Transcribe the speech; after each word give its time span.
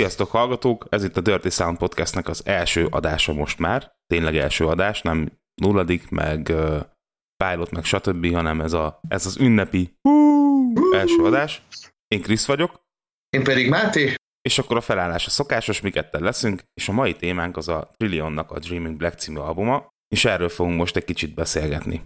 Sziasztok 0.00 0.30
hallgatók, 0.30 0.86
ez 0.88 1.04
itt 1.04 1.16
a 1.16 1.20
Dirty 1.20 1.48
Sound 1.48 1.78
Podcastnek 1.78 2.28
az 2.28 2.46
első 2.46 2.86
adása 2.90 3.32
most 3.32 3.58
már, 3.58 3.92
tényleg 4.06 4.36
első 4.36 4.66
adás, 4.66 5.02
nem 5.02 5.32
nulladik, 5.62 6.10
meg 6.10 6.48
uh, 6.50 6.80
pilot, 7.44 7.70
meg 7.70 7.84
stb., 7.84 8.32
hanem 8.32 8.60
ez, 8.60 8.72
a, 8.72 9.00
ez 9.08 9.26
az 9.26 9.36
ünnepi 9.36 9.96
első 10.94 11.24
adás. 11.24 11.62
Én 12.08 12.22
Krisz 12.22 12.46
vagyok. 12.46 12.80
Én 13.28 13.44
pedig 13.44 13.68
Máté. 13.68 14.14
És 14.42 14.58
akkor 14.58 14.76
a 14.76 14.80
felállás 14.80 15.26
a 15.26 15.30
szokásos, 15.30 15.80
mi 15.80 15.90
ketten 15.90 16.22
leszünk, 16.22 16.62
és 16.74 16.88
a 16.88 16.92
mai 16.92 17.14
témánk 17.14 17.56
az 17.56 17.68
a 17.68 17.90
Trillionnak 17.96 18.50
a 18.50 18.58
Dreaming 18.58 18.96
Black 18.96 19.18
című 19.18 19.38
albuma, 19.38 19.88
és 20.14 20.24
erről 20.24 20.48
fogunk 20.48 20.76
most 20.76 20.96
egy 20.96 21.04
kicsit 21.04 21.34
beszélgetni. 21.34 22.02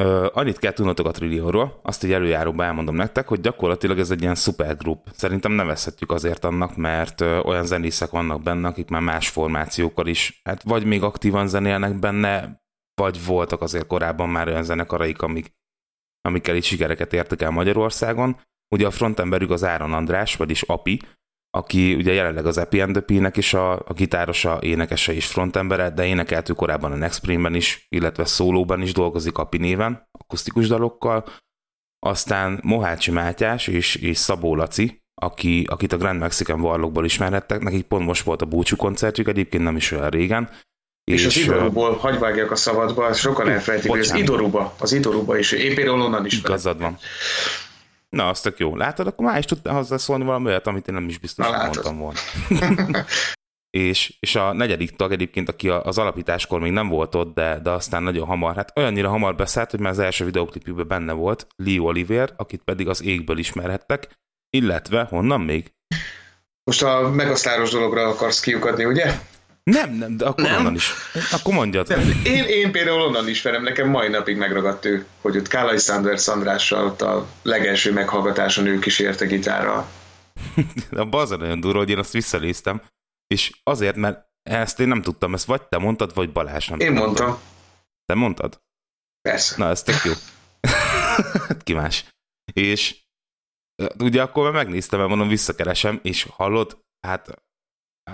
Uh, 0.00 0.26
annyit 0.32 0.58
kell 0.58 0.72
tudnotok 0.72 1.06
a 1.06 1.10
Trillionról, 1.10 1.80
azt 1.82 2.04
így 2.04 2.12
előjáróban 2.12 2.66
elmondom 2.66 2.94
nektek, 2.94 3.28
hogy 3.28 3.40
gyakorlatilag 3.40 3.98
ez 3.98 4.10
egy 4.10 4.22
ilyen 4.22 4.34
szupergrup. 4.34 5.08
Szerintem 5.12 5.52
nevezhetjük 5.52 6.10
azért 6.10 6.44
annak, 6.44 6.76
mert 6.76 7.20
uh, 7.20 7.46
olyan 7.46 7.66
zenészek 7.66 8.10
vannak 8.10 8.42
benne, 8.42 8.68
akik 8.68 8.88
már 8.88 9.00
más 9.00 9.28
formációkkal 9.28 10.06
is, 10.06 10.40
hát 10.44 10.62
vagy 10.62 10.84
még 10.84 11.02
aktívan 11.02 11.48
zenélnek 11.48 11.98
benne, 11.98 12.62
vagy 12.94 13.24
voltak 13.26 13.62
azért 13.62 13.86
korábban 13.86 14.28
már 14.28 14.48
olyan 14.48 14.62
zenekaraik, 14.62 15.22
amik, 15.22 15.54
amikkel 16.20 16.56
így 16.56 16.64
sikereket 16.64 17.12
értek 17.12 17.42
el 17.42 17.50
Magyarországon. 17.50 18.36
Ugye 18.74 18.86
a 18.86 18.90
frontemberük 18.90 19.50
az 19.50 19.64
Áron 19.64 19.92
András, 19.92 20.36
vagyis 20.36 20.62
Api, 20.62 21.00
aki 21.50 21.94
ugye 21.94 22.12
jelenleg 22.12 22.46
az 22.46 22.58
Epi 22.58 22.80
and 22.80 23.04
nek 23.06 23.36
is 23.36 23.54
a, 23.54 23.72
a 23.72 23.92
gitárosa, 23.92 24.58
énekese 24.62 25.12
és 25.12 25.26
frontembere, 25.26 25.90
de 25.90 26.06
énekeltő 26.06 26.52
korábban 26.52 26.92
a 26.92 26.96
Next 26.96 27.26
ben 27.40 27.54
is, 27.54 27.86
illetve 27.88 28.24
szólóban 28.24 28.82
is 28.82 28.92
dolgozik 28.92 29.38
Api 29.38 29.58
néven, 29.58 30.08
akusztikus 30.18 30.68
dalokkal. 30.68 31.24
Aztán 32.06 32.60
Mohácsi 32.62 33.10
Mátyás 33.10 33.66
és, 33.66 33.94
és 33.94 34.16
Szabó 34.16 34.54
Laci, 34.54 35.02
aki, 35.22 35.64
akit 35.68 35.92
a 35.92 35.96
Grand 35.96 36.20
Mexican 36.20 36.60
Warlockból 36.60 37.04
ismerhettek, 37.04 37.62
nekik 37.62 37.82
pont 37.82 38.06
most 38.06 38.22
volt 38.22 38.42
a 38.42 38.46
búcsú 38.46 38.76
koncertjük, 38.76 39.28
egyébként 39.28 39.62
nem 39.62 39.76
is 39.76 39.90
olyan 39.90 40.08
régen. 40.08 40.50
És, 41.04 41.20
és 41.20 41.26
az 41.26 41.36
Idoruból, 41.36 41.96
hagyj 41.96 42.18
vágjak 42.18 42.50
a 42.50 42.56
szabadba, 42.56 43.12
sokan 43.12 43.48
elfelejtik, 43.48 43.90
hogy 43.90 44.00
az 44.00 44.14
Idoruba, 44.14 44.74
az 44.78 44.92
Idoruba 44.92 45.38
is, 45.38 45.52
én 45.52 45.74
például 45.74 46.00
onnan 46.00 46.26
is 46.26 46.38
Igazad 46.38 46.80
van. 46.80 46.98
Na, 48.16 48.28
az 48.28 48.40
tök 48.40 48.58
jó. 48.58 48.76
Látod, 48.76 49.06
akkor 49.06 49.26
már 49.26 49.38
is 49.38 49.44
tudtál 49.44 49.74
hozzászólni 49.74 50.24
valami 50.24 50.46
olyat, 50.46 50.66
amit 50.66 50.88
én 50.88 50.94
nem 50.94 51.08
is 51.08 51.18
biztos, 51.18 51.46
hogy 51.46 51.56
mondtam 51.56 51.98
volna. 51.98 52.18
és, 53.70 54.16
és 54.20 54.36
a 54.36 54.52
negyedik 54.52 54.96
tag 54.96 55.12
egyébként, 55.12 55.48
aki 55.48 55.68
az 55.68 55.98
alapításkor 55.98 56.60
még 56.60 56.72
nem 56.72 56.88
volt 56.88 57.14
ott, 57.14 57.34
de, 57.34 57.58
de 57.62 57.70
aztán 57.70 58.02
nagyon 58.02 58.26
hamar, 58.26 58.56
hát 58.56 58.72
olyannyira 58.78 59.08
hamar 59.08 59.34
beszállt, 59.34 59.70
hogy 59.70 59.80
már 59.80 59.92
az 59.92 59.98
első 59.98 60.24
videoklipjükben 60.24 60.88
benne 60.88 61.12
volt, 61.12 61.46
Lee 61.56 61.80
Oliver, 61.80 62.32
akit 62.36 62.62
pedig 62.64 62.88
az 62.88 63.02
égből 63.02 63.38
ismerhettek, 63.38 64.18
illetve 64.50 65.02
honnan 65.02 65.40
még? 65.40 65.72
Most 66.64 66.82
a 66.82 67.10
megasztáros 67.10 67.70
dologra 67.70 68.08
akarsz 68.08 68.40
kiukadni, 68.40 68.84
ugye? 68.84 69.18
Nem, 69.70 69.92
nem, 69.92 70.16
de 70.16 70.24
akkor 70.24 70.44
nem? 70.44 70.58
onnan 70.58 70.74
is. 70.74 70.92
Akkor 71.30 71.54
mondjad. 71.54 71.88
Nem, 71.88 72.20
én, 72.24 72.44
én 72.44 72.72
például 72.72 73.00
onnan 73.00 73.28
ismerem, 73.28 73.62
nekem 73.62 73.88
mai 73.88 74.08
napig 74.08 74.36
megragadt 74.36 74.84
ő, 74.84 75.06
hogy 75.20 75.36
ott 75.36 75.48
Kálai 75.48 75.78
Sanders 75.78 76.28
Andrással 76.28 76.84
ott 76.84 77.02
a 77.02 77.26
legelső 77.42 77.92
meghallgatáson 77.92 78.66
ők 78.66 78.86
is 78.86 78.98
érte 78.98 79.26
gitárral. 79.26 79.88
a 81.10 81.16
az 81.16 81.30
nagyon 81.30 81.60
durva, 81.60 81.78
hogy 81.78 81.90
én 81.90 81.98
azt 81.98 82.12
visszaléztem, 82.12 82.82
és 83.26 83.52
azért, 83.62 83.96
mert 83.96 84.28
ezt 84.42 84.80
én 84.80 84.88
nem 84.88 85.02
tudtam, 85.02 85.34
ezt 85.34 85.44
vagy 85.44 85.62
te 85.62 85.78
mondtad, 85.78 86.14
vagy 86.14 86.32
Balázs 86.32 86.68
nem 86.68 86.78
Én 86.78 86.86
tudtam. 86.86 87.04
mondtam. 87.04 87.38
Te 88.04 88.14
mondtad? 88.14 88.60
Persze. 89.28 89.54
Na, 89.58 89.68
ez 89.68 89.82
tök 89.82 90.04
jó. 90.04 90.12
Ki 91.64 91.72
más. 91.72 92.04
És 92.52 92.96
ugye 93.98 94.22
akkor 94.22 94.44
már 94.44 94.52
megnéztem, 94.64 94.98
mert 94.98 95.10
mondom, 95.10 95.28
visszakeresem, 95.28 96.00
és 96.02 96.26
hallod, 96.30 96.78
hát 97.06 97.42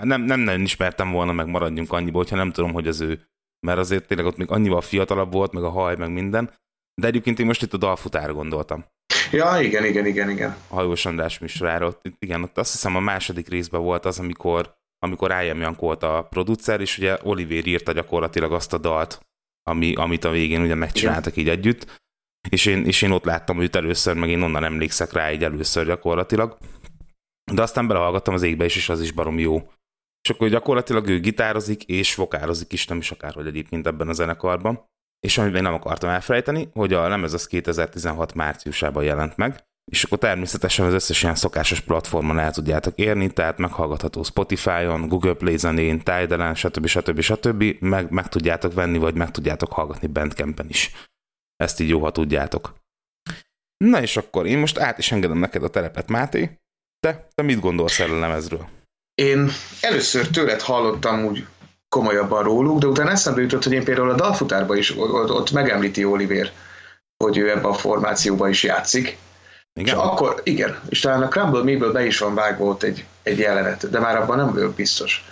nem, 0.03 0.21
nem 0.21 0.39
nagyon 0.39 0.61
ismertem 0.61 1.11
volna, 1.11 1.31
meg 1.31 1.47
maradjunk 1.47 1.91
annyiból, 1.91 2.21
hogyha 2.21 2.35
nem 2.35 2.51
tudom, 2.51 2.73
hogy 2.73 2.87
az 2.87 3.01
ő, 3.01 3.27
mert 3.67 3.79
azért 3.79 4.07
tényleg 4.07 4.25
ott 4.27 4.37
még 4.37 4.51
annyival 4.51 4.81
fiatalabb 4.81 5.31
volt, 5.31 5.53
meg 5.53 5.63
a 5.63 5.69
haj, 5.69 5.95
meg 5.95 6.11
minden, 6.11 6.53
de 7.01 7.07
egyébként 7.07 7.39
én 7.39 7.45
most 7.45 7.61
itt 7.61 7.73
a 7.73 7.77
dalfutára 7.77 8.33
gondoltam. 8.33 8.85
Ja, 9.31 9.59
igen, 9.61 9.85
igen, 9.85 10.05
igen, 10.05 10.29
igen. 10.29 10.55
A 10.67 10.73
hajós 10.75 11.05
András 11.05 11.39
műsoráról. 11.39 12.01
Igen, 12.19 12.43
ott 12.43 12.57
azt 12.57 12.71
hiszem 12.71 12.95
a 12.95 12.99
második 12.99 13.47
részben 13.47 13.81
volt 13.81 14.05
az, 14.05 14.19
amikor, 14.19 14.75
amikor 14.99 15.31
I.M. 15.43 15.59
Jank 15.59 15.79
volt 15.79 16.03
a 16.03 16.27
producer, 16.29 16.81
és 16.81 16.97
ugye 16.97 17.17
Oliver 17.23 17.65
írta 17.65 17.91
gyakorlatilag 17.91 18.53
azt 18.53 18.73
a 18.73 18.77
dalt, 18.77 19.19
ami, 19.63 19.93
amit 19.95 20.23
a 20.23 20.29
végén 20.29 20.61
ugye 20.61 20.75
megcsináltak 20.75 21.35
igen. 21.35 21.53
így 21.53 21.59
együtt, 21.59 22.01
és 22.49 22.65
én, 22.65 22.85
és 22.85 23.01
én 23.01 23.11
ott 23.11 23.23
láttam 23.23 23.61
őt 23.61 23.75
először, 23.75 24.15
meg 24.15 24.29
én 24.29 24.41
onnan 24.41 24.63
emlékszek 24.63 25.11
rá 25.11 25.31
így 25.31 25.43
először 25.43 25.85
gyakorlatilag. 25.85 26.57
De 27.51 27.61
aztán 27.61 27.87
belehallgattam 27.87 28.33
az 28.33 28.43
égbe 28.43 28.65
is, 28.65 28.75
és 28.75 28.89
az 28.89 29.01
is 29.01 29.11
barom 29.11 29.39
jó. 29.39 29.71
És 30.27 30.33
akkor 30.33 30.49
gyakorlatilag 30.49 31.07
ő 31.07 31.19
gitározik 31.19 31.83
és 31.83 32.15
vokározik 32.15 32.73
is, 32.73 32.87
nem 32.87 32.97
is 32.97 33.11
akárhogy 33.11 33.47
egyébként 33.47 33.87
ebben 33.87 34.07
a 34.07 34.13
zenekarban. 34.13 34.85
És 35.19 35.37
amit 35.37 35.53
még 35.53 35.61
nem 35.61 35.73
akartam 35.73 36.09
elfelejteni, 36.09 36.69
hogy 36.73 36.93
a 36.93 37.07
lemez 37.07 37.33
az 37.33 37.47
2016 37.47 38.33
márciusában 38.33 39.03
jelent 39.03 39.37
meg, 39.37 39.63
és 39.91 40.03
akkor 40.03 40.17
természetesen 40.17 40.85
az 40.85 40.93
összes 40.93 41.23
ilyen 41.23 41.35
szokásos 41.35 41.79
platformon 41.79 42.39
el 42.39 42.51
tudjátok 42.51 42.97
érni, 42.97 43.33
tehát 43.33 43.57
meghallgatható 43.57 44.23
Spotify-on, 44.23 45.07
Google 45.07 45.33
Play 45.33 45.57
zenén, 45.57 45.97
Tidal-en, 45.97 46.55
stb. 46.55 46.85
stb. 46.85 47.19
stb. 47.19 47.63
Meg, 47.79 48.11
meg 48.11 48.27
tudjátok 48.27 48.73
venni, 48.73 48.97
vagy 48.97 49.15
meg 49.15 49.31
tudjátok 49.31 49.71
hallgatni 49.71 50.07
Bandcampen 50.07 50.69
is. 50.69 50.91
Ezt 51.55 51.79
így 51.79 51.89
jó, 51.89 51.99
ha 51.99 52.11
tudjátok. 52.11 52.75
Na 53.77 54.01
és 54.01 54.17
akkor 54.17 54.45
én 54.45 54.57
most 54.57 54.77
át 54.77 54.97
is 54.97 55.11
engedem 55.11 55.37
neked 55.37 55.63
a 55.63 55.69
terepet, 55.69 56.09
Máté. 56.09 56.59
Te, 56.99 57.27
te 57.35 57.41
mit 57.41 57.59
gondolsz 57.59 57.99
erről 57.99 58.15
a 58.15 58.19
lemezről? 58.19 58.76
Én 59.21 59.51
először 59.81 60.27
tőled 60.27 60.61
hallottam 60.61 61.25
úgy 61.25 61.45
komolyabban 61.89 62.43
róluk, 62.43 62.79
de 62.79 62.87
utána 62.87 63.11
eszembe 63.11 63.41
jutott, 63.41 63.63
hogy 63.63 63.73
én 63.73 63.83
például 63.83 64.09
a 64.09 64.15
dalfutárban 64.15 64.77
is 64.77 64.97
ott, 64.97 65.29
ott 65.29 65.51
megemlíti 65.51 66.05
Oliver, 66.05 66.51
hogy 67.23 67.37
ő 67.37 67.49
ebben 67.49 67.71
a 67.71 67.73
formációban 67.73 68.49
is 68.49 68.63
játszik. 68.63 69.17
Igen? 69.79 69.95
És 69.95 70.01
akkor, 70.01 70.41
igen, 70.43 70.79
és 70.89 70.99
talán 70.99 71.21
a 71.21 71.27
Crumble 71.27 71.63
Me-ből 71.63 71.91
be 71.91 72.05
is 72.05 72.17
van 72.17 72.35
vágva 72.35 72.65
ott 72.65 72.83
egy, 72.83 73.05
egy 73.23 73.39
jelenet, 73.39 73.89
de 73.89 73.99
már 73.99 74.17
abban 74.17 74.37
nem 74.37 74.53
vagyok 74.53 74.73
biztos. 74.73 75.25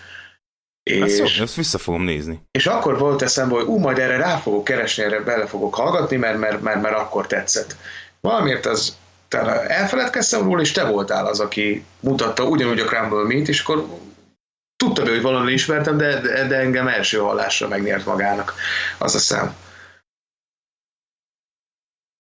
És, 0.84 1.20
ezt, 1.20 1.40
ezt 1.40 1.56
vissza 1.56 1.78
fogom 1.78 2.04
nézni. 2.04 2.42
És 2.52 2.66
akkor 2.66 2.98
volt 2.98 3.22
eszembe, 3.22 3.56
hogy 3.56 3.66
ú, 3.66 3.78
majd 3.78 4.00
erre 4.00 4.18
rá 4.18 4.38
fogok 4.38 4.64
keresni, 4.64 5.04
erre 5.04 5.20
bele 5.20 5.46
fogok 5.46 5.76
hallgatni, 5.76 6.18
mert, 6.18 6.38
mert, 6.38 6.62
mert, 6.62 6.82
mert 6.82 6.98
akkor 6.98 7.28
tetszett. 7.28 7.76
Valamiért 8.22 8.66
az 8.66 8.98
tehát 9.28 9.70
elfeledkeztem 9.70 10.44
róla, 10.44 10.62
és 10.62 10.72
te 10.72 10.84
voltál 10.84 11.26
az, 11.26 11.40
aki 11.40 11.86
mutatta 12.00 12.44
ugyanúgy 12.44 12.80
a 12.80 12.86
Crumble 12.86 13.24
Meat, 13.24 13.48
és 13.48 13.62
akkor 13.62 14.00
tudtam, 14.76 15.08
hogy 15.08 15.22
valami 15.22 15.52
ismertem, 15.52 15.98
de, 15.98 16.22
de, 16.22 16.48
de 16.48 16.56
engem 16.56 16.88
első 16.88 17.18
hallásra 17.18 17.68
megnyert 17.68 18.06
magának 18.06 18.54
az 18.98 19.16
a 19.16 19.20
szem. 19.20 19.56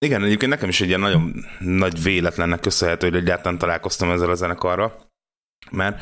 Igen, 0.05 0.23
egyébként 0.23 0.51
nekem 0.51 0.69
is 0.69 0.81
egy 0.81 0.87
ilyen 0.87 0.99
nagyon 0.99 1.45
nagy 1.59 2.03
véletlennek 2.03 2.59
köszönhető, 2.59 3.09
hogy 3.09 3.17
egyáltalán 3.17 3.57
találkoztam 3.57 4.11
ezzel 4.11 4.29
a 4.29 4.35
zenekarral, 4.35 5.09
mert 5.71 6.01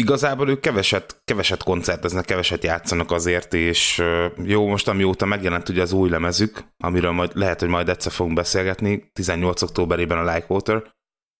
igazából 0.00 0.48
ők 0.48 0.60
keveset, 0.60 1.20
keveset 1.24 1.62
koncerteznek, 1.62 2.24
keveset 2.24 2.64
játszanak 2.64 3.10
azért, 3.10 3.54
és 3.54 4.02
jó, 4.44 4.66
most 4.66 4.88
amióta 4.88 5.26
megjelent 5.26 5.68
ugye 5.68 5.82
az 5.82 5.92
új 5.92 6.08
lemezük, 6.08 6.64
amiről 6.76 7.10
majd, 7.10 7.30
lehet, 7.34 7.60
hogy 7.60 7.68
majd 7.68 7.88
egyszer 7.88 8.12
fogunk 8.12 8.36
beszélgetni, 8.36 9.10
18. 9.12 9.62
októberében 9.62 10.18
a 10.18 10.32
Like 10.32 10.46
Water, 10.48 10.98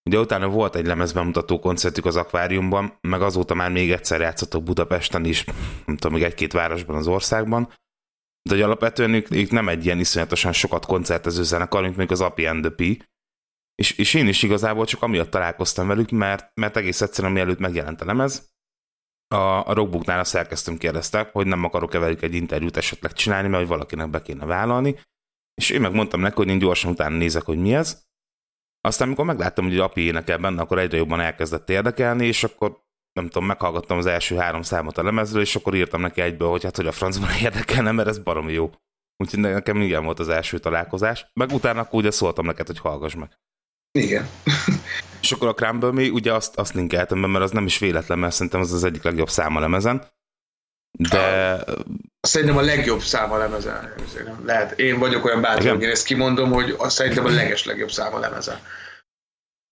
Ugye 0.09 0.19
utána 0.19 0.49
volt 0.49 0.77
egy 0.77 0.87
lemezbemutató 0.87 1.59
koncertük 1.59 2.07
az 2.07 2.17
akváriumban, 2.17 2.99
meg 3.01 3.23
azóta 3.23 3.55
már 3.55 3.71
még 3.71 3.91
egyszer 3.93 4.21
játszottak 4.21 4.63
Budapesten 4.63 5.25
is, 5.25 5.45
nem 5.87 5.97
tudom, 5.97 6.13
még 6.13 6.23
egy-két 6.23 6.53
városban 6.53 6.97
az 6.97 7.07
országban, 7.07 7.69
de 8.49 8.55
hogy 8.55 8.63
alapvetően 8.63 9.15
ők, 9.15 9.31
ők 9.31 9.51
nem 9.51 9.69
egy 9.69 9.85
ilyen 9.85 9.99
iszonyatosan 9.99 10.53
sokat 10.53 10.87
koncertező 10.87 11.43
zenekar, 11.43 11.83
mint 11.83 11.97
még 11.97 12.11
az 12.11 12.21
Api 12.21 12.47
and 12.47 12.63
the 12.63 12.71
P, 12.71 13.05
és, 13.75 13.99
és 13.99 14.15
én 14.15 14.29
is 14.29 14.43
igazából 14.43 14.85
csak 14.85 15.03
amiatt 15.03 15.31
találkoztam 15.31 15.87
velük, 15.87 16.11
mert, 16.11 16.51
mert 16.55 16.77
egész 16.77 17.01
egyszerűen 17.01 17.33
mielőtt 17.33 17.59
megjelent 17.59 18.01
a 18.01 18.05
lemez, 18.05 18.50
a, 19.35 19.67
a 19.69 19.73
Rockbooknál 19.73 20.19
a 20.19 20.25
szerkesztőm 20.25 20.79
kérdezte, 20.79 21.31
hogy 21.33 21.47
nem 21.47 21.65
akarok-e 21.65 21.99
velük 21.99 22.23
egy 22.23 22.35
interjút 22.35 22.77
esetleg 22.77 23.13
csinálni, 23.13 23.49
mert 23.49 23.61
hogy 23.61 23.71
valakinek 23.71 24.11
be 24.11 24.23
kéne 24.23 24.45
vállalni, 24.45 24.99
és 25.55 25.71
én 25.71 25.81
megmondtam 25.81 26.21
neki, 26.21 26.35
hogy 26.35 26.49
én 26.49 26.59
gyorsan 26.59 26.91
utána 26.91 27.17
nézek, 27.17 27.43
hogy 27.43 27.59
mi 27.59 27.75
ez. 27.75 28.03
Aztán, 28.81 29.07
amikor 29.07 29.25
megláttam, 29.25 29.65
hogy 29.65 29.79
api 29.79 30.01
énekel 30.01 30.39
benne, 30.39 30.61
akkor 30.63 30.79
egyre 30.79 30.97
jobban 30.97 31.21
elkezdett 31.21 31.71
érdekelni, 31.71 32.27
és 32.27 32.45
akkor 32.45 32.85
nem 33.13 33.29
tudom, 33.29 33.47
meghallgattam 33.47 33.99
az 33.99 34.07
első 34.07 34.37
három 34.37 34.63
számot 34.63 34.99
a 34.99 35.03
lemezről, 35.03 35.43
és 35.43 35.57
akkor 35.57 35.75
írtam 35.75 36.01
neki 36.01 36.21
egyből, 36.21 36.49
hogy 36.49 36.63
hát, 36.63 36.77
hogy 36.77 36.87
a 36.87 36.93
francban 36.93 37.31
érdekelne, 37.43 37.93
mert 37.93 38.09
ez 38.09 38.19
baromi 38.19 38.53
jó. 38.53 38.71
Úgyhogy 39.17 39.41
nekem 39.41 39.81
igen 39.81 40.05
volt 40.05 40.19
az 40.19 40.29
első 40.29 40.59
találkozás. 40.59 41.27
Meg 41.33 41.53
utána 41.53 41.81
akkor 41.81 41.99
ugye 41.99 42.11
szóltam 42.11 42.47
neked, 42.47 42.67
hogy 42.67 42.79
hallgass 42.79 43.15
meg. 43.15 43.39
Igen. 43.93 44.29
És 45.23 45.33
akkor 45.33 45.49
a 45.49 45.55
Crumble 45.55 46.11
ugye 46.11 46.33
azt, 46.33 46.57
azt 46.57 46.75
linkeltem 46.75 47.21
be, 47.21 47.27
mert 47.27 47.45
az 47.45 47.51
nem 47.51 47.67
is 47.67 47.79
véletlen, 47.79 48.19
mert 48.19 48.35
szerintem 48.35 48.61
az 48.61 48.73
az 48.73 48.85
egyik 48.85 49.03
legjobb 49.03 49.29
száma 49.29 49.61
lemezen. 49.61 50.07
De... 50.99 51.65
Szerintem 52.21 52.57
a 52.57 52.61
legjobb 52.61 53.01
száma 53.01 53.37
lemezen. 53.37 53.95
Lehet, 54.45 54.79
én 54.79 54.99
vagyok 54.99 55.25
olyan 55.25 55.41
bátor, 55.41 55.71
hogy 55.71 55.83
én 55.83 55.91
ezt 55.91 56.07
kimondom, 56.07 56.53
hogy 56.53 56.75
azt 56.79 56.97
szerintem 56.97 57.25
a 57.25 57.31
leges 57.31 57.65
legjobb 57.65 57.91
száma 57.91 58.19
lemezen. 58.19 58.59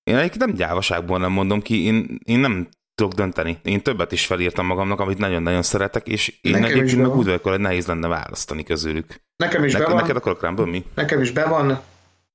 Én 0.03 0.17
egyébként 0.17 0.45
nem 0.45 0.55
gyávaságból 0.55 1.19
nem 1.19 1.33
mondom 1.33 1.63
ki, 1.63 1.85
én, 1.85 2.19
én 2.25 2.39
nem 2.39 2.69
tudok 2.95 3.13
dönteni. 3.13 3.59
Én 3.63 3.83
többet 3.83 4.13
is 4.13 4.27
felírtam 4.27 4.67
magamnak, 4.67 5.01
amit 5.01 5.19
nagyon-nagyon 5.19 5.63
szeretek, 5.63 6.07
és 6.07 6.39
én 6.41 6.53
Nekem 6.53 6.71
egyébként 6.71 7.01
meg 7.01 7.17
úgy 7.17 7.25
vagyok, 7.25 7.43
hogy 7.43 7.61
nehéz 7.61 7.87
lenne 7.87 8.09
választani 8.09 8.63
közülük. 8.63 9.23
Nekem 9.37 9.65
is 9.65 9.73
ne, 9.73 9.79
be 9.79 9.85
van. 9.85 9.95
Neked 9.95 10.17
akkor 10.17 10.37
Crumble 10.37 10.67
mi? 10.67 10.85
Nekem 10.95 11.21
is 11.21 11.31
be 11.31 11.45
van, 11.45 11.81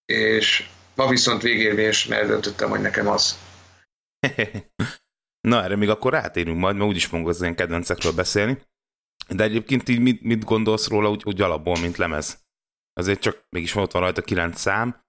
és 0.06 0.68
ma 0.96 1.08
viszont 1.08 1.42
végérvényes, 1.42 2.06
mert 2.06 2.28
döntöttem, 2.28 2.70
hogy 2.70 2.82
nekem 2.82 3.08
az. 3.08 3.38
Na, 5.48 5.64
erre 5.64 5.76
még 5.76 5.90
akkor 5.90 6.12
rátérünk 6.12 6.60
majd, 6.60 6.76
mert 6.76 6.90
úgyis 6.90 7.06
fogunk 7.06 7.28
az 7.28 7.42
ilyen 7.42 7.56
kedvencekről 7.56 8.14
beszélni. 8.14 8.62
De 9.30 9.44
egyébként 9.44 9.90
így 9.90 10.00
mit, 10.00 10.22
mit 10.22 10.44
gondolsz 10.44 10.88
róla 10.88 11.10
úgy, 11.10 11.22
úgy 11.26 11.42
alapból, 11.42 11.80
mint 11.80 11.98
lemez? 11.98 12.42
Azért 12.94 13.20
csak 13.20 13.46
mégis 13.50 13.76
ott 13.76 13.92
van 13.92 14.02
rajta 14.02 14.22
kilenc 14.22 14.60
szám. 14.60 15.02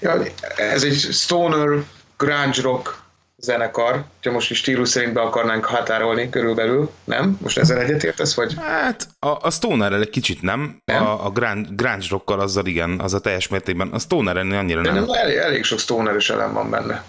Ja, 0.00 0.24
ez 0.56 0.84
egy 0.84 0.98
stoner, 0.98 1.84
grunge 2.16 2.62
rock 2.62 3.03
zenekar, 3.44 4.04
ha 4.22 4.30
most 4.30 4.50
is 4.50 4.58
stílus 4.58 4.88
szerint 4.88 5.12
be 5.12 5.20
akarnánk 5.20 5.64
határolni 5.64 6.30
körülbelül, 6.30 6.90
nem? 7.04 7.38
Most 7.42 7.58
ezzel 7.58 7.78
egyetértesz, 7.78 8.34
vagy? 8.34 8.54
Hát 8.58 9.08
a, 9.18 9.28
a 9.28 9.50
stoner 9.50 9.92
egy 9.92 10.10
kicsit 10.10 10.42
nem, 10.42 10.80
nem? 10.84 11.06
a, 11.06 11.24
a 11.26 11.30
grunge, 11.30 11.68
grunge 11.72 12.06
rockkal 12.10 12.40
azzal 12.40 12.66
igen, 12.66 13.00
az 13.00 13.14
a 13.14 13.20
teljes 13.20 13.48
mértékben. 13.48 13.88
A 13.88 13.98
stoner 13.98 14.36
ennél 14.36 14.58
annyira 14.58 14.80
nem. 14.80 14.94
nem 14.94 15.06
elég, 15.12 15.36
elég 15.36 15.64
sok 15.64 15.78
stoneres 15.78 16.30
elem 16.30 16.52
van 16.52 16.70
benne. 16.70 17.04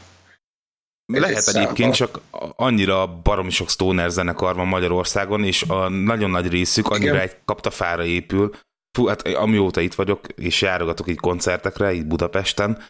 Lehet 1.14 1.48
egyébként, 1.48 1.94
csak 1.94 2.20
annyira 2.56 3.08
baromi 3.08 3.50
sok 3.50 3.70
stoner 3.70 4.10
zenekar 4.10 4.56
van 4.56 4.68
Magyarországon, 4.68 5.44
és 5.44 5.64
a 5.68 5.90
nagyon 5.90 6.30
nagy 6.30 6.50
részük 6.50 6.90
annyira 6.90 7.14
Igen. 7.14 7.28
egy 7.28 7.36
kaptafára 7.46 8.04
épül. 8.04 8.56
Fú, 8.98 9.06
hát 9.06 9.28
amióta 9.28 9.82
itt 9.82 9.94
vagyok, 9.94 10.28
és 10.36 10.62
járogatok 10.62 11.10
így 11.10 11.20
koncertekre, 11.20 11.94
itt 11.94 12.06
Budapesten, 12.06 12.84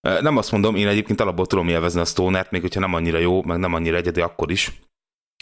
nem 0.00 0.36
azt 0.36 0.52
mondom, 0.52 0.74
én 0.74 0.88
egyébként 0.88 1.20
alapból 1.20 1.46
tudom 1.46 1.68
élvezni 1.68 2.00
a 2.00 2.04
Stonert, 2.04 2.50
még 2.50 2.60
hogyha 2.60 2.80
nem 2.80 2.94
annyira 2.94 3.18
jó, 3.18 3.42
meg 3.42 3.58
nem 3.58 3.74
annyira 3.74 3.96
egyedi, 3.96 4.20
akkor 4.20 4.50
is. 4.50 4.72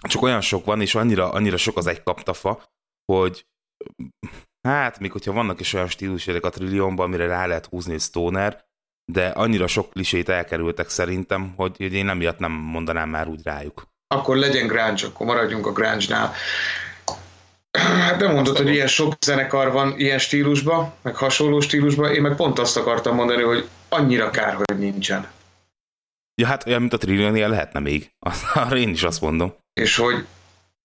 Csak 0.08 0.22
olyan 0.22 0.40
sok 0.40 0.64
van, 0.64 0.80
és 0.80 0.94
annyira, 0.94 1.30
annyira 1.30 1.56
sok 1.56 1.76
az 1.76 1.86
egy 1.86 2.02
kaptafa, 2.02 2.62
hogy 3.12 3.46
hát, 4.68 4.98
még 4.98 5.12
hogyha 5.12 5.32
vannak 5.32 5.60
is 5.60 5.72
olyan 5.72 5.88
stílusérek 5.88 6.44
a 6.44 6.50
trilliónban, 6.50 7.06
amire 7.06 7.26
rá 7.26 7.46
lehet 7.46 7.66
húzni, 7.66 7.90
hogy 7.90 8.00
Stoner, 8.00 8.64
de 9.12 9.28
annyira 9.28 9.66
sok 9.66 9.90
klisét 9.90 10.28
elkerültek 10.28 10.88
szerintem, 10.88 11.52
hogy, 11.56 11.76
hogy 11.76 11.92
én 11.92 12.08
emiatt 12.08 12.38
nem 12.38 12.52
mondanám 12.52 13.08
már 13.08 13.28
úgy 13.28 13.42
rájuk. 13.42 13.86
Akkor 14.08 14.36
legyen 14.36 14.66
grunge, 14.66 15.06
akkor 15.06 15.26
maradjunk 15.26 15.66
a 15.66 15.72
grunge-nál. 15.72 16.32
Hát 17.76 18.20
nem 18.20 18.32
mondod, 18.32 18.56
hogy 18.56 18.68
ilyen 18.68 18.86
sok 18.86 19.12
zenekar 19.20 19.72
van 19.72 19.98
ilyen 19.98 20.18
stílusban, 20.18 20.92
meg 21.02 21.16
hasonló 21.16 21.60
stílusban, 21.60 22.14
én 22.14 22.22
meg 22.22 22.36
pont 22.36 22.58
azt 22.58 22.76
akartam 22.76 23.14
mondani, 23.14 23.42
hogy 23.42 23.68
annyira 23.88 24.30
kár, 24.30 24.54
hogy 24.54 24.78
nincsen. 24.78 25.26
Ja, 26.34 26.46
hát 26.46 26.66
olyan, 26.66 26.80
mint 26.80 26.92
a 26.92 26.98
Trillionia 26.98 27.48
lehetne 27.48 27.80
még. 27.80 28.10
Arra 28.54 28.76
én 28.76 28.88
is 28.88 29.02
azt 29.02 29.20
mondom. 29.20 29.54
És 29.72 29.96
hogy 29.96 30.26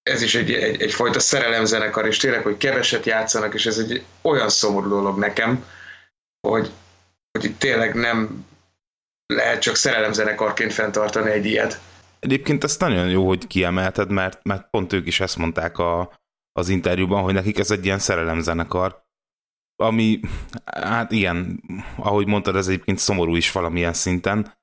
ez 0.03 0.21
is 0.21 0.35
egy, 0.35 0.53
egy, 0.53 0.81
egyfajta 0.81 1.19
szerelemzenekar, 1.19 2.05
és 2.05 2.17
tényleg, 2.17 2.43
hogy 2.43 2.57
keveset 2.57 3.05
játszanak, 3.05 3.53
és 3.53 3.65
ez 3.65 3.77
egy 3.77 4.03
olyan 4.21 4.49
szomorú 4.49 4.89
dolog 4.89 5.17
nekem, 5.17 5.65
hogy, 6.47 6.71
hogy 7.31 7.49
itt 7.49 7.59
tényleg 7.59 7.93
nem 7.93 8.45
lehet 9.33 9.61
csak 9.61 9.75
szerelemzenekarként 9.75 10.73
fenntartani 10.73 11.31
egy 11.31 11.45
ilyet. 11.45 11.79
Egyébként 12.19 12.63
ezt 12.63 12.79
nagyon 12.79 13.09
jó, 13.09 13.27
hogy 13.27 13.47
kiemelted, 13.47 14.09
mert, 14.09 14.43
mert 14.43 14.69
pont 14.69 14.93
ők 14.93 15.07
is 15.07 15.19
ezt 15.19 15.37
mondták 15.37 15.77
a, 15.77 16.11
az 16.51 16.69
interjúban, 16.69 17.23
hogy 17.23 17.33
nekik 17.33 17.59
ez 17.59 17.71
egy 17.71 17.85
ilyen 17.85 17.99
szerelemzenekar, 17.99 19.03
ami, 19.75 20.19
hát 20.65 21.11
igen, 21.11 21.63
ahogy 21.95 22.27
mondtad, 22.27 22.55
ez 22.55 22.67
egyébként 22.67 22.97
szomorú 22.97 23.35
is 23.35 23.51
valamilyen 23.51 23.93
szinten, 23.93 24.53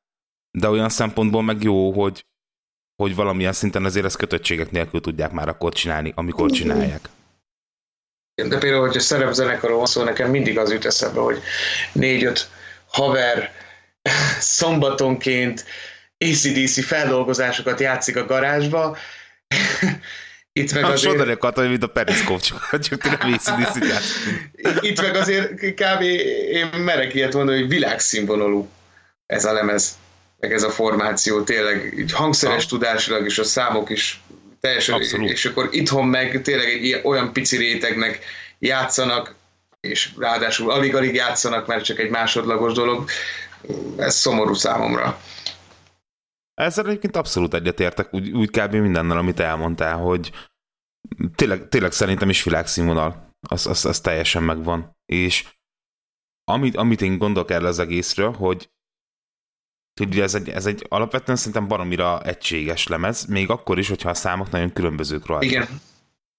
de 0.58 0.68
olyan 0.68 0.88
szempontból 0.88 1.42
meg 1.42 1.62
jó, 1.62 1.92
hogy, 1.92 2.26
hogy 3.02 3.14
valamilyen 3.14 3.52
szinten 3.52 3.84
azért 3.84 4.04
ezt 4.04 4.16
kötöttségek 4.16 4.70
nélkül 4.70 5.00
tudják 5.00 5.32
már 5.32 5.48
akkor 5.48 5.72
csinálni, 5.72 6.12
amikor 6.16 6.50
csinálják. 6.50 7.08
De 8.34 8.58
például, 8.58 8.86
hogyha 8.86 9.00
szerepzenekaról 9.00 9.76
van 9.76 9.86
szó, 9.86 10.02
nekem 10.02 10.30
mindig 10.30 10.58
az 10.58 10.72
jut 10.72 10.84
eszembe, 10.84 11.20
hogy 11.20 11.40
négy-öt 11.92 12.50
haver 12.86 13.50
szombatonként 14.38 15.64
ACDC 16.18 16.84
feldolgozásokat 16.84 17.80
játszik 17.80 18.16
a 18.16 18.26
garázsba, 18.26 18.96
itt 20.58 20.72
meg 20.72 20.84
azért... 20.84 21.00
Sondani 21.00 21.32
akartam, 21.32 21.68
mint 21.68 21.82
a 21.82 21.86
periszkóp, 21.86 22.40
csak, 22.40 22.78
csak 22.80 23.02
nem 23.02 23.38
Itt 24.80 25.00
meg 25.00 25.14
azért 25.14 25.52
kb. 25.74 26.02
én 26.52 26.68
merek 26.84 27.14
ilyet 27.14 27.34
mondani, 27.34 27.58
hogy 27.58 27.68
világszínvonalú 27.68 28.68
ez 29.26 29.44
a 29.44 29.52
lemez, 29.52 29.98
meg 30.40 30.52
ez 30.52 30.62
a 30.62 30.70
formáció, 30.70 31.42
tényleg 31.42 31.94
így 31.98 32.12
hangszeres 32.12 32.62
ha. 32.62 32.68
tudásilag, 32.68 33.24
és 33.24 33.38
a 33.38 33.44
számok 33.44 33.90
is 33.90 34.22
teljesen, 34.60 34.94
Abszolút. 34.94 35.30
és 35.30 35.44
akkor 35.44 35.68
itthon 35.70 36.06
meg 36.06 36.42
tényleg 36.42 36.68
egy 36.68 37.00
olyan 37.04 37.32
pici 37.32 37.56
rétegnek 37.56 38.18
játszanak, 38.58 39.34
és 39.80 40.10
ráadásul 40.18 40.70
alig-alig 40.70 41.14
játszanak, 41.14 41.66
mert 41.66 41.84
csak 41.84 41.98
egy 41.98 42.10
másodlagos 42.10 42.72
dolog, 42.72 43.08
ez 43.96 44.14
szomorú 44.14 44.54
számomra. 44.54 45.20
Ezzel 46.54 46.86
egyébként 46.86 47.16
abszolút 47.16 47.54
egyetértek, 47.54 48.14
úgy, 48.14 48.30
úgy 48.30 48.50
kb. 48.50 48.74
mindennel, 48.74 49.16
amit 49.16 49.40
elmondtál, 49.40 49.96
hogy 49.96 50.30
tényleg, 51.34 51.68
tényleg 51.68 51.92
szerintem 51.92 52.28
is 52.28 52.42
világszínvonal. 52.42 53.36
Az, 53.48 53.66
az, 53.66 53.84
az 53.84 54.00
teljesen 54.00 54.42
megvan. 54.42 54.96
És 55.12 55.56
amit, 56.44 56.76
amit 56.76 57.00
én 57.00 57.18
gondolok 57.18 57.50
erre 57.50 57.66
az 57.66 57.78
egészről, 57.78 58.32
hogy 58.32 58.70
hogy 59.98 60.20
ez 60.20 60.34
egy, 60.34 60.48
ez 60.48 60.66
egy 60.66 60.86
alapvetően 60.88 61.36
szerintem 61.36 61.68
baromira 61.68 62.22
egységes 62.22 62.86
lemez, 62.86 63.24
még 63.24 63.50
akkor 63.50 63.78
is, 63.78 63.88
hogyha 63.88 64.10
a 64.10 64.14
számok 64.14 64.50
nagyon 64.50 64.72
különbözők 64.72 65.26
rajta. 65.26 65.44
Igen. 65.46 65.80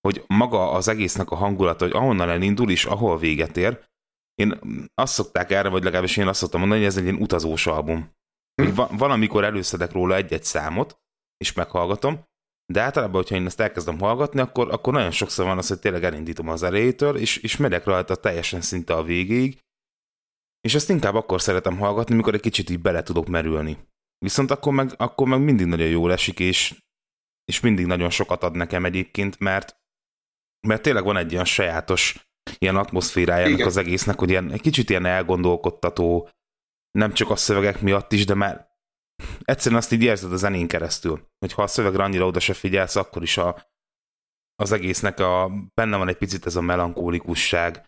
Hogy 0.02 0.24
maga 0.28 0.72
az 0.72 0.88
egésznek 0.88 1.32
a 1.32 1.36
hangulata, 1.36 1.86
hogy 1.86 1.96
ahonnan 1.96 2.30
elindul 2.30 2.72
és 2.72 2.86
ahol 2.86 3.18
véget 3.18 3.58
ér, 3.58 3.88
én 4.36 4.60
azt 4.94 5.14
szokták 5.14 5.52
erre, 5.52 5.70
vagy 5.70 5.84
legalábbis 5.84 6.18
én 6.18 6.28
azt 6.28 6.40
szoktam 6.40 6.60
mondani, 6.60 6.82
hogy 6.82 6.90
ez 6.90 6.98
egy 6.98 7.04
ilyen 7.04 7.22
utazós 7.22 7.68
album. 7.68 8.12
Hogy 8.62 8.76
va- 8.76 8.92
valamikor 8.98 9.44
előszedek 9.44 9.92
róla 9.92 10.16
egy-egy 10.16 10.44
számot, 10.44 11.00
és 11.38 11.54
meghallgatom, 11.54 12.28
de 12.72 12.82
általában, 12.82 13.16
hogyha 13.16 13.36
én 13.36 13.46
ezt 13.46 13.60
elkezdem 13.60 14.00
hallgatni, 14.00 14.40
akkor, 14.40 14.72
akkor 14.72 14.94
nagyon 14.94 15.12
sokszor 15.12 15.46
van 15.46 15.58
az, 15.58 15.68
hogy 15.68 15.80
tényleg 15.80 16.04
elindítom 16.04 16.50
az 16.50 16.64
elejétől, 16.64 17.18
és, 17.18 17.38
és 17.38 17.58
megyek 17.58 17.86
rajta 17.86 18.16
teljesen 18.16 18.62
szinte 18.62 18.94
a 18.94 19.04
végéig, 19.04 19.60
és 20.62 20.76
ezt 20.76 20.90
inkább 20.90 21.16
akkor 21.16 21.42
szeretem 21.42 21.78
hallgatni, 21.78 22.16
mikor 22.16 22.34
egy 22.34 22.42
kicsit 22.42 22.70
így 22.70 22.82
bele 22.82 23.04
tudok 23.04 23.28
merülni. 23.28 23.78
Viszont 24.18 24.52
akkor 24.52 24.74
meg, 24.74 24.94
akkor 24.98 25.28
meg 25.28 25.44
mindig 25.44 25.66
nagyon 25.66 25.88
jól 25.88 26.12
esik, 26.12 26.40
és, 26.40 26.84
és 27.46 27.60
mindig 27.60 27.86
nagyon 27.86 28.10
sokat 28.10 28.44
ad 28.44 28.56
nekem 28.56 28.86
egyébként, 28.86 29.40
mert, 29.40 29.78
mert 30.68 30.82
tényleg 30.82 31.04
van 31.04 31.18
egy 31.18 31.32
ilyen 31.32 31.46
sajátos 31.46 32.30
ilyen 32.58 32.76
atmoszférájának 32.76 33.66
az 33.66 33.78
egésznek, 33.78 34.20
hogy 34.20 34.30
ilyen, 34.30 34.52
egy 34.52 34.62
kicsit 34.62 34.90
ilyen 34.90 35.06
elgondolkodtató, 35.06 36.30
nem 36.92 37.14
csak 37.14 37.30
a 37.30 37.36
szövegek 37.36 37.82
miatt 37.82 38.12
is, 38.12 38.26
de 38.26 38.34
már 38.34 38.69
egyszerűen 39.42 39.82
azt 39.82 39.92
így 39.92 40.04
érzed 40.04 40.34
a 40.34 40.36
zenén 40.36 40.68
keresztül, 40.68 41.28
hogy 41.40 41.54
ha 41.54 41.62
a 41.64 41.68
szövegre 41.68 42.04
annyira 42.04 42.26
oda 42.26 42.40
se 42.40 42.54
figyelsz, 42.54 42.96
akkor 42.96 43.24
is 43.24 43.38
a, 43.38 43.68
az 44.56 44.72
egésznek 44.72 45.20
a, 45.20 45.52
benne 45.74 45.98
van 45.98 46.08
egy 46.08 46.18
picit 46.18 46.46
ez 46.46 46.56
a 46.56 46.62
melankólikusság, 46.62 47.86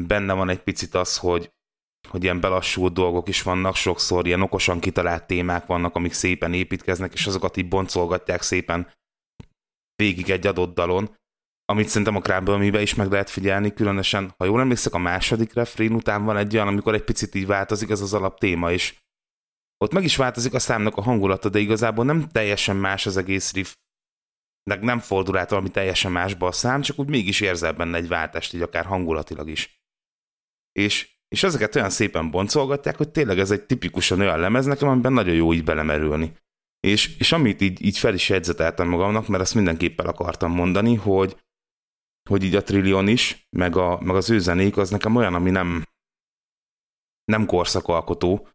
benne 0.00 0.32
van 0.32 0.48
egy 0.48 0.62
picit 0.62 0.94
az, 0.94 1.18
hogy, 1.18 1.52
hogy 2.08 2.22
ilyen 2.22 2.40
belassult 2.40 2.92
dolgok 2.92 3.28
is 3.28 3.42
vannak, 3.42 3.76
sokszor 3.76 4.26
ilyen 4.26 4.42
okosan 4.42 4.80
kitalált 4.80 5.26
témák 5.26 5.66
vannak, 5.66 5.94
amik 5.94 6.12
szépen 6.12 6.54
építkeznek, 6.54 7.12
és 7.12 7.26
azokat 7.26 7.56
így 7.56 7.68
boncolgatják 7.68 8.42
szépen 8.42 8.92
végig 9.96 10.30
egy 10.30 10.46
adott 10.46 10.74
dalon, 10.74 11.16
amit 11.64 11.88
szerintem 11.88 12.16
a 12.16 12.20
Crumble 12.20 12.82
is 12.82 12.94
meg 12.94 13.10
lehet 13.10 13.30
figyelni, 13.30 13.72
különösen, 13.72 14.34
ha 14.36 14.44
jól 14.44 14.60
emlékszek, 14.60 14.94
a 14.94 14.98
második 14.98 15.52
refrén 15.52 15.92
után 15.92 16.24
van 16.24 16.36
egy 16.36 16.54
olyan, 16.54 16.68
amikor 16.68 16.94
egy 16.94 17.04
picit 17.04 17.34
így 17.34 17.46
változik 17.46 17.90
ez 17.90 18.00
az 18.00 18.14
alap 18.14 18.38
téma, 18.38 18.72
és 18.72 18.94
ott 19.78 19.92
meg 19.92 20.04
is 20.04 20.16
változik 20.16 20.54
a 20.54 20.58
számnak 20.58 20.96
a 20.96 21.02
hangulata, 21.02 21.48
de 21.48 21.58
igazából 21.58 22.04
nem 22.04 22.28
teljesen 22.28 22.76
más 22.76 23.06
az 23.06 23.16
egész 23.16 23.52
riff, 23.52 23.74
meg 24.70 24.82
nem 24.82 24.98
fordul 24.98 25.36
át 25.36 25.50
valami 25.50 25.70
teljesen 25.70 26.12
másba 26.12 26.46
a 26.46 26.52
szám, 26.52 26.80
csak 26.80 26.98
úgy 26.98 27.08
mégis 27.08 27.40
érzel 27.40 27.72
benne 27.72 27.96
egy 27.96 28.08
váltást, 28.08 28.54
így 28.54 28.62
akár 28.62 28.84
hangulatilag 28.84 29.48
is. 29.48 29.82
És, 30.72 31.16
és 31.28 31.42
ezeket 31.42 31.74
olyan 31.74 31.90
szépen 31.90 32.30
boncolgatják, 32.30 32.96
hogy 32.96 33.10
tényleg 33.10 33.38
ez 33.38 33.50
egy 33.50 33.64
tipikusan 33.64 34.20
olyan 34.20 34.38
lemez 34.38 34.64
nekem, 34.64 34.88
amiben 34.88 35.12
nagyon 35.12 35.34
jó 35.34 35.52
így 35.52 35.64
belemerülni. 35.64 36.32
És, 36.80 37.16
és 37.18 37.32
amit 37.32 37.60
így, 37.60 37.84
így 37.84 37.98
fel 37.98 38.14
is 38.14 38.28
jegyzeteltem 38.28 38.88
magamnak, 38.88 39.28
mert 39.28 39.42
ezt 39.42 39.54
mindenképpen 39.54 40.06
akartam 40.06 40.52
mondani, 40.52 40.94
hogy, 40.94 41.36
hogy 42.28 42.42
így 42.42 42.54
a 42.54 42.62
Trillion 42.62 43.08
is, 43.08 43.48
meg, 43.56 43.76
a, 43.76 44.00
meg 44.00 44.16
az 44.16 44.30
ő 44.30 44.38
zenék, 44.38 44.76
az 44.76 44.90
nekem 44.90 45.16
olyan, 45.16 45.34
ami 45.34 45.50
nem, 45.50 45.84
nem 47.24 47.46
korszakalkotó, 47.46 48.48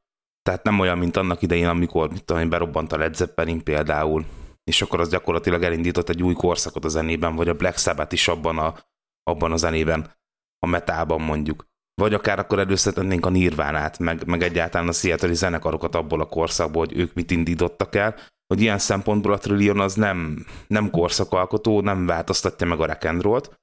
tehát 0.49 0.63
nem 0.63 0.79
olyan, 0.79 0.97
mint 0.97 1.17
annak 1.17 1.41
idején, 1.41 1.67
amikor 1.67 2.11
mit 2.11 2.23
tudom, 2.25 2.49
berobbant 2.49 2.91
a 2.91 2.97
Led 2.97 3.15
Zeppelin 3.15 3.63
például, 3.63 4.25
és 4.63 4.81
akkor 4.81 4.99
az 4.99 5.09
gyakorlatilag 5.09 5.63
elindított 5.63 6.09
egy 6.09 6.23
új 6.23 6.33
korszakot 6.33 6.85
a 6.85 6.87
zenében, 6.87 7.35
vagy 7.35 7.49
a 7.49 7.53
Black 7.53 7.77
Sabbath 7.77 8.13
is 8.13 8.27
abban 8.27 8.57
a, 8.57 8.75
abban 9.23 9.51
a 9.51 9.57
zenében, 9.57 10.15
a 10.59 10.67
metában 10.67 11.21
mondjuk. 11.21 11.67
vagy 12.01 12.13
akár 12.13 12.39
akkor 12.39 12.59
először 12.59 12.93
a 13.21 13.29
Nirvánát, 13.29 13.99
meg, 13.99 14.25
meg 14.25 14.41
egyáltalán 14.41 14.87
a 14.87 14.91
Seattle 14.91 15.33
zenekarokat 15.33 15.95
abból 15.95 16.21
a 16.21 16.25
korszakból, 16.25 16.85
hogy 16.85 16.97
ők 16.97 17.13
mit 17.13 17.31
indítottak 17.31 17.95
el, 17.95 18.15
hogy 18.47 18.61
ilyen 18.61 18.77
szempontból 18.77 19.33
a 19.33 19.37
Trillion 19.37 19.79
az 19.79 19.93
nem, 19.93 20.45
nem 20.67 20.89
korszakalkotó, 20.89 21.81
nem 21.81 22.05
változtatja 22.05 22.67
meg 22.67 22.79
a 22.79 22.97
rock 23.01 23.59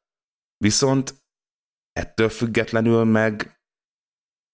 viszont 0.57 1.15
ettől 1.93 2.29
függetlenül 2.29 3.05
meg, 3.05 3.56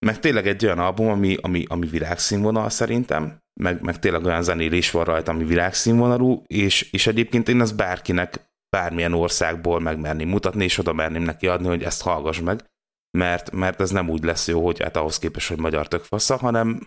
meg 0.07 0.19
tényleg 0.19 0.47
egy 0.47 0.65
olyan 0.65 0.79
album, 0.79 1.09
ami, 1.09 1.37
ami, 1.41 1.65
ami 1.69 1.87
világszínvonal 1.87 2.71
szerintem, 2.71 3.39
meg, 3.61 3.83
meg 3.83 3.99
tényleg 3.99 4.25
olyan 4.25 4.43
zenélés 4.43 4.91
van 4.91 5.05
rajta, 5.05 5.31
ami 5.31 5.45
világszínvonalú, 5.45 6.43
és, 6.47 6.93
és 6.93 7.07
egyébként 7.07 7.49
én 7.49 7.61
az 7.61 7.73
bárkinek 7.73 8.51
bármilyen 8.69 9.13
országból 9.13 9.81
megmerni 9.81 10.25
mutatni, 10.25 10.65
és 10.65 10.79
oda 10.79 10.93
merném 10.93 11.23
neki 11.23 11.47
adni, 11.47 11.67
hogy 11.67 11.83
ezt 11.83 12.03
hallgass 12.03 12.41
meg, 12.41 12.71
mert, 13.19 13.51
mert 13.51 13.81
ez 13.81 13.91
nem 13.91 14.09
úgy 14.09 14.23
lesz 14.23 14.49
jó, 14.49 14.65
hogy 14.65 14.83
hát 14.83 14.97
ahhoz 14.97 15.19
képest, 15.19 15.49
hogy 15.49 15.59
magyar 15.59 15.89
fasza, 16.03 16.37
hanem, 16.37 16.87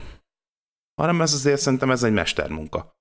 hanem 1.02 1.22
ez 1.22 1.34
azért 1.34 1.62
szerintem 1.62 1.92
ez 1.92 2.04
egy 2.04 2.14
mestermunka. 2.14 2.98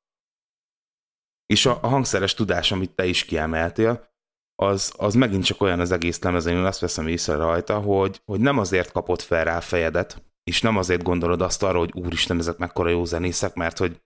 És 1.46 1.66
a, 1.66 1.78
a 1.82 1.88
hangszeres 1.88 2.34
tudás, 2.34 2.72
amit 2.72 2.94
te 2.94 3.06
is 3.06 3.24
kiemeltél, 3.24 4.13
az, 4.62 4.92
az 4.96 5.14
megint 5.14 5.44
csak 5.44 5.60
olyan 5.60 5.80
az 5.80 5.92
egész 5.92 6.22
lemezen, 6.22 6.56
én 6.56 6.64
azt 6.64 6.80
veszem 6.80 7.06
észre 7.06 7.34
rajta, 7.34 7.78
hogy, 7.78 8.20
hogy 8.24 8.40
nem 8.40 8.58
azért 8.58 8.92
kapott 8.92 9.22
fel 9.22 9.44
rá 9.44 9.60
fejedet, 9.60 10.22
és 10.44 10.60
nem 10.60 10.76
azért 10.76 11.02
gondolod 11.02 11.42
azt 11.42 11.62
arra, 11.62 11.78
hogy 11.78 11.90
úristen, 11.94 12.38
ezek 12.38 12.56
mekkora 12.56 12.88
jó 12.88 13.04
zenészek, 13.04 13.54
mert 13.54 13.78
hogy 13.78 14.00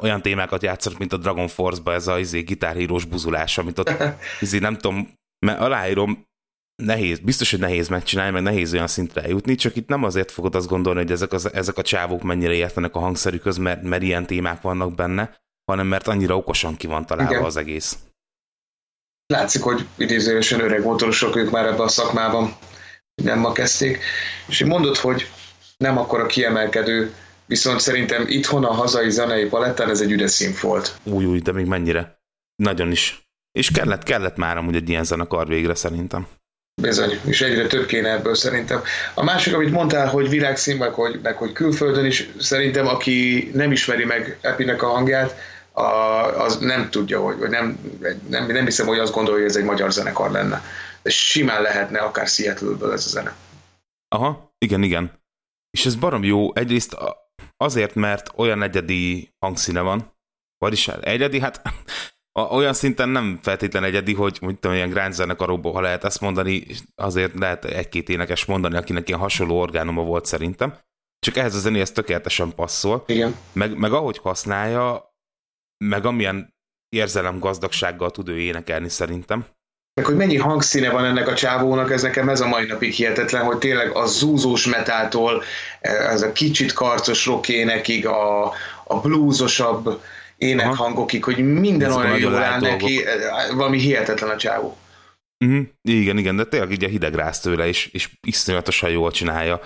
olyan 0.00 0.22
témákat 0.22 0.62
játszott, 0.62 0.98
mint 0.98 1.12
a 1.12 1.16
Dragon 1.16 1.48
Force-ba 1.48 1.92
ez 1.92 2.06
a 2.06 2.18
izé, 2.18 2.40
gitárhírós 2.40 3.04
buzulás, 3.04 3.58
amit 3.58 3.78
ott 3.78 3.92
izé, 4.40 4.58
nem 4.58 4.74
tudom, 4.74 5.12
mert 5.46 5.60
aláírom, 5.60 6.26
nehéz, 6.82 7.18
biztos, 7.18 7.50
hogy 7.50 7.60
nehéz 7.60 7.88
megcsinálni, 7.88 8.32
meg 8.32 8.42
nehéz 8.42 8.72
olyan 8.72 8.86
szintre 8.86 9.22
eljutni, 9.22 9.54
csak 9.54 9.76
itt 9.76 9.88
nem 9.88 10.04
azért 10.04 10.30
fogod 10.30 10.54
azt 10.54 10.68
gondolni, 10.68 11.00
hogy 11.00 11.10
ezek, 11.10 11.32
az, 11.32 11.54
ezek 11.54 11.78
a 11.78 11.82
csávók 11.82 12.22
mennyire 12.22 12.52
értenek 12.52 12.94
a 12.94 12.98
hangszerükhöz, 12.98 13.56
mert, 13.56 13.82
mert 13.82 14.02
ilyen 14.02 14.26
témák 14.26 14.60
vannak 14.60 14.94
benne, 14.94 15.36
hanem 15.64 15.86
mert 15.86 16.08
annyira 16.08 16.36
okosan 16.36 16.76
ki 16.76 16.86
van 16.86 17.06
találva 17.06 17.32
Igen. 17.32 17.44
az 17.44 17.56
egész. 17.56 17.98
Látszik, 19.32 19.62
hogy 19.62 19.86
idézőesen 19.96 20.60
öreg 20.60 20.84
motorosok 20.84 21.36
ők 21.36 21.50
már 21.50 21.66
ebben 21.66 21.80
a 21.80 21.88
szakmában 21.88 22.56
nem 23.22 23.38
ma 23.38 23.52
kezdték, 23.52 23.98
és 24.46 24.64
mondod, 24.64 24.96
hogy 24.96 25.30
nem 25.76 25.98
akkor 25.98 26.20
a 26.20 26.26
kiemelkedő, 26.26 27.14
viszont 27.46 27.80
szerintem 27.80 28.24
itthon 28.28 28.64
a 28.64 28.72
hazai 28.72 29.10
zenei 29.10 29.44
palettán 29.44 29.90
ez 29.90 30.00
egy 30.00 30.10
üdes 30.10 30.30
színfolt. 30.30 30.96
Új, 31.02 31.24
új, 31.24 31.38
de 31.38 31.52
még 31.52 31.66
mennyire? 31.66 32.20
Nagyon 32.62 32.90
is. 32.90 33.28
És 33.52 33.70
kellett, 33.70 34.02
kellett 34.02 34.36
már 34.36 34.56
amúgy 34.56 34.76
egy 34.76 34.88
ilyen 34.88 35.04
zenekar 35.04 35.46
végre 35.46 35.74
szerintem. 35.74 36.26
Bizony, 36.82 37.20
és 37.24 37.40
egyre 37.40 37.66
több 37.66 37.86
kéne 37.86 38.10
ebből 38.10 38.34
szerintem. 38.34 38.82
A 39.14 39.24
másik, 39.24 39.54
amit 39.54 39.70
mondtál, 39.70 40.08
hogy 40.08 40.28
világszín, 40.28 40.76
meg 40.76 40.92
hogy, 40.92 41.20
meg 41.22 41.36
hogy 41.36 41.52
külföldön 41.52 42.04
is, 42.04 42.28
szerintem 42.38 42.86
aki 42.86 43.50
nem 43.54 43.72
ismeri 43.72 44.04
meg 44.04 44.38
Epinek 44.40 44.82
a 44.82 44.88
hangját, 44.88 45.36
a, 45.78 46.42
az 46.44 46.58
nem 46.58 46.90
tudja, 46.90 47.20
hogy, 47.20 47.38
vagy 47.38 47.50
nem, 47.50 47.78
nem, 48.28 48.46
nem 48.46 48.64
hiszem, 48.64 48.86
hogy 48.86 48.98
azt 48.98 49.12
gondolja, 49.12 49.40
hogy 49.40 49.50
ez 49.50 49.56
egy 49.56 49.64
magyar 49.64 49.92
zenekar 49.92 50.30
lenne. 50.30 50.62
De 51.02 51.10
simán 51.10 51.62
lehetne 51.62 51.98
akár 51.98 52.26
Seattle-ből 52.26 52.92
ez 52.92 53.06
a 53.06 53.08
zene. 53.08 53.34
Aha, 54.08 54.54
igen, 54.58 54.82
igen. 54.82 55.22
És 55.70 55.86
ez 55.86 55.94
barom 55.94 56.24
jó, 56.24 56.54
egyrészt 56.54 56.96
azért, 57.56 57.94
mert 57.94 58.30
olyan 58.36 58.62
egyedi 58.62 59.34
hangszíne 59.38 59.80
van, 59.80 60.16
vagyis 60.58 60.88
egyedi, 60.88 61.40
hát 61.40 61.62
olyan 62.50 62.72
szinten 62.72 63.08
nem 63.08 63.38
feltétlen 63.42 63.84
egyedi, 63.84 64.14
hogy 64.14 64.38
mondjuk 64.40 64.62
tudom, 64.62 64.76
ilyen 64.76 64.90
Grand 64.90 65.14
zenekarokból, 65.14 65.72
ha 65.72 65.80
lehet 65.80 66.04
ezt 66.04 66.20
mondani, 66.20 66.66
azért 66.94 67.38
lehet 67.38 67.64
egy-két 67.64 68.08
énekes 68.08 68.44
mondani, 68.44 68.76
akinek 68.76 69.08
ilyen 69.08 69.20
hasonló 69.20 69.58
orgánuma 69.60 70.02
volt 70.02 70.24
szerintem. 70.24 70.78
Csak 71.18 71.36
ehhez 71.36 71.54
a 71.54 71.58
zenéhez 71.58 71.92
tökéletesen 71.92 72.54
passzol. 72.54 73.04
Igen. 73.06 73.36
Meg, 73.52 73.78
meg 73.78 73.92
ahogy 73.92 74.18
használja, 74.18 75.08
meg 75.84 76.04
amilyen 76.04 76.54
érzelem 76.88 77.38
gazdagsággal 77.38 78.10
tud 78.10 78.28
ő 78.28 78.38
énekelni 78.38 78.88
szerintem. 78.88 79.46
Meg 79.94 80.06
hogy 80.06 80.16
mennyi 80.16 80.36
hangszíne 80.36 80.90
van 80.90 81.04
ennek 81.04 81.28
a 81.28 81.34
csávónak, 81.34 81.90
ez 81.90 82.02
nekem 82.02 82.28
ez 82.28 82.40
a 82.40 82.46
mai 82.46 82.66
napig 82.66 82.92
hihetetlen, 82.92 83.44
hogy 83.44 83.58
tényleg 83.58 83.96
a 83.96 84.06
zúzós 84.06 84.66
metától, 84.66 85.42
ez 85.80 86.22
a 86.22 86.32
kicsit 86.32 86.72
karcos 86.72 87.26
rock 87.26 87.48
énekig, 87.48 88.06
a, 88.06 88.52
a 88.84 89.00
bluesosabb 89.00 90.02
énekhangokig, 90.36 91.24
hogy 91.24 91.52
minden 91.52 91.88
Ezek 91.88 92.02
olyan 92.02 92.18
jól 92.18 92.34
áll 92.34 92.60
neki, 92.60 93.04
valami 93.54 93.78
hihetetlen 93.78 94.30
a 94.30 94.36
csávó. 94.36 94.76
Uh-huh. 95.44 95.66
Igen, 95.82 96.18
igen, 96.18 96.36
de 96.36 96.44
tényleg 96.44 96.70
így 96.70 96.84
a 96.84 96.88
hideg 96.88 97.14
rász 97.14 97.40
tőle, 97.40 97.66
és, 97.66 97.86
és 97.86 98.08
iszonyatosan 98.26 98.90
jól 98.90 99.10
csinálja. 99.10 99.60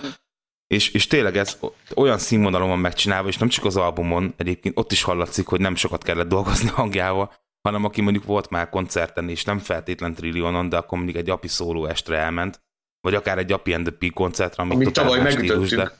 És, 0.72 0.90
és 0.90 1.06
tényleg 1.06 1.36
ez 1.36 1.58
olyan 1.94 2.18
színvonalon 2.18 2.68
van 2.68 2.78
megcsinálva, 2.78 3.28
és 3.28 3.36
nem 3.36 3.48
csak 3.48 3.64
az 3.64 3.76
albumon, 3.76 4.34
egyébként 4.36 4.78
ott 4.78 4.92
is 4.92 5.02
hallatszik, 5.02 5.46
hogy 5.46 5.60
nem 5.60 5.74
sokat 5.74 6.02
kellett 6.02 6.28
dolgozni 6.28 6.68
hangjával, 6.80 7.32
hanem 7.62 7.84
aki 7.84 8.00
mondjuk 8.00 8.24
volt 8.24 8.50
már 8.50 8.68
koncerten, 8.68 9.28
és 9.28 9.44
nem 9.44 9.58
feltétlen 9.58 10.14
trillionon, 10.14 10.68
de 10.68 10.76
akkor 10.76 10.98
mondjuk 10.98 11.18
egy 11.18 11.30
api 11.30 11.48
szóló 11.48 11.86
estre 11.86 12.16
elment, 12.16 12.60
vagy 13.00 13.14
akár 13.14 13.38
egy 13.38 13.52
api 13.52 13.72
and 13.72 13.86
the 13.86 13.94
Peak 13.98 14.14
koncertre, 14.14 14.62
amit, 14.62 14.74
amit 14.74 14.92
tavaly 14.92 15.20
megütöttük. 15.20 15.78
De... 15.78 15.92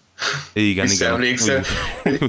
Igen, 0.53 0.87
igen. 0.87 1.13
Emlékszem. 1.13 1.63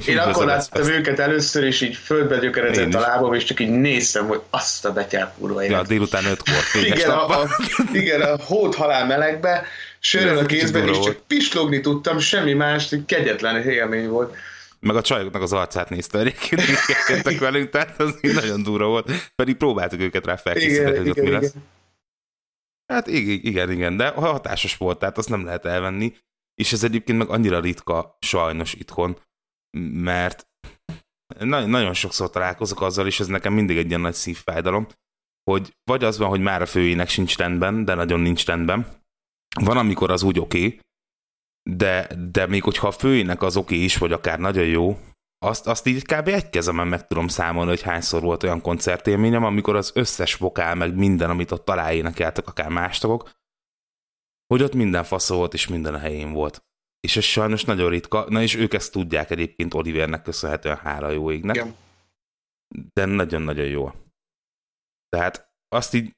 Én 0.06 0.18
akkor 0.18 0.44
láttam 0.44 0.86
őket 0.86 1.18
először, 1.18 1.64
és 1.64 1.80
így 1.80 1.96
földbe 1.96 2.38
gyökeredzett 2.38 2.94
a 2.94 3.00
lábam, 3.00 3.34
és 3.34 3.44
csak 3.44 3.60
így 3.60 3.70
néztem, 3.70 4.26
hogy 4.26 4.40
azt 4.50 4.84
a 4.84 4.92
betyár 4.92 5.32
kurva 5.38 5.62
Ja, 5.62 5.82
délután 5.82 6.24
ötkor. 6.24 6.54
Igen, 6.82 7.10
a, 7.10 7.40
a, 7.40 7.48
igen, 7.92 8.20
a 8.20 8.36
hót 8.42 8.74
halál 8.74 9.06
melegbe, 9.06 9.66
sörrel 10.04 10.38
a 10.38 10.46
kézben, 10.46 10.88
és 10.88 10.98
csak 10.98 11.26
pislogni 11.26 11.80
tudtam, 11.80 12.18
semmi 12.18 12.52
más, 12.52 12.92
egy 12.92 13.04
kegyetlen 13.04 13.62
élmény 13.62 14.08
volt. 14.08 14.36
Meg 14.80 14.96
a 14.96 15.02
csajoknak 15.02 15.42
az 15.42 15.52
arcát 15.52 15.88
nézte 15.88 16.18
egyébként, 16.18 16.62
jöttek 17.08 17.38
velünk, 17.38 17.70
tehát 17.70 18.00
az 18.00 18.18
nagyon 18.20 18.62
durva 18.62 18.86
volt. 18.86 19.10
Pedig 19.34 19.56
próbáltuk 19.56 20.00
őket 20.00 20.26
rá 20.26 20.36
felkészíteni, 20.36 20.96
hogy 20.96 21.08
ott 21.08 21.20
mi 21.20 21.30
lesz. 21.30 21.50
Igen. 21.50 21.62
Hát 22.92 23.06
igen, 23.06 23.38
igen, 23.42 23.70
igen, 23.70 23.96
de 23.96 24.08
hatásos 24.08 24.76
volt, 24.76 24.98
tehát 24.98 25.18
azt 25.18 25.28
nem 25.28 25.44
lehet 25.44 25.64
elvenni. 25.64 26.14
És 26.54 26.72
ez 26.72 26.84
egyébként 26.84 27.18
meg 27.18 27.28
annyira 27.28 27.60
ritka 27.60 28.16
sajnos 28.20 28.74
itthon, 28.74 29.18
mert 29.92 30.46
nagyon, 31.38 31.70
nagyon 31.70 31.94
sokszor 31.94 32.30
találkozok 32.30 32.80
azzal, 32.80 33.06
és 33.06 33.20
ez 33.20 33.26
nekem 33.26 33.52
mindig 33.52 33.76
egy 33.76 33.88
ilyen 33.88 34.00
nagy 34.00 34.14
szívfájdalom, 34.14 34.86
hogy 35.50 35.76
vagy 35.84 36.04
az 36.04 36.18
van, 36.18 36.28
hogy 36.28 36.40
már 36.40 36.62
a 36.62 36.66
főének 36.66 37.08
sincs 37.08 37.36
rendben, 37.36 37.84
de 37.84 37.94
nagyon 37.94 38.20
nincs 38.20 38.46
rendben. 38.46 39.02
Van, 39.60 39.76
amikor 39.76 40.10
az 40.10 40.22
úgy 40.22 40.38
oké, 40.38 40.66
okay, 40.66 40.80
de, 41.70 42.08
de 42.30 42.46
még 42.46 42.62
hogyha 42.62 42.86
a 42.86 42.92
főének 42.92 43.42
az 43.42 43.56
oké 43.56 43.74
okay 43.74 43.84
is, 43.84 43.96
vagy 43.96 44.12
akár 44.12 44.38
nagyon 44.38 44.66
jó, 44.66 44.98
azt, 45.38 45.66
azt 45.66 45.86
így 45.86 46.02
kb. 46.02 46.28
egy 46.28 46.50
kezemen 46.50 46.88
meg 46.88 47.06
tudom 47.06 47.28
számolni, 47.28 47.70
hogy 47.70 47.82
hányszor 47.82 48.22
volt 48.22 48.42
olyan 48.42 48.60
koncertélményem, 48.60 49.44
amikor 49.44 49.76
az 49.76 49.90
összes 49.94 50.34
vokál, 50.34 50.74
meg 50.74 50.94
minden, 50.94 51.30
amit 51.30 51.50
ott 51.50 51.64
találénekeltek, 51.64 52.46
akár 52.46 52.68
más 52.68 52.98
tagok, 52.98 53.30
hogy 54.46 54.62
ott 54.62 54.74
minden 54.74 55.04
fasz 55.04 55.28
volt, 55.28 55.54
és 55.54 55.68
minden 55.68 55.94
a 55.94 55.98
helyén 55.98 56.32
volt. 56.32 56.64
És 57.00 57.16
ez 57.16 57.24
sajnos 57.24 57.64
nagyon 57.64 57.90
ritka, 57.90 58.26
na 58.28 58.42
és 58.42 58.54
ők 58.54 58.72
ezt 58.72 58.92
tudják 58.92 59.30
egyébként 59.30 59.74
Olivernek 59.74 60.22
köszönhetően 60.22 60.76
hála 60.76 61.10
jó 61.10 61.32
égnek. 61.32 61.56
Igen. 61.56 61.76
De 62.92 63.04
nagyon-nagyon 63.04 63.66
jó. 63.66 63.90
Tehát 65.08 65.52
azt 65.68 65.94
így, 65.94 66.12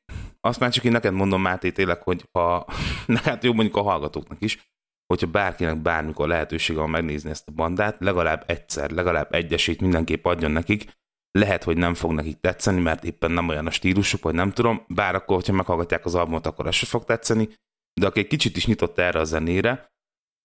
azt 0.47 0.61
már 0.61 0.71
csak 0.71 0.85
én 0.85 0.93
neked 0.93 1.15
mondom, 1.15 1.43
Máté, 1.43 1.71
tényleg, 1.71 2.03
hogy 2.03 2.29
ha, 2.33 2.67
hát 3.25 3.45
jó 3.45 3.53
mondjuk 3.53 3.77
a 3.77 3.83
hallgatóknak 3.83 4.43
is, 4.43 4.75
hogyha 5.07 5.27
bárkinek 5.27 5.83
bármikor 5.83 6.29
lehetősége 6.29 6.79
van 6.79 6.91
megnézni 6.91 7.31
ezt 7.31 7.49
a 7.49 7.53
bandát, 7.53 7.97
legalább 8.01 8.45
egyszer, 8.47 8.91
legalább 8.91 9.35
egyesít 9.35 9.81
mindenképp 9.81 10.25
adjon 10.25 10.51
nekik, 10.51 10.93
lehet, 11.31 11.65
hogy 11.65 11.77
nem 11.77 11.95
fog 11.95 12.13
nekik 12.13 12.41
tetszeni, 12.41 12.81
mert 12.81 13.05
éppen 13.05 13.31
nem 13.31 13.49
olyan 13.49 13.67
a 13.67 13.71
stílusuk, 13.71 14.23
vagy 14.23 14.35
nem 14.35 14.51
tudom, 14.51 14.85
bár 14.89 15.15
akkor, 15.15 15.37
hogyha 15.37 15.53
meghallgatják 15.53 16.05
az 16.05 16.15
albumot, 16.15 16.47
akkor 16.47 16.67
ez 16.67 16.75
se 16.75 16.87
fog 16.87 17.05
tetszeni, 17.05 17.49
de 18.01 18.07
aki 18.07 18.21
egy 18.21 18.27
kicsit 18.27 18.57
is 18.57 18.67
nyitott 18.67 18.99
erre 18.99 19.19
a 19.19 19.25
zenére, 19.25 19.87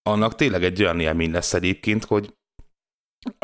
annak 0.02 0.34
tényleg 0.34 0.64
egy 0.64 0.82
olyan 0.82 1.00
élmény 1.00 1.30
lesz 1.30 1.54
egyébként, 1.54 2.04
hogy 2.04 2.34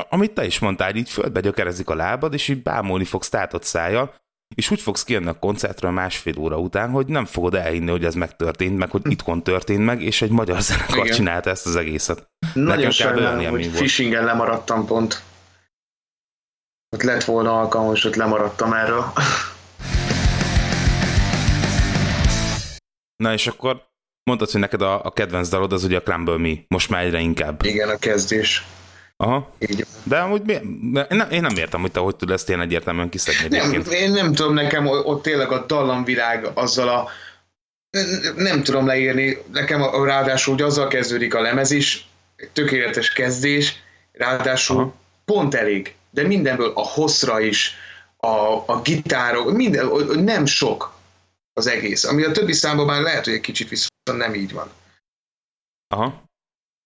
amit 0.08 0.32
te 0.32 0.46
is 0.46 0.58
mondtál, 0.58 0.94
így 0.94 1.10
földbe 1.10 1.40
gyökerezik 1.40 1.88
a 1.88 1.94
lábad, 1.94 2.32
és 2.32 2.48
így 2.48 2.62
bámulni 2.62 3.04
fogsz 3.04 3.28
tátott 3.28 3.62
szájjal, 3.62 4.14
és 4.54 4.70
úgy 4.70 4.80
fogsz 4.80 5.04
kijönni 5.04 5.28
a 5.28 5.38
koncertről 5.38 5.90
másfél 5.90 6.38
óra 6.38 6.58
után, 6.58 6.90
hogy 6.90 7.06
nem 7.06 7.24
fogod 7.24 7.54
elhinni, 7.54 7.90
hogy 7.90 8.04
ez 8.04 8.14
megtörtént, 8.14 8.78
meg 8.78 8.90
hogy 8.90 9.02
itthon 9.04 9.42
történt 9.42 9.84
meg, 9.84 10.02
és 10.02 10.22
egy 10.22 10.30
magyar 10.30 10.60
zenekar 10.60 11.04
Igen. 11.04 11.16
csinálta 11.16 11.50
ezt 11.50 11.66
az 11.66 11.76
egészet. 11.76 12.26
Nagyon 12.54 12.90
sajnálom, 12.90 13.50
hogy 13.50 13.66
Fishingen 13.66 14.24
lemaradtam 14.24 14.86
pont. 14.86 15.22
Ott 16.96 17.02
lett 17.02 17.24
volna 17.24 17.60
alkalmas, 17.60 18.04
ott 18.04 18.14
lemaradtam 18.14 18.72
erről. 18.72 19.04
Na 23.22 23.32
és 23.32 23.46
akkor 23.46 23.86
Mondtad, 24.28 24.50
hogy 24.50 24.60
neked 24.60 24.82
a, 24.82 25.04
a 25.04 25.10
kedvenc 25.10 25.48
dalod 25.48 25.72
az 25.72 25.84
ugye 25.84 25.96
a 25.96 26.02
Crumble 26.02 26.36
Me, 26.36 26.52
most 26.68 26.90
már 26.90 27.04
egyre 27.04 27.18
inkább. 27.18 27.64
Igen, 27.64 27.88
a 27.88 27.96
kezdés. 27.96 28.66
Aha. 29.20 29.52
Így. 29.58 29.86
De 30.02 30.18
amúgy 30.18 30.42
mi, 30.42 30.58
nem, 31.08 31.30
én 31.30 31.40
nem 31.40 31.56
értem, 31.56 31.80
hogy 31.80 31.92
te 31.92 32.00
hogy 32.00 32.16
tud 32.16 32.30
ezt 32.30 32.48
ilyen 32.48 32.60
egyértelműen 32.60 33.08
kiszedni 33.08 33.56
nem, 33.56 33.82
Én 33.90 34.10
nem 34.10 34.32
tudom, 34.34 34.54
nekem 34.54 34.86
ott 34.86 35.22
tényleg 35.22 35.52
a 35.52 35.66
dallamvilág 35.66 36.50
azzal 36.54 36.88
a 36.88 37.08
nem 38.36 38.62
tudom 38.62 38.86
leírni, 38.86 39.38
nekem 39.52 39.82
a, 39.82 40.04
ráadásul 40.04 40.54
hogy 40.54 40.62
azzal 40.62 40.88
kezdődik 40.88 41.34
a 41.34 41.40
lemez 41.40 41.70
is, 41.70 42.08
tökéletes 42.52 43.12
kezdés, 43.12 43.82
ráadásul 44.12 44.76
Aha. 44.76 44.94
pont 45.24 45.54
elég, 45.54 45.94
de 46.10 46.22
mindenből 46.22 46.72
a 46.74 46.86
hosszra 46.86 47.40
is, 47.40 47.74
a, 48.16 48.62
a 48.66 48.80
gitárok, 48.82 49.52
minden, 49.52 49.88
nem 50.14 50.46
sok 50.46 50.96
az 51.52 51.66
egész. 51.66 52.04
Ami 52.04 52.24
a 52.24 52.32
többi 52.32 52.52
számban 52.52 52.86
már 52.86 53.00
lehet, 53.00 53.24
hogy 53.24 53.34
egy 53.34 53.40
kicsit 53.40 53.68
viszont 53.68 53.90
nem 54.16 54.34
így 54.34 54.52
van. 54.52 54.70
Aha. 55.88 56.27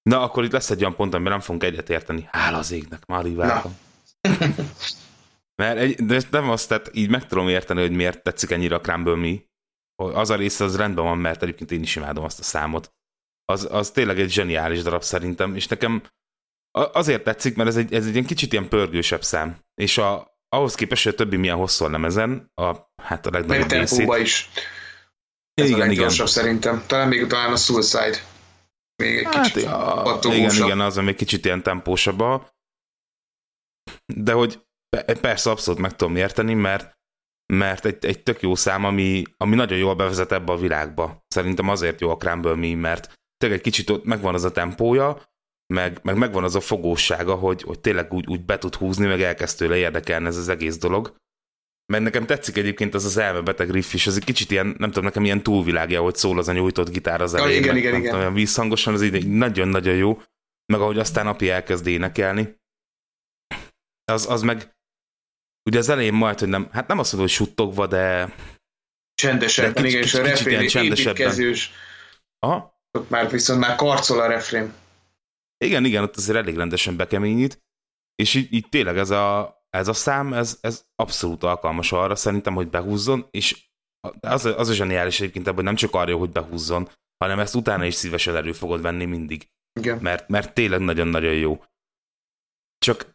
Na, 0.02 0.22
akkor 0.22 0.44
itt 0.44 0.52
lesz 0.52 0.70
egy 0.70 0.80
olyan 0.80 0.94
pont, 0.94 1.14
amiben 1.14 1.32
nem 1.32 1.40
fogunk 1.40 1.64
egyet 1.64 1.90
érteni. 1.90 2.28
Hála 2.30 2.58
az 2.58 2.70
égnek, 2.70 3.06
már 3.06 3.26
így 3.26 3.36
Mert 5.62 5.78
egy, 5.78 5.94
de 5.94 6.20
nem 6.30 6.50
azt, 6.50 6.68
tehát 6.68 6.90
így 6.92 7.08
meg 7.08 7.26
tudom 7.26 7.48
érteni, 7.48 7.80
hogy 7.80 7.90
miért 7.90 8.22
tetszik 8.22 8.50
ennyire 8.50 8.74
a 8.74 8.80
Crumble 8.80 9.14
Me. 9.14 9.34
Az 9.96 10.30
a 10.30 10.36
része 10.36 10.64
az 10.64 10.76
rendben 10.76 11.04
van, 11.04 11.18
mert 11.18 11.42
egyébként 11.42 11.70
én 11.70 11.82
is 11.82 11.96
imádom 11.96 12.24
azt 12.24 12.38
a 12.38 12.42
számot. 12.42 12.92
Az, 13.44 13.68
az 13.70 13.90
tényleg 13.90 14.20
egy 14.20 14.30
zseniális 14.30 14.82
darab 14.82 15.02
szerintem, 15.02 15.54
és 15.54 15.66
nekem 15.66 16.02
azért 16.70 17.24
tetszik, 17.24 17.56
mert 17.56 17.68
ez 17.68 17.76
egy, 17.76 17.92
ez 17.92 18.06
egy 18.06 18.12
ilyen 18.12 18.24
kicsit 18.24 18.52
ilyen 18.52 18.68
pörgősebb 18.68 19.22
szám. 19.22 19.58
És 19.74 19.98
a, 19.98 20.38
ahhoz 20.48 20.74
képest, 20.74 21.04
hogy 21.04 21.12
a 21.12 21.16
többi 21.16 21.36
milyen 21.36 21.56
hosszú 21.56 21.84
a 21.84 21.90
lemezen, 21.90 22.50
a, 22.54 22.76
hát 23.02 23.26
a 23.26 23.30
legnagyobb 23.30 23.70
Meg 23.70 23.78
részét. 23.78 24.16
is. 24.16 24.50
Ez 25.54 25.68
igen, 25.68 25.88
a 25.88 25.92
igen. 25.92 26.10
szerintem. 26.10 26.84
Talán 26.86 27.08
még 27.08 27.26
talán 27.26 27.52
a 27.52 27.56
Suicide. 27.56 28.18
Még 28.96 29.18
egy 29.18 29.24
hát, 29.24 29.46
kicsit 29.46 29.62
ja, 29.62 30.18
Igen, 30.22 30.54
igen, 30.54 30.80
az 30.80 30.96
még 30.96 31.14
kicsit 31.14 31.44
ilyen 31.44 31.62
tempósabb. 31.62 32.22
De 34.14 34.32
hogy 34.32 34.66
persze 35.20 35.50
abszolút 35.50 35.80
meg 35.80 35.96
tudom 35.96 36.16
érteni, 36.16 36.54
mert 36.54 37.00
mert 37.52 37.84
egy, 37.84 38.04
egy 38.04 38.22
tök 38.22 38.42
jó 38.42 38.54
szám, 38.54 38.84
ami, 38.84 39.22
ami 39.36 39.54
nagyon 39.54 39.78
jól 39.78 39.94
bevezet 39.94 40.32
ebbe 40.32 40.52
a 40.52 40.56
világba. 40.56 41.24
Szerintem 41.28 41.68
azért 41.68 42.00
jó 42.00 42.10
a 42.10 42.16
Crumble 42.16 42.54
Me, 42.54 42.74
mert 42.74 43.14
tényleg 43.36 43.58
egy 43.58 43.64
kicsit 43.64 43.90
ott 43.90 44.04
megvan 44.04 44.34
az 44.34 44.44
a 44.44 44.52
tempója, 44.52 45.22
meg, 45.74 46.00
meg 46.02 46.16
megvan 46.16 46.44
az 46.44 46.54
a 46.54 46.60
fogósága, 46.60 47.34
hogy, 47.34 47.62
hogy 47.62 47.80
tényleg 47.80 48.12
úgy, 48.12 48.26
úgy 48.26 48.44
be 48.44 48.58
tud 48.58 48.74
húzni, 48.74 49.06
meg 49.06 49.22
elkezd 49.22 49.56
tőle 49.56 49.76
érdekelni 49.76 50.26
ez 50.26 50.36
az 50.36 50.48
egész 50.48 50.78
dolog. 50.78 51.14
Mert 51.92 52.04
nekem 52.04 52.26
tetszik 52.26 52.56
egyébként 52.56 52.94
az 52.94 53.04
az 53.04 53.16
elmebeteg 53.16 53.70
riff 53.70 53.94
is, 53.94 54.06
az 54.06 54.16
egy 54.16 54.24
kicsit 54.24 54.50
ilyen, 54.50 54.66
nem 54.66 54.88
tudom, 54.88 55.04
nekem 55.04 55.24
ilyen 55.24 55.42
túlvilágja, 55.42 56.00
hogy 56.00 56.16
szól 56.16 56.38
az 56.38 56.48
a 56.48 56.52
nyújtott 56.52 56.90
gitár 56.90 57.20
az 57.20 57.34
elején. 57.34 57.62
igen, 57.62 57.76
igen, 57.76 57.94
igen. 57.94 58.14
Olyan 58.14 58.34
vízhangosan, 58.34 58.94
az 58.94 59.02
így 59.02 59.28
nagyon-nagyon 59.28 59.94
jó. 59.94 60.22
Meg 60.72 60.80
ahogy 60.80 60.98
aztán 60.98 61.26
api 61.26 61.50
elkezd 61.50 61.86
énekelni. 61.86 62.56
Az, 64.04 64.30
az 64.30 64.42
meg, 64.42 64.76
ugye 65.70 65.78
az 65.78 65.88
elején 65.88 66.12
majd, 66.12 66.38
hogy 66.38 66.48
nem, 66.48 66.68
hát 66.72 66.86
nem 66.86 66.98
azt 66.98 67.12
mondom, 67.12 67.30
hogy 67.30 67.46
suttogva, 67.46 67.86
de... 67.86 68.34
Csendesebben, 69.14 69.84
igen, 69.84 70.02
és 70.02 70.14
a 70.14 70.22
refrén 70.22 70.60
építkezős. 70.60 71.72
Aha. 72.38 72.80
Ott 72.98 73.10
már 73.10 73.30
viszont 73.30 73.60
már 73.60 73.76
karcol 73.76 74.20
a 74.20 74.26
refrén. 74.26 74.72
Igen, 75.64 75.84
igen, 75.84 76.02
ott 76.02 76.16
azért 76.16 76.38
elég 76.38 76.56
rendesen 76.56 76.96
bekeményít, 76.96 77.58
és 78.14 78.34
így, 78.34 78.52
így 78.52 78.68
tényleg 78.68 78.98
ez 78.98 79.10
a, 79.10 79.61
ez 79.76 79.88
a 79.88 79.92
szám, 79.92 80.32
ez, 80.32 80.58
ez 80.60 80.86
abszolút 80.94 81.42
alkalmas 81.42 81.92
arra 81.92 82.14
szerintem, 82.14 82.54
hogy 82.54 82.68
behúzzon, 82.68 83.26
és 83.30 83.66
az, 84.20 84.44
az 84.44 84.68
a 84.68 84.74
zseniális 84.74 85.20
egyébként 85.20 85.48
hogy 85.48 85.64
nem 85.64 85.74
csak 85.74 85.94
arra, 85.94 86.16
hogy 86.16 86.30
behúzzon, 86.30 86.88
hanem 87.18 87.38
ezt 87.38 87.54
utána 87.54 87.84
is 87.84 87.94
szívesen 87.94 88.36
elő 88.36 88.52
fogod 88.52 88.82
venni 88.82 89.04
mindig. 89.04 89.50
Igen. 89.80 89.98
Mert, 89.98 90.28
mert 90.28 90.54
tényleg 90.54 90.80
nagyon-nagyon 90.80 91.34
jó. 91.34 91.64
Csak 92.78 93.10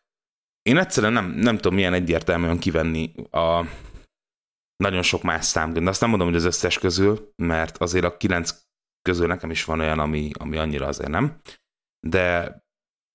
én 0.61 0.77
egyszerűen 0.77 1.13
nem, 1.13 1.25
nem 1.25 1.55
tudom 1.55 1.73
milyen 1.73 1.93
egyértelműen 1.93 2.59
kivenni 2.59 3.13
a 3.31 3.65
nagyon 4.75 5.01
sok 5.01 5.23
más 5.23 5.45
szám, 5.45 5.73
de 5.73 5.89
azt 5.89 6.01
nem 6.01 6.09
mondom, 6.09 6.27
hogy 6.27 6.37
az 6.37 6.43
összes 6.43 6.79
közül, 6.79 7.31
mert 7.35 7.77
azért 7.77 8.05
a 8.05 8.17
kilenc 8.17 8.65
közül 9.01 9.27
nekem 9.27 9.51
is 9.51 9.63
van 9.63 9.79
olyan, 9.79 9.99
ami, 9.99 10.31
ami 10.39 10.57
annyira 10.57 10.87
azért 10.87 11.09
nem 11.09 11.41
de, 12.07 12.57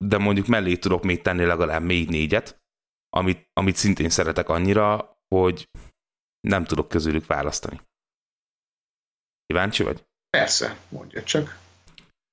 de 0.04 0.18
mondjuk 0.18 0.46
mellé 0.46 0.76
tudok 0.76 1.02
még 1.02 1.22
tenni 1.22 1.44
legalább 1.44 1.82
még 1.82 2.08
négyet, 2.08 2.61
amit, 3.16 3.50
amit 3.52 3.76
szintén 3.76 4.10
szeretek 4.10 4.48
annyira, 4.48 5.16
hogy 5.34 5.68
nem 6.40 6.64
tudok 6.64 6.88
közülük 6.88 7.26
választani. 7.26 7.80
Kíváncsi 9.46 9.82
vagy? 9.82 10.04
Persze, 10.30 10.78
mondja 10.88 11.22
csak. 11.22 11.58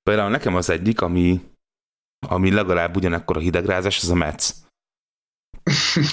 Például 0.02 0.30
nekem 0.30 0.54
az 0.54 0.70
egyik, 0.70 1.00
ami, 1.00 1.40
ami 2.26 2.50
legalább 2.50 2.96
ugyanekkor 2.96 3.36
a 3.36 3.40
hidegrázás, 3.40 4.02
az 4.02 4.08
a 4.08 4.14
Metz. 4.14 4.68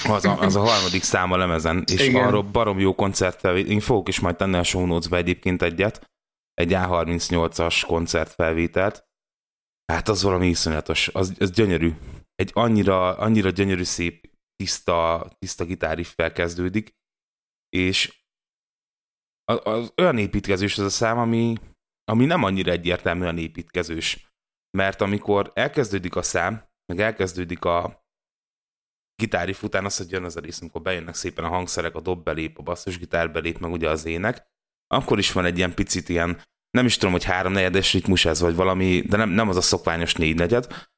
Az 0.08 0.24
a, 0.24 0.38
az 0.40 0.56
a 0.56 0.60
harmadik 0.60 1.02
száma 1.02 1.36
lemezen, 1.36 1.84
és 1.86 2.00
Igen. 2.00 2.26
arról 2.26 2.42
barom 2.42 2.78
jó 2.78 2.94
koncertfelvétel. 2.94 3.70
Én 3.70 3.80
fogok 3.80 4.08
is 4.08 4.20
majd 4.20 4.36
tenni 4.36 4.56
a 4.56 4.62
show 4.62 4.86
notes 4.86 5.18
egyébként 5.18 5.62
egyet, 5.62 6.10
egy 6.54 6.70
A38-as 6.74 7.82
koncertfelvételt, 7.86 9.08
Hát 9.92 10.08
az 10.08 10.22
valami 10.22 10.48
iszonyatos, 10.48 11.08
az, 11.08 11.34
az 11.38 11.50
gyönyörű. 11.50 11.94
Egy 12.34 12.50
annyira, 12.54 13.16
annyira 13.16 13.50
gyönyörű, 13.50 13.82
szép, 13.82 14.27
tiszta, 14.62 15.28
tiszta 15.38 15.64
gitárriffel 15.64 16.32
kezdődik, 16.32 16.96
és 17.68 18.22
az, 19.44 19.60
az 19.62 19.92
olyan 19.96 20.18
építkezős 20.18 20.78
az 20.78 20.84
a 20.84 20.90
szám, 20.90 21.18
ami, 21.18 21.56
ami 22.04 22.24
nem 22.24 22.42
annyira 22.42 22.70
egyértelműen 22.70 23.38
építkezős. 23.38 24.32
Mert 24.76 25.00
amikor 25.00 25.52
elkezdődik 25.54 26.16
a 26.16 26.22
szám, 26.22 26.68
meg 26.86 27.00
elkezdődik 27.00 27.64
a 27.64 28.06
gitári 29.22 29.54
után 29.62 29.84
az, 29.84 29.96
hogy 29.96 30.10
jön 30.10 30.24
az 30.24 30.36
a 30.36 30.40
rész, 30.40 30.60
amikor 30.60 30.82
bejönnek 30.82 31.14
szépen 31.14 31.44
a 31.44 31.48
hangszerek, 31.48 31.94
a 31.94 32.00
dob 32.00 32.24
belép, 32.24 32.58
a 32.58 32.62
basszusgitár 32.62 33.32
belép, 33.32 33.58
meg 33.58 33.70
ugye 33.70 33.90
az 33.90 34.04
ének, 34.04 34.46
akkor 34.86 35.18
is 35.18 35.32
van 35.32 35.44
egy 35.44 35.56
ilyen 35.56 35.74
picit 35.74 36.08
ilyen 36.08 36.42
nem 36.70 36.86
is 36.86 36.96
tudom, 36.96 37.12
hogy 37.12 37.24
háromnegyedes 37.24 37.92
ritmus 37.92 38.24
ez, 38.24 38.40
vagy 38.40 38.54
valami, 38.54 39.00
de 39.00 39.16
nem, 39.16 39.28
nem 39.28 39.48
az 39.48 39.56
a 39.56 39.60
szokványos 39.60 40.14
négynegyed. 40.14 40.88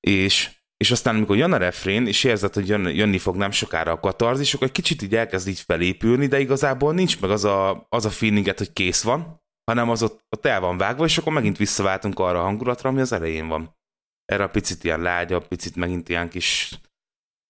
És, 0.00 0.61
és 0.82 0.90
aztán, 0.90 1.16
amikor 1.16 1.36
jön 1.36 1.52
a 1.52 1.56
refrén, 1.56 2.06
és 2.06 2.24
érzed, 2.24 2.54
hogy 2.54 2.68
jön, 2.68 2.94
jönni 2.94 3.18
fog 3.18 3.36
nem 3.36 3.50
sokára 3.50 3.92
a 3.92 4.00
katarzis, 4.00 4.54
akkor 4.54 4.66
egy 4.66 4.72
kicsit 4.72 5.02
így 5.02 5.14
elkezd 5.14 5.48
így 5.48 5.60
felépülni, 5.60 6.26
de 6.26 6.40
igazából 6.40 6.94
nincs 6.94 7.20
meg 7.20 7.30
az 7.30 7.44
a, 7.44 7.86
az 7.88 8.04
a 8.04 8.10
feelinget, 8.10 8.58
hogy 8.58 8.72
kész 8.72 9.02
van, 9.02 9.40
hanem 9.64 9.90
az 9.90 10.02
ott, 10.02 10.24
ott 10.28 10.46
el 10.46 10.60
van 10.60 10.76
vágva, 10.76 11.04
és 11.04 11.18
akkor 11.18 11.32
megint 11.32 11.56
visszaváltunk 11.56 12.18
arra 12.18 12.40
a 12.40 12.42
hangulatra, 12.42 12.88
ami 12.88 13.00
az 13.00 13.12
elején 13.12 13.48
van. 13.48 13.76
Erre 14.24 14.44
a 14.44 14.48
picit 14.48 14.84
ilyen 14.84 15.00
lágyabb, 15.00 15.48
picit 15.48 15.76
megint 15.76 16.08
ilyen 16.08 16.28
kis 16.28 16.78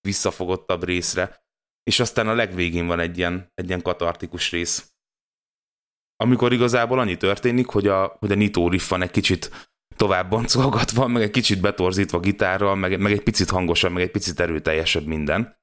visszafogottabb 0.00 0.84
részre. 0.84 1.44
És 1.82 2.00
aztán 2.00 2.28
a 2.28 2.34
legvégén 2.34 2.86
van 2.86 3.00
egy 3.00 3.18
ilyen, 3.18 3.50
egy 3.54 3.68
ilyen 3.68 3.82
katartikus 3.82 4.50
rész 4.50 4.92
amikor 6.16 6.52
igazából 6.52 6.98
annyi 6.98 7.16
történik, 7.16 7.66
hogy 7.66 7.86
a, 7.86 8.16
hogy 8.18 8.32
a 8.32 8.34
Nito 8.34 8.68
riff 8.68 8.88
van 8.88 9.02
egy 9.02 9.10
kicsit 9.10 9.71
tovább 9.96 10.28
boncolgatva, 10.28 11.06
meg 11.06 11.22
egy 11.22 11.30
kicsit 11.30 11.60
betorzítva 11.60 12.20
gitárral, 12.20 12.74
meg, 12.74 13.00
meg 13.00 13.12
egy 13.12 13.22
picit 13.22 13.50
hangosabb, 13.50 13.92
meg 13.92 14.02
egy 14.02 14.10
picit 14.10 14.40
erőteljesebb 14.40 15.06
minden. 15.06 15.56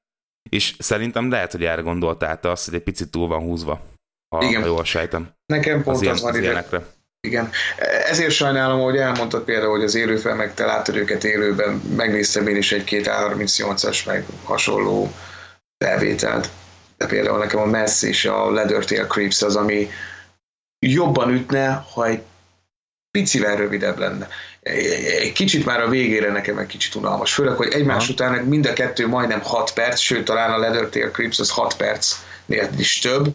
És 0.50 0.74
szerintem 0.78 1.30
lehet, 1.30 1.52
hogy 1.52 1.64
erre 1.64 1.80
gondoltál 1.80 2.40
te 2.40 2.50
azt, 2.50 2.64
hogy 2.64 2.74
egy 2.74 2.82
picit 2.82 3.10
túl 3.10 3.28
van 3.28 3.40
húzva, 3.40 3.80
ha, 4.34 4.44
Igen. 4.44 4.60
ha 4.60 4.66
jól 4.66 4.84
sejtem. 4.84 5.30
Nekem 5.46 5.82
pont 5.82 5.96
az, 6.00 6.06
az 6.06 6.20
van 6.20 6.36
ide. 6.36 6.66
Igen. 7.20 7.50
Ezért 8.06 8.30
sajnálom, 8.30 8.80
hogy 8.80 8.96
elmondtad 8.96 9.44
például, 9.44 9.70
hogy 9.70 9.84
az 9.84 9.94
élőfel, 9.94 10.34
meg 10.34 10.54
te 10.54 10.64
láttad 10.64 10.96
őket 10.96 11.24
élőben, 11.24 11.82
megnéztem 11.96 12.46
én 12.46 12.56
is 12.56 12.72
egy-két 12.72 13.10
A38-as, 13.10 14.06
meg 14.06 14.26
hasonló 14.44 15.12
felvételt. 15.84 16.50
De 16.96 17.06
például 17.06 17.38
nekem 17.38 17.60
a 17.60 17.64
Mess 17.64 18.02
és 18.02 18.24
a 18.24 18.50
Leathertail 18.50 19.06
Creeps 19.06 19.42
az, 19.42 19.56
ami, 19.56 19.88
jobban 20.86 21.30
ütne, 21.30 21.84
ha 21.92 22.06
egy 22.06 22.22
picivel 23.10 23.56
rövidebb 23.56 23.98
lenne. 23.98 24.28
Egy 24.60 25.32
kicsit 25.32 25.64
már 25.64 25.80
a 25.80 25.88
végére 25.88 26.32
nekem 26.32 26.58
egy 26.58 26.66
kicsit 26.66 26.94
unalmas. 26.94 27.34
Főleg, 27.34 27.56
hogy 27.56 27.72
egymás 27.72 28.02
Aha. 28.02 28.12
után 28.12 28.44
mind 28.44 28.66
a 28.66 28.72
kettő 28.72 29.08
majdnem 29.08 29.40
6 29.40 29.72
perc, 29.72 29.98
sőt 29.98 30.24
talán 30.24 30.52
a 30.52 30.58
Leathertail 30.58 31.10
Crips 31.10 31.38
az 31.38 31.50
6 31.50 31.76
percnél 31.76 32.70
is 32.78 32.98
több. 32.98 33.34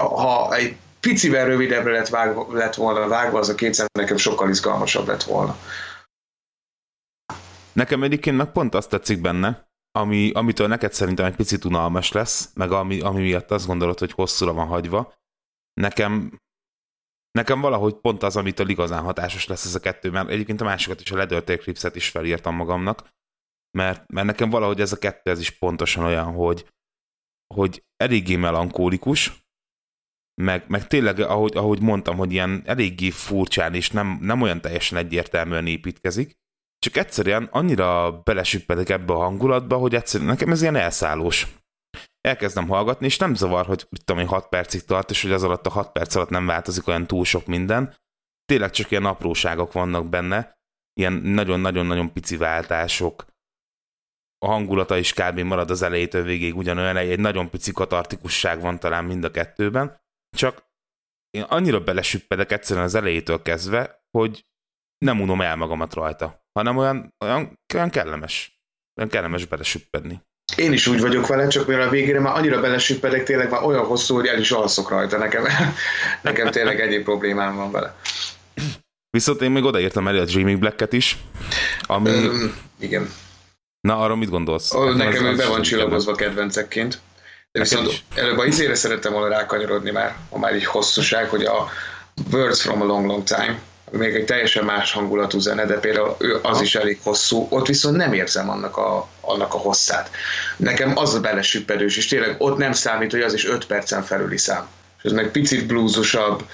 Ha 0.00 0.54
egy 0.54 0.76
picivel 1.00 1.46
rövidebbre 1.46 1.92
lett, 1.92 2.08
vágva, 2.08 2.46
lett 2.52 2.74
volna 2.74 3.08
vágva, 3.08 3.38
az 3.38 3.48
a 3.48 3.54
kétszer 3.54 3.86
nekem 3.98 4.16
sokkal 4.16 4.48
izgalmasabb 4.48 5.06
lett 5.06 5.22
volna. 5.22 5.56
Nekem 7.72 8.02
egyébként 8.02 8.36
meg 8.36 8.52
pont 8.52 8.74
azt 8.74 8.88
tetszik 8.88 9.20
benne, 9.20 9.68
ami, 9.92 10.30
amitől 10.34 10.68
neked 10.68 10.92
szerintem 10.92 11.24
egy 11.24 11.36
picit 11.36 11.64
unalmas 11.64 12.12
lesz, 12.12 12.50
meg 12.54 12.72
ami, 12.72 13.00
ami 13.00 13.22
miatt 13.22 13.50
azt 13.50 13.66
gondolod, 13.66 13.98
hogy 13.98 14.12
hosszúra 14.12 14.52
van 14.52 14.66
hagyva, 14.66 15.14
nekem 15.80 16.40
nekem 17.32 17.60
valahogy 17.60 17.94
pont 17.94 18.22
az, 18.22 18.36
amitől 18.36 18.68
igazán 18.68 19.02
hatásos 19.02 19.46
lesz 19.46 19.64
ez 19.64 19.74
a 19.74 19.80
kettő, 19.80 20.10
mert 20.10 20.28
egyébként 20.28 20.60
a 20.60 20.64
másikat 20.64 21.00
is, 21.00 21.10
a 21.10 21.16
Leather 21.16 21.58
Clipset 21.58 21.96
is 21.96 22.08
felírtam 22.08 22.54
magamnak, 22.54 23.08
mert, 23.78 24.10
mert 24.10 24.26
nekem 24.26 24.50
valahogy 24.50 24.80
ez 24.80 24.92
a 24.92 24.98
kettő 24.98 25.30
ez 25.30 25.40
is 25.40 25.50
pontosan 25.50 26.04
olyan, 26.04 26.32
hogy, 26.32 26.68
hogy 27.54 27.84
eléggé 27.96 28.36
melankólikus, 28.36 29.42
meg, 30.42 30.64
meg 30.68 30.86
tényleg, 30.86 31.20
ahogy, 31.20 31.56
ahogy 31.56 31.80
mondtam, 31.80 32.16
hogy 32.16 32.32
ilyen 32.32 32.62
eléggé 32.64 33.10
furcsán 33.10 33.74
és 33.74 33.90
nem, 33.90 34.18
nem 34.20 34.40
olyan 34.40 34.60
teljesen 34.60 34.98
egyértelműen 34.98 35.66
építkezik, 35.66 36.40
csak 36.78 36.96
egyszerűen 36.96 37.44
annyira 37.44 38.20
belesüppedik 38.24 38.88
ebbe 38.88 39.12
a 39.12 39.18
hangulatba, 39.18 39.76
hogy 39.76 39.94
egyszerűen 39.94 40.30
nekem 40.30 40.50
ez 40.50 40.62
ilyen 40.62 40.76
elszállós. 40.76 41.46
Elkezdem 42.28 42.68
hallgatni, 42.68 43.06
és 43.06 43.18
nem 43.18 43.34
zavar, 43.34 43.66
hogy 43.66 43.86
tudom 44.04 44.22
én 44.22 44.28
6 44.28 44.48
percig 44.48 44.84
tart, 44.84 45.10
és 45.10 45.22
hogy 45.22 45.32
az 45.32 45.42
alatt 45.42 45.66
a 45.66 45.70
6 45.70 45.92
perc 45.92 46.14
alatt 46.14 46.28
nem 46.28 46.46
változik 46.46 46.86
olyan 46.86 47.06
túl 47.06 47.24
sok 47.24 47.46
minden. 47.46 47.94
Tényleg 48.44 48.70
csak 48.70 48.90
ilyen 48.90 49.04
apróságok 49.04 49.72
vannak 49.72 50.08
benne, 50.08 50.60
ilyen 51.00 51.12
nagyon-nagyon-nagyon 51.12 52.12
pici 52.12 52.36
váltások, 52.36 53.24
a 54.42 54.46
hangulata 54.46 54.96
is 54.96 55.12
kb. 55.12 55.38
marad 55.38 55.70
az 55.70 55.82
elejétől 55.82 56.22
végig 56.22 56.56
ugyanolyan, 56.56 56.96
egy 56.96 57.20
nagyon 57.20 57.50
pici 57.50 57.72
katartikusság 57.72 58.60
van 58.60 58.78
talán 58.78 59.04
mind 59.04 59.24
a 59.24 59.30
kettőben, 59.30 60.00
csak 60.36 60.70
én 61.30 61.42
annyira 61.42 61.84
belesüppedek 61.84 62.52
egyszerűen 62.52 62.84
az 62.84 62.94
elejétől 62.94 63.42
kezdve, 63.42 64.04
hogy 64.10 64.46
nem 64.98 65.20
unom 65.20 65.40
el 65.40 65.56
magamat 65.56 65.94
rajta, 65.94 66.46
hanem 66.52 66.76
olyan, 66.76 67.14
olyan, 67.24 67.58
olyan 67.74 67.90
kellemes, 67.90 68.62
olyan 68.96 69.10
kellemes 69.10 69.46
belesüppedni. 69.46 70.22
Én 70.56 70.72
is 70.72 70.86
úgy 70.86 71.00
vagyok 71.00 71.26
vele, 71.26 71.48
csak 71.48 71.66
mivel 71.66 71.88
a 71.88 71.90
végére 71.90 72.20
már 72.20 72.36
annyira 72.36 72.60
belesüppedek, 72.60 73.24
tényleg 73.24 73.50
már 73.50 73.62
olyan 73.62 73.84
hosszú, 73.84 74.14
hogy 74.14 74.26
el 74.26 74.38
is 74.38 74.50
alszok 74.50 74.90
rajta 74.90 75.18
nekem. 75.18 75.44
nekem 76.22 76.50
tényleg 76.50 76.80
egyéb 76.80 77.04
problémám 77.04 77.56
van 77.56 77.70
vele. 77.70 77.94
Viszont 79.10 79.40
én 79.40 79.50
még 79.50 79.64
odaírtam 79.64 80.08
elő 80.08 80.20
a 80.20 80.24
Dreaming 80.24 80.58
Black-et 80.58 80.92
is, 80.92 81.18
ami... 81.82 82.10
Öm, 82.10 82.56
igen. 82.80 83.10
Na, 83.80 83.98
arra 83.98 84.16
mit 84.16 84.30
gondolsz? 84.30 84.74
Oh, 84.74 84.94
nekem 84.94 85.24
ő 85.24 85.36
be 85.36 85.46
van 85.46 85.62
csillagozva 85.62 86.14
kedvencekként. 86.14 87.00
De 87.52 87.60
viszont 87.60 88.02
előbb 88.14 88.38
a 88.38 88.44
izére 88.44 88.74
szerettem 88.74 89.12
volna 89.12 89.28
rákanyarodni 89.28 89.90
már, 89.90 90.16
ha 90.30 90.38
már 90.38 90.54
így 90.54 90.64
hosszúság, 90.64 91.28
hogy 91.28 91.44
a 91.44 91.68
Words 92.30 92.62
from 92.62 92.82
a 92.82 92.84
Long 92.84 93.06
Long 93.06 93.22
Time, 93.24 93.58
még 93.92 94.14
egy 94.14 94.24
teljesen 94.24 94.64
más 94.64 94.92
hangulatú 94.92 95.38
zene, 95.38 95.66
de 95.66 95.78
például 95.78 96.16
az 96.42 96.60
is 96.60 96.74
elég 96.74 96.98
hosszú, 97.02 97.46
ott 97.50 97.66
viszont 97.66 97.96
nem 97.96 98.12
érzem 98.12 98.50
annak 98.50 98.76
a, 98.76 99.08
annak 99.20 99.54
a 99.54 99.58
hosszát. 99.58 100.10
Nekem 100.56 100.96
az 100.98 101.14
a 101.14 101.20
belesüppedős, 101.20 101.96
és 101.96 102.06
tényleg 102.06 102.34
ott 102.38 102.56
nem 102.56 102.72
számít, 102.72 103.10
hogy 103.10 103.20
az 103.20 103.34
is 103.34 103.46
5 103.46 103.66
percen 103.66 104.02
felüli 104.02 104.38
szám. 104.38 104.68
És 104.98 105.04
ez 105.04 105.12
meg 105.12 105.30
picit 105.30 105.66
bluesosabb, 105.66 106.44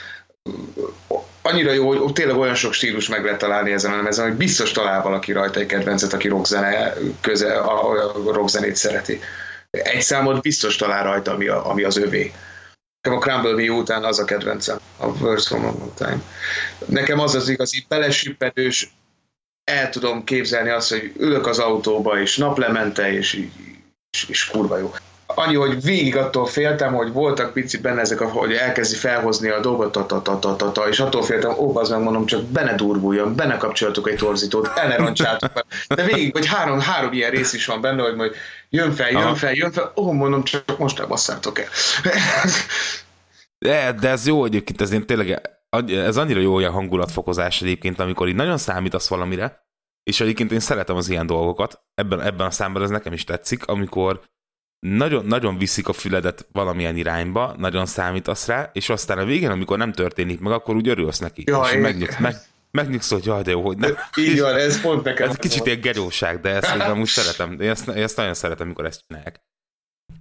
annyira 1.43 1.73
jó, 1.73 1.89
hogy 1.89 2.13
tényleg 2.13 2.37
olyan 2.37 2.55
sok 2.55 2.73
stílus 2.73 3.09
meg 3.09 3.25
lehet 3.25 3.39
találni 3.39 3.73
ezen 3.73 3.93
a 3.93 3.97
lemezen, 3.97 4.29
hogy 4.29 4.37
biztos 4.37 4.73
talál 4.73 5.03
valaki 5.03 5.33
rajta 5.33 5.61
egy 5.61 5.67
kedvencet, 5.67 6.13
aki 6.13 6.29
rockzene, 6.29 6.95
köze, 7.21 7.55
a, 7.55 7.91
a 7.91 8.33
rockzenét 8.33 8.77
szereti. 8.77 9.21
Egy 9.71 10.03
számot 10.03 10.43
biztos 10.43 10.77
talál 10.77 11.05
rajta, 11.05 11.33
ami, 11.33 11.47
a, 11.47 11.71
ami 11.71 11.83
az 11.83 11.97
övé. 11.97 12.33
Nekem 13.01 13.19
a 13.19 13.23
Crumble 13.23 13.71
után 13.71 14.05
az 14.05 14.19
a 14.19 14.25
kedvencem, 14.25 14.79
a 14.99 15.07
Words 15.07 15.47
from 15.47 15.65
a 15.65 15.95
Time. 15.95 16.23
Nekem 16.87 17.19
az 17.19 17.35
az 17.35 17.49
igazi 17.49 17.85
belesüppedős, 17.89 18.91
el 19.65 19.89
tudom 19.91 20.25
képzelni 20.25 20.71
azt, 20.71 20.91
hogy 20.91 21.13
ülök 21.19 21.47
az 21.47 21.59
autóba, 21.59 22.21
és 22.21 22.37
naplemente, 22.37 23.13
és, 23.13 23.45
és, 24.11 24.29
és 24.29 24.47
kurva 24.47 24.79
jó 24.79 24.93
annyi, 25.35 25.55
hogy 25.55 25.83
végig 25.83 26.17
attól 26.17 26.47
féltem, 26.47 26.95
hogy 26.95 27.13
voltak 27.13 27.53
picit 27.53 27.81
benne 27.81 28.01
ezek, 28.01 28.19
hogy 28.19 28.53
elkezdi 28.53 28.97
felhozni 28.97 29.49
a 29.49 29.61
dolgot, 29.61 29.93
ta, 29.93 30.07
ta, 30.07 30.23
ta, 30.23 30.39
ta, 30.39 30.57
ta, 30.57 30.73
ta, 30.73 30.89
és 30.89 31.01
attól 31.01 31.23
féltem, 31.23 31.51
ó, 31.59 31.77
az 31.77 31.89
meg 31.89 32.01
mondom, 32.01 32.27
csak 32.27 32.43
benne 32.43 32.75
durvuljon, 32.75 33.35
benne 33.35 33.57
kapcsolatok 33.57 34.09
egy 34.09 34.17
torzítót, 34.17 34.71
el 34.75 34.89
ne 34.89 34.97
roncsátok 34.97 35.51
De 35.89 36.05
végig, 36.05 36.33
hogy 36.33 36.47
három, 36.47 36.81
három 36.81 37.13
ilyen 37.13 37.31
rész 37.31 37.53
is 37.53 37.67
van 37.67 37.81
benne, 37.81 38.03
hogy 38.03 38.15
majd 38.15 38.35
jön 38.71 38.93
fel, 38.93 39.11
jön 39.11 39.35
fel, 39.35 39.53
jön 39.53 39.73
fel, 39.73 39.93
ó, 39.97 40.13
mondom, 40.13 40.45
csak 40.45 40.79
most 40.79 40.99
elbasszátok 40.99 41.59
el. 41.59 41.69
De, 43.59 43.93
de 43.93 44.09
ez 44.09 44.27
jó 44.27 44.45
egyébként, 44.45 44.81
ez 44.81 44.95
tényleg, 45.07 45.41
ez 45.89 46.17
annyira 46.17 46.41
jó 46.41 46.55
olyan 46.55 46.73
hangulatfokozás 46.73 47.63
egyébként, 47.63 47.99
amikor 47.99 48.29
így 48.29 48.35
nagyon 48.35 48.59
számítasz 48.59 49.09
valamire, 49.09 49.67
és 50.03 50.21
egyébként 50.21 50.53
én 50.53 50.61
szeretem 50.61 50.97
az 50.97 51.09
ilyen 51.09 51.27
dolgokat, 51.27 51.83
ebben, 51.95 52.21
ebben 52.21 52.47
a 52.47 52.51
számban 52.51 52.83
ez 52.83 52.91
nekem 52.91 53.13
is 53.13 53.25
tetszik, 53.25 53.67
amikor 53.67 54.21
nagyon, 54.87 55.25
nagyon 55.25 55.59
viszik 55.59 55.89
a 55.89 55.93
füledet 55.93 56.49
valamilyen 56.53 56.97
irányba, 56.97 57.55
nagyon 57.59 57.87
számítasz 57.87 58.47
rá, 58.47 58.71
és 58.73 58.89
aztán 58.89 59.19
a 59.19 59.25
végén, 59.25 59.51
amikor 59.51 59.79
nem 59.79 59.93
történik 59.93 60.41
meg, 60.41 60.53
akkor 60.53 60.75
úgy 60.75 60.89
örülsz 60.89 61.19
neki. 61.19 61.43
Jaj, 61.47 61.75
és 61.75 61.83
megnyugsz, 61.83 62.19
meg, 62.19 62.37
megnyugsz, 62.71 63.11
hogy 63.11 63.25
jaj, 63.25 63.43
de 63.43 63.51
jó, 63.51 63.63
hogy 63.63 63.77
nem. 63.77 63.97
Így 64.17 64.41
van, 64.41 64.57
ez 64.57 64.81
pont 64.81 65.05
neked. 65.05 65.29
Ez 65.29 65.37
kicsit 65.37 65.67
ilyen 65.67 65.81
geróság, 65.81 66.41
de 66.41 66.51
ezt 66.51 66.75
én 66.75 66.99
úgy 67.01 67.07
szeretem. 67.07 67.61
Én 67.61 67.71
ezt, 67.71 67.89
én 67.89 68.03
ezt 68.03 68.17
nagyon 68.17 68.35
szeretem, 68.35 68.67
amikor 68.67 68.85
ezt 68.85 69.05
csinálják. 69.07 69.41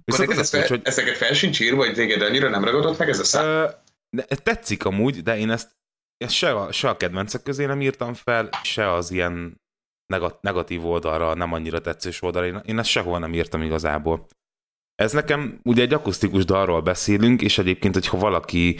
Viszont 0.04 0.30
az 0.30 0.50
fel, 0.50 0.66
hogy... 0.66 0.80
Ezeket 0.84 1.16
fel 1.16 1.32
sincs 1.32 1.60
írva, 1.60 1.84
hogy 1.84 1.94
téged 1.94 2.22
annyira 2.22 2.48
nem 2.48 2.64
ragadott 2.64 2.98
meg 2.98 3.08
ez 3.08 3.18
a 3.18 3.24
szám? 3.24 3.44
Ö, 3.44 3.68
de, 4.10 4.24
tetszik 4.24 4.84
amúgy, 4.84 5.22
de 5.22 5.38
én 5.38 5.50
ezt, 5.50 5.76
ezt 6.16 6.34
se, 6.34 6.52
a, 6.54 6.72
se 6.72 6.88
a 6.88 6.96
kedvencek 6.96 7.42
közé 7.42 7.64
nem 7.64 7.80
írtam 7.80 8.14
fel, 8.14 8.48
se 8.62 8.92
az 8.92 9.10
ilyen 9.10 9.60
negatív 10.40 10.86
oldalra, 10.86 11.34
nem 11.34 11.52
annyira 11.52 11.80
tetszős 11.80 12.22
oldalra. 12.22 12.46
Én, 12.46 12.60
én 12.64 12.78
ezt 12.78 12.88
sehol 12.88 13.18
nem 13.18 13.34
írtam 13.34 13.62
igazából. 13.62 14.26
Ez 14.94 15.12
nekem 15.12 15.60
ugye 15.64 15.82
egy 15.82 15.94
akusztikus 15.94 16.44
dalról 16.44 16.80
beszélünk, 16.80 17.42
és 17.42 17.58
egyébként, 17.58 17.94
hogyha 17.94 18.18
valaki 18.18 18.78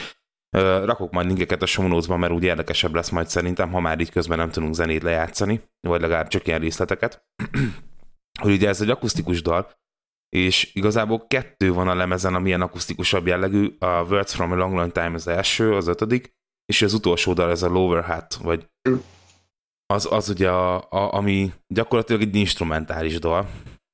Uh, 0.56 0.84
rakok 0.84 1.12
majd 1.12 1.26
linkeket 1.26 1.62
a 1.62 1.66
show 1.66 2.16
mert 2.16 2.32
úgy 2.32 2.42
érdekesebb 2.42 2.94
lesz 2.94 3.08
majd 3.08 3.28
szerintem, 3.28 3.70
ha 3.72 3.80
már 3.80 4.00
így 4.00 4.10
közben 4.10 4.38
nem 4.38 4.50
tudunk 4.50 4.74
zenét 4.74 5.02
lejátszani, 5.02 5.62
vagy 5.80 6.00
legalább 6.00 6.28
csak 6.28 6.46
ilyen 6.46 6.60
részleteket. 6.60 7.26
hogy 8.42 8.52
ugye 8.52 8.68
ez 8.68 8.80
egy 8.80 8.90
akusztikus 8.90 9.42
dal, 9.42 9.70
és 10.28 10.70
igazából 10.74 11.26
kettő 11.26 11.72
van 11.72 11.88
a 11.88 11.94
lemezen, 11.94 12.34
ami 12.34 12.48
ilyen 12.48 12.60
akusztikusabb 12.60 13.26
jellegű, 13.26 13.76
a 13.78 13.86
Words 13.86 14.34
from 14.34 14.52
a 14.52 14.56
Long 14.56 14.74
Long 14.74 14.92
Time 14.92 15.14
az 15.14 15.26
első, 15.26 15.74
az 15.74 15.86
ötödik, 15.86 16.36
és 16.64 16.82
az 16.82 16.94
utolsó 16.94 17.32
dal 17.32 17.50
ez 17.50 17.62
a 17.62 17.68
Lower 17.68 18.04
Hat, 18.04 18.34
vagy 18.34 18.68
az, 19.86 20.08
az 20.10 20.28
ugye, 20.28 20.50
a, 20.50 20.76
a, 20.76 21.12
ami 21.12 21.52
gyakorlatilag 21.66 22.22
egy 22.22 22.36
instrumentális 22.36 23.18
dal, 23.18 23.48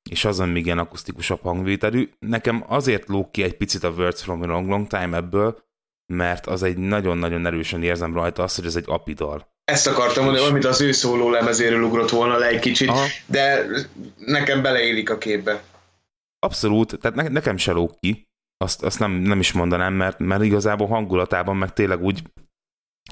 és 0.09 0.25
azon 0.25 0.49
még 0.49 0.65
ilyen 0.65 0.77
akusztikusabb 0.77 1.41
hangvételű. 1.41 2.09
Nekem 2.19 2.63
azért 2.67 3.07
lók 3.07 3.31
ki 3.31 3.43
egy 3.43 3.57
picit 3.57 3.83
a 3.83 3.89
Words 3.89 4.21
from 4.21 4.41
a 4.41 4.45
Long 4.45 4.69
Long 4.69 4.87
Time 4.87 5.17
ebből, 5.17 5.63
mert 6.13 6.47
az 6.47 6.63
egy 6.63 6.77
nagyon-nagyon 6.77 7.45
erősen 7.45 7.83
érzem 7.83 8.13
rajta 8.13 8.43
azt, 8.43 8.55
hogy 8.55 8.65
ez 8.65 8.75
egy 8.75 8.83
apidal. 8.87 9.53
Ezt 9.63 9.87
akartam 9.87 10.23
mondani, 10.23 10.45
amit 10.45 10.65
az 10.65 10.81
ő 10.81 10.91
szóló 10.91 11.29
lemezéről 11.29 11.83
ugrott 11.83 12.09
volna 12.09 12.37
le 12.37 12.47
egy 12.47 12.59
kicsit, 12.59 12.89
Aha. 12.89 13.05
de 13.25 13.65
nekem 14.17 14.61
beleélik 14.61 15.09
a 15.09 15.17
képbe. 15.17 15.63
Abszolút, 16.45 16.97
tehát 16.99 17.17
ne, 17.17 17.27
nekem 17.27 17.57
se 17.57 17.71
lók 17.71 17.99
ki, 17.99 18.27
azt, 18.57 18.83
azt 18.83 18.99
nem, 18.99 19.11
nem 19.11 19.39
is 19.39 19.51
mondanám, 19.51 19.93
mert, 19.93 20.19
mert 20.19 20.43
igazából 20.43 20.87
hangulatában 20.87 21.55
meg 21.55 21.73
tényleg 21.73 22.03
úgy 22.03 22.23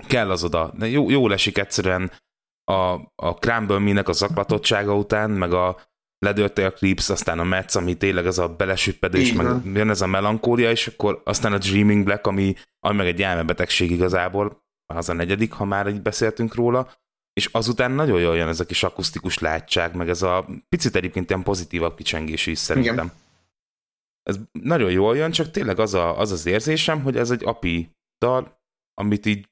kell 0.08 0.32
az 0.32 0.44
oda. 0.44 0.74
De 0.78 0.88
jó, 0.88 1.10
jól 1.10 1.34
esik 1.34 1.58
egyszerűen 1.58 2.12
a, 2.64 2.94
a 3.16 3.34
Crumble 3.40 3.80
minek 3.80 4.08
a 4.08 4.12
zaklatottsága 4.12 4.96
után, 4.96 5.30
meg 5.32 5.54
a, 5.54 5.78
ledöltél 6.24 6.66
a 6.66 6.72
Clips, 6.72 7.10
aztán 7.10 7.40
a 7.40 7.44
Metz, 7.44 7.76
ami 7.76 7.98
tényleg 7.98 8.26
ez 8.26 8.38
a 8.38 8.48
belesüppedés, 8.48 9.34
meg 9.34 9.48
jön 9.76 9.90
ez 9.90 10.02
a 10.02 10.08
melankólia, 10.08 10.70
és 10.72 10.88
akkor 10.88 11.22
aztán 11.26 11.54
a 11.54 11.58
Dreaming 11.58 12.04
Black, 12.04 12.28
ami, 12.28 12.56
ami 12.80 12.98
meg 12.98 13.08
egy 13.08 13.22
elmebetegség 13.22 13.92
igazából, 13.92 14.62
az 14.94 15.10
a 15.10 15.14
negyedik, 15.14 15.52
ha 15.52 15.66
már 15.66 15.88
így 15.88 16.02
beszéltünk 16.02 16.56
róla, 16.56 16.92
és 17.34 17.50
azután 17.52 17.92
nagyon 17.92 18.20
jól 18.20 18.36
jön 18.36 18.48
ez 18.48 18.60
a 18.60 18.66
kis 18.66 18.84
akusztikus 18.84 19.40
látság, 19.40 19.96
meg 19.96 20.10
ez 20.10 20.22
a 20.22 20.46
picit 20.70 20.96
egyébként 20.96 21.30
ilyen 21.30 21.44
pozitívabb 21.44 21.96
kicsengés 21.96 22.48
is 22.48 22.58
szerintem. 22.58 22.94
Igen. 22.94 23.12
Ez 24.24 24.40
nagyon 24.52 24.92
jól 24.92 25.16
jön, 25.18 25.32
csak 25.32 25.52
tényleg 25.52 25.80
az, 25.80 25.94
a, 25.94 26.20
az 26.20 26.32
az 26.32 26.46
érzésem, 26.46 27.02
hogy 27.02 27.18
ez 27.18 27.32
egy 27.32 27.44
api 27.44 27.92
dal, 28.26 28.62
amit 28.94 29.26
így 29.26 29.48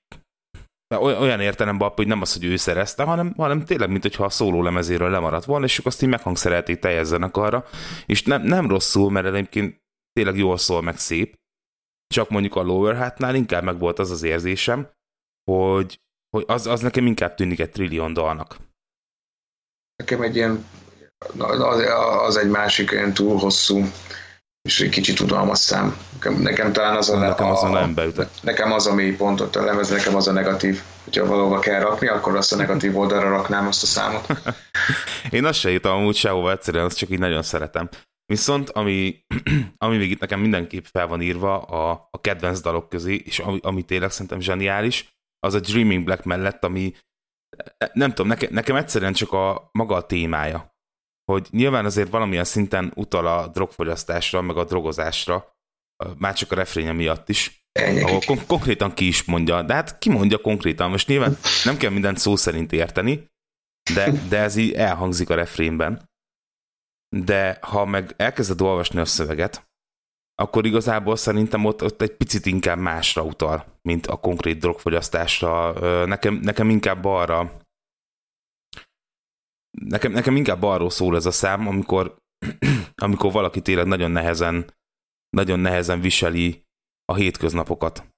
olyan 1.00 1.40
értelemben, 1.40 1.90
hogy 1.90 2.08
nem 2.08 2.22
az, 2.22 2.34
hogy 2.34 2.44
ő 2.44 2.56
szerezte, 2.56 3.04
hanem, 3.04 3.34
hanem 3.38 3.66
tényleg, 3.66 3.90
mint 3.90 4.02
hogyha 4.02 4.24
a 4.24 4.30
szóló 4.30 4.62
lemezéről 4.62 5.10
lemaradt 5.10 5.46
volna, 5.46 5.66
és 5.66 5.78
azt 5.80 6.02
így 6.02 6.10
meghangszerelték 6.10 6.80
teljes 6.80 7.12
arra, 7.32 7.66
és 8.06 8.24
nem, 8.24 8.42
nem 8.42 8.68
rosszul, 8.68 9.12
mert 9.12 9.26
egyébként 9.26 9.82
tényleg 10.14 10.38
jól 10.38 10.58
szól, 10.58 10.82
meg 10.82 10.98
szép, 10.98 11.40
csak 12.14 12.30
mondjuk 12.30 12.56
a 12.56 12.62
Lower 12.62 12.98
Hatnál 12.98 13.36
inkább 13.36 13.64
meg 13.64 13.80
volt 13.80 14.00
az 14.00 14.12
az 14.12 14.24
érzésem, 14.24 14.90
hogy, 15.52 16.00
hogy 16.30 16.44
az, 16.48 16.68
az 16.68 16.82
nekem 16.82 17.06
inkább 17.06 17.36
tűnik 17.36 17.60
egy 17.60 17.72
trillion 17.72 18.14
dalnak. 18.14 18.58
Nekem 19.96 20.22
egy 20.22 20.36
ilyen, 20.36 20.66
az, 21.38 21.80
az 22.26 22.38
egy 22.38 22.50
másik 22.50 22.92
olyan 22.92 23.14
túl 23.14 23.38
hosszú 23.38 23.84
és 24.62 24.82
egy 24.82 24.90
kicsit 24.90 25.20
unalmas 25.20 25.58
szám. 25.58 25.98
Nekem, 26.14 26.42
nekem 26.42 26.74
talán 26.74 26.98
az 26.98 27.10
a, 27.10 27.18
nekem 27.18 27.50
az 27.50 27.64
a, 27.64 27.70
nem 27.70 27.94
beütött. 27.94 28.40
Nekem 28.42 28.72
az 28.72 28.88
a 28.88 28.94
mély 28.94 29.16
pontot 29.16 29.56
a 29.56 29.64
lemez, 29.64 29.90
nekem 29.90 30.16
az 30.16 30.28
a 30.28 30.32
negatív. 30.32 30.82
Hogyha 31.04 31.26
valóba 31.26 31.60
kell 31.60 31.80
rakni, 31.80 32.08
akkor 32.08 32.36
azt 32.36 32.54
a 32.54 32.56
negatív 32.56 32.98
oldalra 32.98 33.30
raknám 33.30 33.68
azt 33.68 33.84
a 33.84 33.86
számot. 33.86 34.28
Én 35.30 35.46
azt 35.46 35.60
se 35.60 35.72
írtam 35.72 35.98
amúgy 35.98 36.16
sehova, 36.16 36.52
egyszerűen 36.52 36.86
azt 36.86 36.98
csak 36.98 37.10
így 37.10 37.20
nagyon 37.20 37.42
szeretem. 37.42 37.90
Viszont 38.26 38.70
ami, 38.70 39.26
ami 39.78 39.98
még 39.98 40.12
itt 40.12 40.20
nekem 40.20 40.40
mindenképp 40.40 40.86
fel 40.92 41.08
van 41.08 41.22
írva 41.22 41.62
a, 41.62 42.08
a 42.12 42.22
kedvenc 42.22 42.62
dalok 42.62 42.90
közé, 42.90 43.14
és 43.14 43.40
ami, 43.40 43.60
ami 43.62 43.84
tényleg 43.84 44.12
szerintem 44.12 44.40
zseniális, 44.40 45.20
az 45.40 45.54
a 45.54 45.60
Dreaming 45.60 46.04
Black 46.04 46.24
mellett, 46.24 46.64
ami 46.64 46.94
nem 47.94 48.10
tudom, 48.10 48.28
nekem, 48.28 48.50
nekem 48.54 48.76
egyszerűen 48.76 49.14
csak 49.14 49.32
a 49.32 49.70
maga 49.72 49.96
a 49.96 50.06
témája 50.06 50.71
hogy 51.26 51.48
nyilván 51.52 51.86
azért 51.86 52.10
valamilyen 52.10 52.44
szinten 52.44 52.92
utal 52.96 53.28
a 53.28 53.48
drogfogyasztásra, 53.48 54.42
meg 54.42 54.58
a 54.58 54.64
drogozásra, 54.64 55.56
már 56.18 56.34
csak 56.34 56.52
a 56.52 56.56
refrénye 56.56 56.92
miatt 56.92 57.30
is, 57.30 57.66
ahol 57.80 58.20
kon- 58.26 58.46
konkrétan 58.46 58.94
ki 58.94 59.08
is 59.08 59.24
mondja, 59.24 59.62
de 59.62 59.74
hát 59.74 59.98
ki 59.98 60.10
mondja 60.10 60.38
konkrétan, 60.38 60.90
most 60.90 61.08
nyilván 61.08 61.38
nem 61.64 61.78
kell 61.78 61.92
mindent 61.92 62.18
szó 62.18 62.36
szerint 62.36 62.72
érteni, 62.72 63.30
de, 63.94 64.12
de 64.30 64.38
ez 64.38 64.56
így 64.56 64.74
elhangzik 64.74 65.30
a 65.30 65.36
refrénben. 65.36 66.10
De 67.16 67.58
ha 67.62 67.86
meg 67.86 68.14
elkezded 68.18 68.62
olvasni 68.62 69.00
a 69.00 69.06
szöveget, 69.06 69.70
akkor 70.36 70.66
igazából 70.66 71.16
szerintem 71.16 71.66
ott, 71.66 71.84
ott 71.84 72.02
egy 72.02 72.16
picit 72.16 72.46
inkább 72.46 72.78
másra 72.78 73.24
utal, 73.24 73.80
mint 73.82 74.08
a 74.08 74.16
konkrét 74.16 74.60
drogfogyasztásra. 74.60 75.74
Nekem, 76.06 76.34
nekem 76.34 76.70
inkább 76.70 77.06
arra 77.06 77.61
nekem, 79.72 80.12
nekem 80.12 80.36
inkább 80.36 80.64
arról 80.64 80.90
szól 80.90 81.16
ez 81.16 81.26
a 81.26 81.32
szám, 81.32 81.68
amikor, 81.68 82.18
amikor 83.06 83.32
valaki 83.32 83.62
tényleg 83.62 83.86
nagyon 83.86 84.12
nehezen, 84.12 84.74
nagyon 85.30 85.60
nehezen 85.60 86.02
viseli 86.02 86.64
a 87.06 87.16
hétköznapokat. 87.16 88.10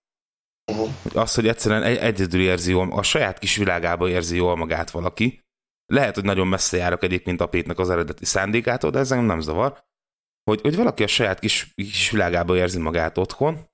Uh-huh. 0.72 0.90
Az, 1.14 1.36
hogy 1.36 1.48
egyszerűen 1.48 1.84
egyedül 1.84 2.42
érzi 2.42 2.72
jól, 2.72 2.92
a 2.92 3.04
saját 3.04 3.40
kis 3.40 3.56
világába 3.56 4.10
érzi 4.10 4.36
jól 4.36 4.56
magát 4.56 4.92
valaki. 4.92 5.42
Lehet, 5.86 6.16
hogy 6.16 6.24
nagyon 6.24 6.48
messze 6.48 6.78
járok 6.78 7.04
egyébként 7.04 7.42
a 7.42 7.48
Pétnek 7.48 7.80
az 7.80 7.90
eredeti 7.90 8.26
szándékától, 8.26 8.92
de 8.92 9.00
ez 9.00 9.10
nem 9.10 9.40
zavar 9.40 9.84
hogy, 10.44 10.62
hogy 10.62 10.76
valaki 10.76 11.04
a 11.04 11.08
saját 11.08 11.40
kis, 11.40 11.74
kis 11.76 12.10
világába 12.12 12.58
érzi 12.58 12.80
magát 12.80 13.18
otthon, 13.18 13.70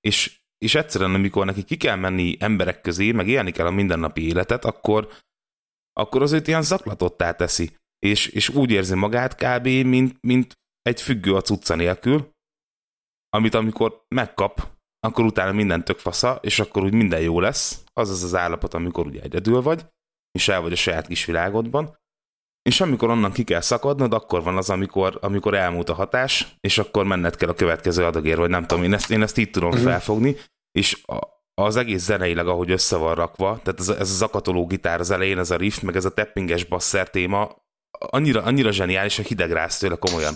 és, 0.00 0.40
és 0.58 0.74
egyszerűen, 0.74 1.14
amikor 1.14 1.46
neki 1.46 1.62
ki 1.62 1.76
kell 1.76 1.96
menni 1.96 2.36
emberek 2.38 2.80
közé, 2.80 3.12
meg 3.12 3.28
élni 3.28 3.50
kell 3.50 3.66
a 3.66 3.70
mindennapi 3.70 4.26
életet, 4.26 4.64
akkor, 4.64 5.08
akkor 6.00 6.22
az 6.22 6.32
őt 6.32 6.48
ilyen 6.48 6.62
zaklatottá 6.62 7.32
teszi, 7.32 7.76
és, 7.98 8.26
és 8.26 8.48
úgy 8.48 8.70
érzi 8.70 8.94
magát 8.94 9.34
kb., 9.34 9.66
mint, 9.66 10.16
mint 10.20 10.58
egy 10.82 11.00
függő 11.00 11.34
a 11.34 11.40
cucca 11.40 11.74
nélkül, 11.74 12.30
amit 13.28 13.54
amikor 13.54 14.04
megkap, 14.14 14.78
akkor 15.00 15.24
utána 15.24 15.52
minden 15.52 15.84
tök 15.84 15.98
fasza, 15.98 16.38
és 16.42 16.60
akkor 16.60 16.82
úgy 16.82 16.92
minden 16.92 17.20
jó 17.20 17.40
lesz, 17.40 17.84
az 17.92 18.10
az 18.10 18.22
az 18.22 18.34
állapot, 18.34 18.74
amikor 18.74 19.06
ugye 19.06 19.20
egyedül 19.20 19.62
vagy, 19.62 19.86
és 20.38 20.48
el 20.48 20.60
vagy 20.60 20.72
a 20.72 20.76
saját 20.76 21.06
kis 21.06 21.24
világodban, 21.24 21.98
és 22.62 22.80
amikor 22.80 23.10
onnan 23.10 23.32
ki 23.32 23.44
kell 23.44 23.60
szakadnod, 23.60 24.12
akkor 24.12 24.42
van 24.42 24.56
az, 24.56 24.70
amikor, 24.70 25.18
amikor 25.20 25.54
elmúlt 25.54 25.88
a 25.88 25.94
hatás, 25.94 26.56
és 26.60 26.78
akkor 26.78 27.04
menned 27.04 27.36
kell 27.36 27.48
a 27.48 27.54
következő 27.54 28.04
adagért, 28.04 28.38
vagy 28.38 28.50
nem 28.50 28.66
tudom, 28.66 28.84
én 28.84 28.92
ezt, 28.92 29.10
én 29.10 29.22
ezt 29.22 29.38
így 29.38 29.50
tudom 29.50 29.68
uh-huh. 29.68 29.84
felfogni, 29.84 30.36
és 30.72 31.02
a, 31.06 31.18
az 31.64 31.76
egész 31.76 32.02
zeneileg, 32.02 32.46
ahogy 32.46 32.70
össze 32.70 32.96
van 32.96 33.14
rakva, 33.14 33.60
tehát 33.62 33.80
ez, 33.80 33.88
ez 33.88 34.10
a 34.10 34.14
zakatoló 34.14 34.66
gitár 34.66 35.00
az 35.00 35.10
elején, 35.10 35.38
ez 35.38 35.50
a 35.50 35.56
riff, 35.56 35.80
meg 35.80 35.96
ez 35.96 36.04
a 36.04 36.14
tappinges 36.14 36.64
basszer 36.64 37.10
téma, 37.10 37.56
annyira, 37.98 38.42
annyira 38.42 38.72
zseniális, 38.72 39.16
hogy 39.16 39.26
hidegrász 39.26 39.78
tőle 39.78 39.96
komolyan. 39.96 40.34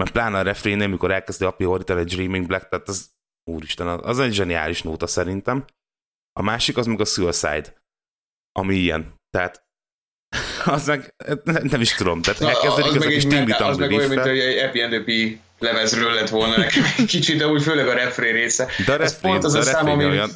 Mert 0.00 0.12
pláne 0.12 0.38
a 0.38 0.42
refrénnél, 0.42 0.86
amikor 0.86 1.10
elkezdi 1.10 1.44
Api 1.44 1.64
Horitel 1.64 1.98
egy 1.98 2.14
Dreaming 2.14 2.46
Black, 2.46 2.68
tehát 2.68 2.88
az, 2.88 3.10
úristen, 3.50 3.86
az 3.86 4.18
egy 4.18 4.32
zseniális 4.32 4.82
nóta 4.82 5.06
szerintem. 5.06 5.64
A 6.32 6.42
másik 6.42 6.76
az 6.76 6.86
meg 6.86 7.00
a 7.00 7.04
Suicide, 7.04 7.74
ami 8.52 8.74
ilyen. 8.74 9.14
Tehát 9.30 9.66
az 10.64 10.86
meg 10.86 11.14
nem 11.62 11.80
is 11.80 11.94
tudom, 11.94 12.22
tehát 12.22 12.40
Na, 12.40 12.48
elkezdenik 12.48 12.90
az, 12.90 12.96
az 12.96 13.04
a 13.04 13.08
kis 13.08 13.26
tingli 13.26 13.52
Az 13.52 13.76
meg 13.76 13.92
olyan, 13.92 14.08
mint 14.08 14.24
egy 14.24 14.60
Happy 14.60 14.80
and 14.80 15.04
lemezről 15.58 16.12
lett 16.12 16.28
volna 16.28 16.56
nekem 16.56 16.82
egy 16.96 17.04
kicsit, 17.04 17.38
de 17.38 17.46
úgy 17.46 17.62
főleg 17.62 17.88
a 17.88 17.94
refré 17.94 18.30
része. 18.30 18.64
De 18.64 18.96
refrén, 18.96 19.00
Ez 19.00 19.20
pont 19.20 19.44
az 19.44 19.54
a, 19.54 19.58
a 19.58 19.62
szám, 19.62 19.88
amit, 19.88 20.06
olyan... 20.06 20.30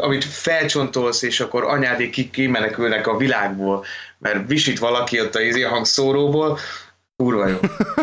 amit 0.00 0.24
felcsontolsz, 0.24 1.22
és 1.22 1.40
akkor 1.40 1.64
anyádék 1.64 2.30
kimenekülnek 2.30 3.06
a 3.06 3.16
világból, 3.16 3.84
mert 4.18 4.48
visít 4.48 4.78
valaki 4.78 5.20
ott 5.20 5.34
a 5.34 5.40
izé 5.40 5.62
hangszóróból, 5.62 6.58
kurva 7.16 7.46
jó. 7.46 7.58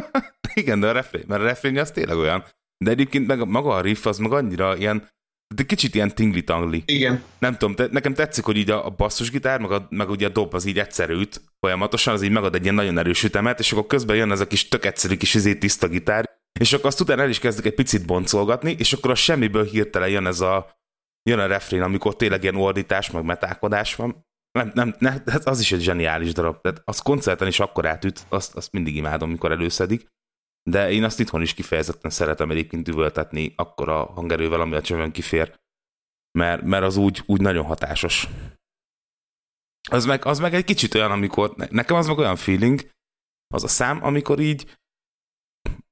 Igen, 0.54 0.80
de 0.80 0.88
a 0.88 0.92
refrén, 0.92 1.24
mert 1.28 1.42
a 1.42 1.46
refrén 1.46 1.78
az 1.78 1.92
tényleg 1.92 2.18
olyan. 2.18 2.44
De 2.78 2.92
egyébként 2.92 3.28
meg 3.28 3.48
maga 3.48 3.70
a 3.70 3.82
riff 3.82 4.06
az 4.06 4.18
meg 4.18 4.32
annyira 4.32 4.76
ilyen 4.78 5.14
de 5.56 5.64
kicsit 5.64 5.96
ilyen 5.96 6.16
tingli-tangli. 6.16 6.84
Igen. 6.86 7.24
Nem 7.40 7.58
tudom, 7.58 7.76
te, 7.76 7.88
nekem 7.92 8.14
tetszik, 8.14 8.44
hogy 8.44 8.58
így 8.58 8.70
a, 8.70 8.86
a 8.86 8.90
basszusgitár, 8.90 9.60
meg, 9.60 9.72
a, 9.72 9.88
meg 9.90 10.10
ugye 10.10 10.26
a 10.26 10.30
dob 10.30 10.54
az 10.54 10.66
így 10.66 10.80
egyszerű 10.80 11.14
üt 11.14 11.42
folyamatosan, 11.60 12.14
az 12.14 12.22
így 12.22 12.32
megad 12.32 12.56
egy 12.56 12.64
ilyen 12.64 12.76
nagyon 12.76 12.98
erős 12.98 13.24
ütemet, 13.24 13.60
és 13.60 13.72
akkor 13.72 13.88
közben 13.88 14.16
jön 14.16 14.32
ez 14.32 14.40
a 14.40 14.48
kis 14.48 14.68
tök 14.68 14.86
egyszerű 14.86 15.16
kis 15.16 15.34
izé 15.34 15.56
tiszta 15.56 15.88
gitár, 15.88 16.30
és 16.60 16.74
akkor 16.74 16.86
azt 16.86 17.02
utána 17.02 17.22
el 17.22 17.30
is 17.30 17.40
kezdek 17.40 17.66
egy 17.66 17.74
picit 17.74 18.06
boncolgatni, 18.06 18.76
és 18.80 18.94
akkor 18.94 19.12
a 19.12 19.16
semmiből 19.16 19.64
hirtelen 19.64 20.10
jön 20.10 20.26
ez 20.26 20.40
a 20.40 20.78
jön 21.30 21.40
a 21.40 21.48
refrén, 21.48 21.82
amikor 21.82 22.16
tényleg 22.16 22.44
ilyen 22.44 22.56
ordítás, 22.56 23.12
meg 23.12 23.24
metálkodás 23.24 23.96
van. 23.96 24.26
Nem, 24.52 24.72
nem, 24.74 24.96
ne, 25.00 25.10
hát 25.10 25.46
az 25.46 25.60
is 25.60 25.72
egy 25.72 25.82
zseniális 25.82 26.34
darab. 26.34 26.62
Tehát 26.62 26.82
az 26.86 27.00
koncerten 27.00 27.48
is 27.48 27.60
akkor 27.60 27.86
átüt, 27.86 28.26
azt, 28.30 28.56
azt 28.56 28.72
mindig 28.72 28.96
imádom, 28.96 29.30
mikor 29.30 29.52
előszedik 29.52 30.08
de 30.70 30.92
én 30.92 31.04
azt 31.04 31.20
itthon 31.20 31.42
is 31.42 31.54
kifejezetten 31.54 32.12
szeretem 32.12 32.52
egyébként 32.52 32.88
üvöltetni 32.88 33.54
akkor 33.56 33.90
a 33.90 34.06
hangerővel, 34.06 34.62
ami 34.62 34.76
a 34.76 34.82
csövön 34.82 35.12
kifér, 35.12 35.56
mert, 36.32 36.62
mert 36.62 36.84
az 36.84 36.98
úgy, 36.98 37.24
úgy 37.26 37.42
nagyon 37.42 37.66
hatásos. 37.66 38.28
Az 39.90 40.06
meg, 40.06 40.26
az 40.26 40.40
meg 40.40 40.54
egy 40.54 40.64
kicsit 40.64 40.94
olyan, 40.94 41.12
amikor, 41.12 41.56
nekem 41.56 41.96
az 41.96 42.08
meg 42.08 42.18
olyan 42.18 42.36
feeling, 42.36 42.90
az 43.54 43.64
a 43.64 43.68
szám, 43.68 44.04
amikor 44.04 44.40
így 44.40 44.78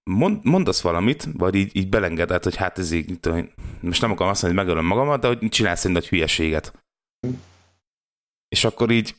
mond, 0.04 0.44
mondasz 0.44 0.82
valamit, 0.82 1.28
vagy 1.34 1.56
így, 1.56 1.76
így 1.76 1.90
belengedett, 1.90 2.44
hogy 2.44 2.56
hát 2.56 2.78
ez 2.78 2.92
így, 2.92 3.20
most 3.80 4.02
nem 4.02 4.12
akarom 4.12 4.32
azt 4.32 4.42
mondani, 4.42 4.48
hogy 4.48 4.54
megölöm 4.54 4.86
magamat, 4.86 5.22
de 5.22 5.28
hogy 5.28 5.50
csinálsz 5.50 5.86
egy 5.86 5.92
nagy 5.92 6.08
hülyeséget. 6.08 6.84
És 8.48 8.64
akkor 8.64 8.92
így 8.92 9.16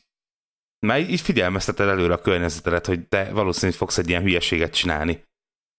már 0.86 1.10
így 1.10 1.20
figyelmezteted 1.20 1.88
előre 1.88 2.14
a 2.14 2.20
környezetedet, 2.20 2.86
hogy 2.86 3.08
te 3.08 3.32
valószínűleg 3.32 3.78
fogsz 3.78 3.98
egy 3.98 4.08
ilyen 4.08 4.22
hülyeséget 4.22 4.74
csinálni 4.74 5.22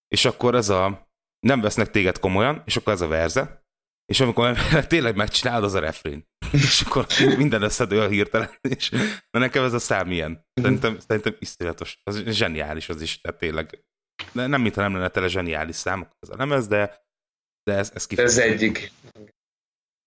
és 0.08 0.26
akkor 0.26 0.56
ez 0.56 0.70
a 0.70 1.10
nem 1.40 1.62
vesznek 1.62 1.92
téged 1.92 2.20
komolyan, 2.20 2.62
és 2.66 2.76
akkor 2.76 2.94
ez 2.94 3.02
a 3.02 3.08
verze, 3.08 3.64
és 4.06 4.20
amikor 4.20 4.58
tényleg 4.88 5.16
megcsinálod, 5.16 5.64
az 5.64 5.74
a 5.74 5.80
refrén. 5.80 6.24
és 6.52 6.82
akkor 6.82 7.08
minden 7.38 7.62
összedől 7.62 8.10
hirtelen, 8.10 8.50
és 8.62 8.90
mert 8.90 9.30
nekem 9.32 9.64
ez 9.64 9.74
a 9.74 9.80
szám 9.80 10.12
ilyen. 10.12 10.46
Szerintem, 10.54 11.00
szerintem 11.00 11.36
iszonyatos, 11.40 12.00
az 12.04 12.24
zseniális 12.28 12.90
az 12.90 13.02
is, 13.02 13.22
tehát 13.22 13.40
tényleg. 13.40 13.84
De 14.32 14.48
nem, 14.48 14.62
mintha 14.62 14.82
nem 14.82 14.94
lenne 14.94 15.10
tele 15.10 15.28
zseniális 15.28 15.76
számok 15.76 16.10
az 16.20 16.30
a 16.30 16.36
lemez, 16.38 16.68
de, 16.68 17.06
de 17.64 17.74
ez, 17.74 17.92
ez 17.94 18.06
kifejezetten. 18.06 18.54
Ez 18.54 18.62
egyik. 18.62 18.92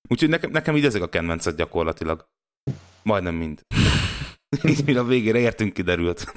Úgyhogy 0.09 0.29
nekem, 0.29 0.51
nekem 0.51 0.77
így 0.77 0.85
ezek 0.85 1.03
a 1.03 1.09
kedvencek 1.09 1.55
gyakorlatilag. 1.55 2.29
Majdnem 3.03 3.35
mind. 3.35 3.61
így 4.69 4.85
mi 4.85 4.95
a 4.95 5.05
végére 5.05 5.39
értünk, 5.39 5.73
kiderült. 5.73 6.27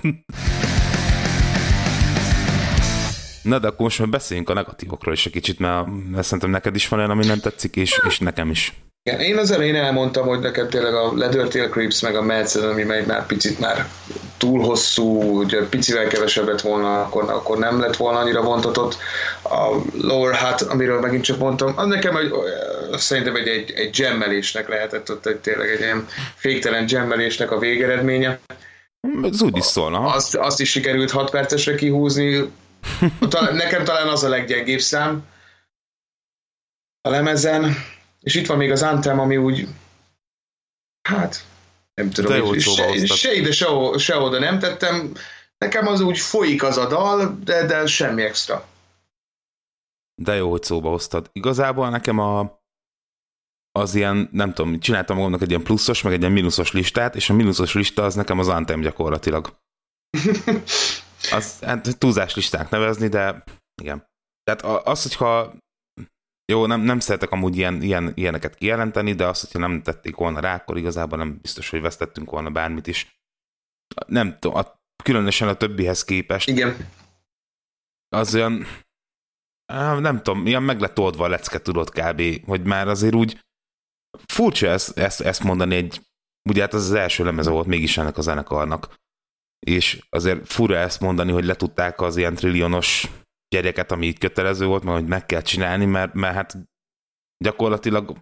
Na, 3.43 3.60
de 3.60 3.67
akkor 3.67 3.79
most 3.79 3.99
már 3.99 4.10
beszéljünk 4.10 4.49
a 4.49 4.53
negatívokról 4.53 5.13
is 5.13 5.25
egy 5.25 5.31
kicsit, 5.31 5.60
mert 5.60 6.23
szerintem 6.23 6.49
neked 6.49 6.75
is 6.75 6.88
van 6.88 6.99
olyan, 6.99 7.12
ami 7.12 7.25
nem 7.25 7.39
tetszik, 7.39 7.75
és, 7.75 7.99
és 8.07 8.19
nekem 8.19 8.49
is. 8.49 8.73
Igen, 9.03 9.19
én 9.19 9.37
az 9.37 9.51
elején 9.51 9.75
elmondtam, 9.75 10.27
hogy 10.27 10.39
neked 10.39 10.67
tényleg 10.67 10.93
a 10.93 11.13
Leather 11.13 11.47
Tail 11.47 11.69
Creeps 11.69 12.01
meg 12.01 12.15
a 12.15 12.21
Madsen, 12.21 12.69
ami 12.69 12.83
megy 12.83 13.05
már 13.05 13.25
picit 13.25 13.59
már 13.59 13.89
túl 14.37 14.59
hosszú, 14.59 15.39
ugye 15.39 15.67
picivel 15.69 16.07
kevesebbet 16.07 16.61
volna, 16.61 17.01
akkor, 17.01 17.29
akkor 17.29 17.57
nem 17.57 17.79
lett 17.79 17.95
volna 17.95 18.19
annyira 18.19 18.41
vontatott. 18.41 18.97
A 19.43 19.75
Lower 19.93 20.35
Hat, 20.35 20.61
amiről 20.61 20.99
megint 20.99 21.23
csak 21.23 21.37
mondtam, 21.37 21.73
az 21.75 21.87
nekem 21.87 22.15
egy, 22.15 22.31
szerintem 22.93 23.35
egy, 23.35 23.47
egy, 23.47 23.71
egy 23.71 23.89
gemmelésnek 23.89 24.67
lehetett 24.67 25.11
ott 25.11 25.25
egy, 25.25 25.37
tényleg 25.37 25.69
egy 25.69 25.79
ilyen 25.79 26.07
féktelen 26.35 26.85
gemmelésnek 26.85 27.51
a 27.51 27.59
végeredménye. 27.59 28.39
Ez 29.23 29.41
úgy 29.41 29.57
is 29.57 29.65
szólna. 29.65 29.99
Azt, 29.99 30.35
azt 30.35 30.59
is 30.59 30.69
sikerült 30.69 31.11
6 31.11 31.29
percesre 31.29 31.75
kihúzni, 31.75 32.51
talán, 33.29 33.55
nekem 33.55 33.83
talán 33.83 34.07
az 34.07 34.23
a 34.23 34.29
leggyengébb 34.29 34.79
szám 34.79 35.23
a 37.01 37.09
lemezen, 37.09 37.75
és 38.23 38.36
itt 38.36 38.47
van 38.47 38.57
még 38.57 38.71
az 38.71 38.81
Anthem, 38.81 39.19
ami 39.19 39.38
úgy 39.38 39.67
hát 41.10 41.45
nem 41.93 42.10
tudom, 42.10 42.41
hogy 42.41 42.62
se, 42.62 43.05
se 43.05 43.34
ide, 43.34 43.51
se, 43.51 43.67
se 43.97 44.17
oda 44.17 44.39
nem 44.39 44.60
tettem. 44.60 45.13
Nekem 45.57 45.88
az 45.88 46.01
úgy 46.01 46.17
folyik 46.17 46.63
az 46.63 46.77
a 46.77 46.88
dal, 46.88 47.39
de, 47.43 47.65
de 47.65 47.86
semmi 47.86 48.23
extra. 48.23 48.67
De 50.21 50.36
jó, 50.36 50.49
hogy 50.49 50.63
szóba 50.63 50.89
hoztad. 50.89 51.29
Igazából 51.31 51.89
nekem 51.89 52.19
a 52.19 52.60
az 53.71 53.95
ilyen, 53.95 54.29
nem 54.31 54.53
tudom, 54.53 54.79
csináltam 54.79 55.15
magamnak 55.15 55.41
egy 55.41 55.49
ilyen 55.49 55.63
pluszos, 55.63 56.01
meg 56.01 56.13
egy 56.13 56.19
ilyen 56.19 56.31
mínuszos 56.31 56.71
listát, 56.71 57.15
és 57.15 57.29
a 57.29 57.34
mínuszos 57.34 57.73
lista 57.73 58.03
az 58.03 58.15
nekem 58.15 58.39
az 58.39 58.47
Anthem 58.47 58.81
gyakorlatilag. 58.81 59.60
Az 61.31 61.60
hát, 61.60 61.97
túlzás 61.97 62.36
listák 62.36 62.69
nevezni, 62.69 63.07
de 63.07 63.43
igen. 63.81 64.05
Tehát 64.43 64.88
az, 64.88 65.01
hogyha 65.01 65.53
jó, 66.51 66.65
nem, 66.65 66.81
nem 66.81 66.99
szeretek 66.99 67.31
amúgy 67.31 67.57
ilyen, 67.57 67.81
ilyen, 67.81 68.11
ilyeneket 68.15 68.55
kijelenteni, 68.55 69.13
de 69.13 69.27
azt, 69.27 69.41
hogyha 69.41 69.59
nem 69.59 69.81
tették 69.81 70.15
volna 70.15 70.39
rá, 70.39 70.55
akkor 70.55 70.77
igazából 70.77 71.17
nem 71.17 71.37
biztos, 71.41 71.69
hogy 71.69 71.81
vesztettünk 71.81 72.29
volna 72.29 72.49
bármit 72.49 72.87
is. 72.87 73.19
Nem 74.07 74.39
tudom, 74.39 74.57
a, 74.57 74.81
különösen 75.03 75.47
a 75.47 75.53
többihez 75.53 76.03
képest. 76.03 76.47
Igen. 76.47 76.89
Az 78.09 78.35
olyan, 78.35 78.65
nem 79.99 80.21
tudom, 80.21 80.45
ilyen 80.45 80.63
meg 80.63 80.79
lett 80.79 80.99
oldva 80.99 81.25
a 81.25 81.27
lecke, 81.27 81.59
tudod 81.59 81.89
kb. 81.89 82.45
Hogy 82.45 82.65
már 82.65 82.87
azért 82.87 83.15
úgy 83.15 83.39
furcsa 84.25 84.67
ezt, 84.67 84.97
ezt, 84.97 85.21
ezt 85.21 85.43
mondani 85.43 85.75
egy, 85.75 86.01
ugye 86.49 86.61
hát 86.61 86.73
az 86.73 86.83
az 86.83 86.93
első 86.93 87.23
lemez 87.23 87.47
volt 87.47 87.67
mégis 87.67 87.97
ennek 87.97 88.17
a 88.17 88.21
zenekarnak 88.21 88.99
és 89.65 90.05
azért 90.09 90.47
fura 90.47 90.77
ezt 90.77 90.99
mondani, 90.99 91.31
hogy 91.31 91.45
letudták 91.45 92.01
az 92.01 92.17
ilyen 92.17 92.35
trillionos 92.35 93.07
gyereket, 93.51 93.91
ami 93.91 94.05
így 94.05 94.17
kötelező 94.17 94.65
volt, 94.65 94.83
mert 94.83 94.99
hogy 94.99 95.07
meg 95.07 95.25
kell 95.25 95.41
csinálni, 95.41 95.85
mert, 95.85 96.13
mert 96.13 96.35
hát 96.35 96.57
gyakorlatilag 97.37 98.17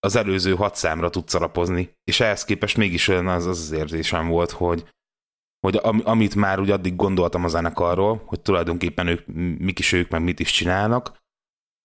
az 0.00 0.16
előző 0.16 0.54
hat 0.54 0.74
számra 0.74 1.10
tudsz 1.10 1.34
alapozni, 1.34 1.92
és 2.04 2.20
ehhez 2.20 2.44
képest 2.44 2.76
mégis 2.76 3.08
olyan 3.08 3.28
az 3.28 3.46
az, 3.46 3.58
az 3.58 3.70
érzésem 3.70 4.28
volt, 4.28 4.50
hogy, 4.50 4.88
hogy 5.60 5.76
am, 5.82 6.00
amit 6.04 6.34
már 6.34 6.60
úgy 6.60 6.70
addig 6.70 6.96
gondoltam 6.96 7.44
a 7.44 7.48
zenekarról, 7.48 8.22
hogy 8.26 8.40
tulajdonképpen 8.40 9.06
ők, 9.06 9.26
mik 9.58 9.78
is 9.78 9.92
ők, 9.92 10.10
meg 10.10 10.22
mit 10.22 10.40
is 10.40 10.50
csinálnak, 10.50 11.16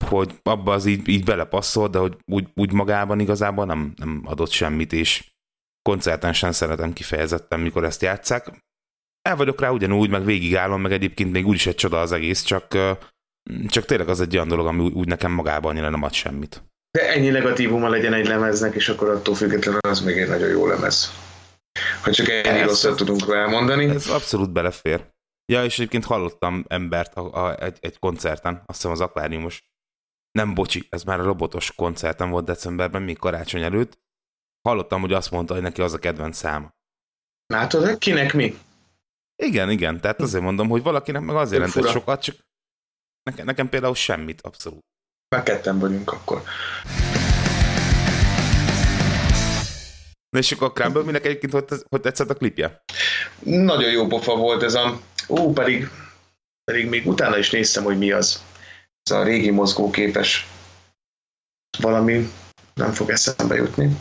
hogy 0.06 0.40
abba 0.44 0.74
az 0.74 0.86
így, 0.86 1.08
így 1.08 1.24
belepasszol, 1.24 1.88
de 1.88 1.98
hogy 1.98 2.18
úgy, 2.26 2.48
úgy 2.54 2.72
magában 2.72 3.20
igazából 3.20 3.66
nem, 3.66 3.94
nem 3.96 4.22
adott 4.26 4.50
semmit, 4.50 4.94
és 4.94 5.34
koncerten 5.82 6.34
sem 6.34 6.52
szeretem 6.52 6.94
kifejezetten, 6.94 7.60
mikor 7.60 7.84
ezt 7.84 8.02
játszák. 8.02 8.64
El 9.30 9.36
vagyok 9.36 9.62
rá 9.62 9.70
ugyanúgy, 9.70 10.10
meg 10.10 10.26
végigállom, 10.26 10.82
meg 10.82 10.92
egyébként 10.92 11.32
még 11.32 11.48
úgyis 11.48 11.66
egy 11.66 11.76
csoda 11.76 12.02
az 12.02 12.12
egész, 12.12 12.42
csak, 12.42 12.68
csak 13.68 13.86
tényleg 13.86 14.10
az 14.10 14.22
egy 14.22 14.36
olyan 14.36 14.48
dolog, 14.48 14.68
ami 14.68 14.92
úgy 14.94 15.08
nekem 15.08 15.32
magában 15.32 15.72
annyira 15.72 15.90
nem 15.90 16.04
ad 16.04 16.14
semmit. 16.14 16.64
De 16.98 17.10
ennyi 17.14 17.30
negatívuma 17.30 17.90
legyen 17.90 18.14
egy 18.14 18.28
lemeznek, 18.28 18.76
és 18.76 18.90
akkor 18.90 19.10
attól 19.10 19.36
függetlenül 19.36 19.80
az 19.80 20.02
még 20.02 20.18
egy 20.18 20.28
nagyon 20.28 20.50
jó 20.50 20.68
lemez. 20.68 21.12
Ha 22.02 22.12
csak 22.12 22.30
ennyi 22.30 22.60
ez, 22.60 22.68
rosszat 22.68 22.98
tudunk 22.98 23.26
elmondani. 23.28 23.86
Ez 23.86 24.08
abszolút 24.08 24.52
belefér. 24.52 25.12
Ja, 25.46 25.64
és 25.64 25.80
egyébként 25.80 26.06
hallottam 26.06 26.66
embert 26.68 27.16
a, 27.16 27.46
a, 27.46 27.64
egy, 27.64 27.78
egy 27.82 28.00
koncerten, 28.00 28.54
azt 28.66 28.78
hiszem 28.78 28.92
az 28.92 29.02
akváriumos, 29.02 29.64
nem 30.32 30.54
bocsi, 30.54 30.88
ez 30.90 31.04
már 31.04 31.20
a 31.20 31.24
robotos 31.24 31.72
koncerten 31.76 32.30
volt 32.30 32.46
decemberben, 32.46 33.02
még 33.02 33.18
karácsony 33.18 33.62
előtt. 33.62 33.98
Hallottam, 34.62 35.02
hogy 35.02 35.14
azt 35.14 35.32
mondta, 35.32 35.54
hogy 35.54 35.64
neki 35.64 35.82
az 35.82 35.94
a 35.94 36.00
kedvenc 36.00 36.38
száma. 36.38 36.72
Látod, 37.54 37.98
kinek 37.98 38.34
mi? 38.34 38.58
Igen, 39.44 39.70
igen, 39.70 40.02
tehát 40.02 40.22
azért 40.22 40.44
mondom, 40.44 40.70
hogy 40.70 40.84
valakinek 40.84 41.22
meg 41.22 41.36
azért 41.36 41.62
jelentett 41.62 41.92
sokat, 41.92 42.22
csak 42.22 42.36
nekem, 43.24 43.46
nekem 43.46 43.70
például 43.70 43.96
semmit, 43.96 44.42
abszolút. 44.42 44.80
Már 45.36 45.44
ketten 45.44 45.80
vagyunk 45.80 46.12
akkor. 46.12 46.44
Na 50.30 50.40
és 50.40 50.52
akkor 50.52 50.74
Crumble 50.74 51.04
minek 51.04 51.26
egyébként 51.26 51.54
hogy, 51.54 51.66
hogy 51.90 52.02
tetszett 52.02 52.30
a 52.30 52.34
klipje? 52.34 52.84
Nagyon 53.40 53.92
jó 53.92 54.08
pofa 54.08 54.36
volt 54.36 54.64
ez 54.64 54.74
a... 54.74 55.00
Ó, 55.28 55.54
pedig, 55.54 55.90
pedig 56.64 56.90
még 56.90 57.08
utána 57.08 57.38
is 57.38 57.50
néztem, 57.50 57.84
hogy 57.84 57.98
mi 57.98 58.12
az. 58.12 58.44
Ez 59.04 59.16
a 59.16 59.24
régi 59.24 59.50
mozgóképes 59.50 60.48
valami 61.78 62.32
nem 62.74 62.92
fog 62.92 63.10
eszembe 63.10 63.56
jutni. 63.56 63.98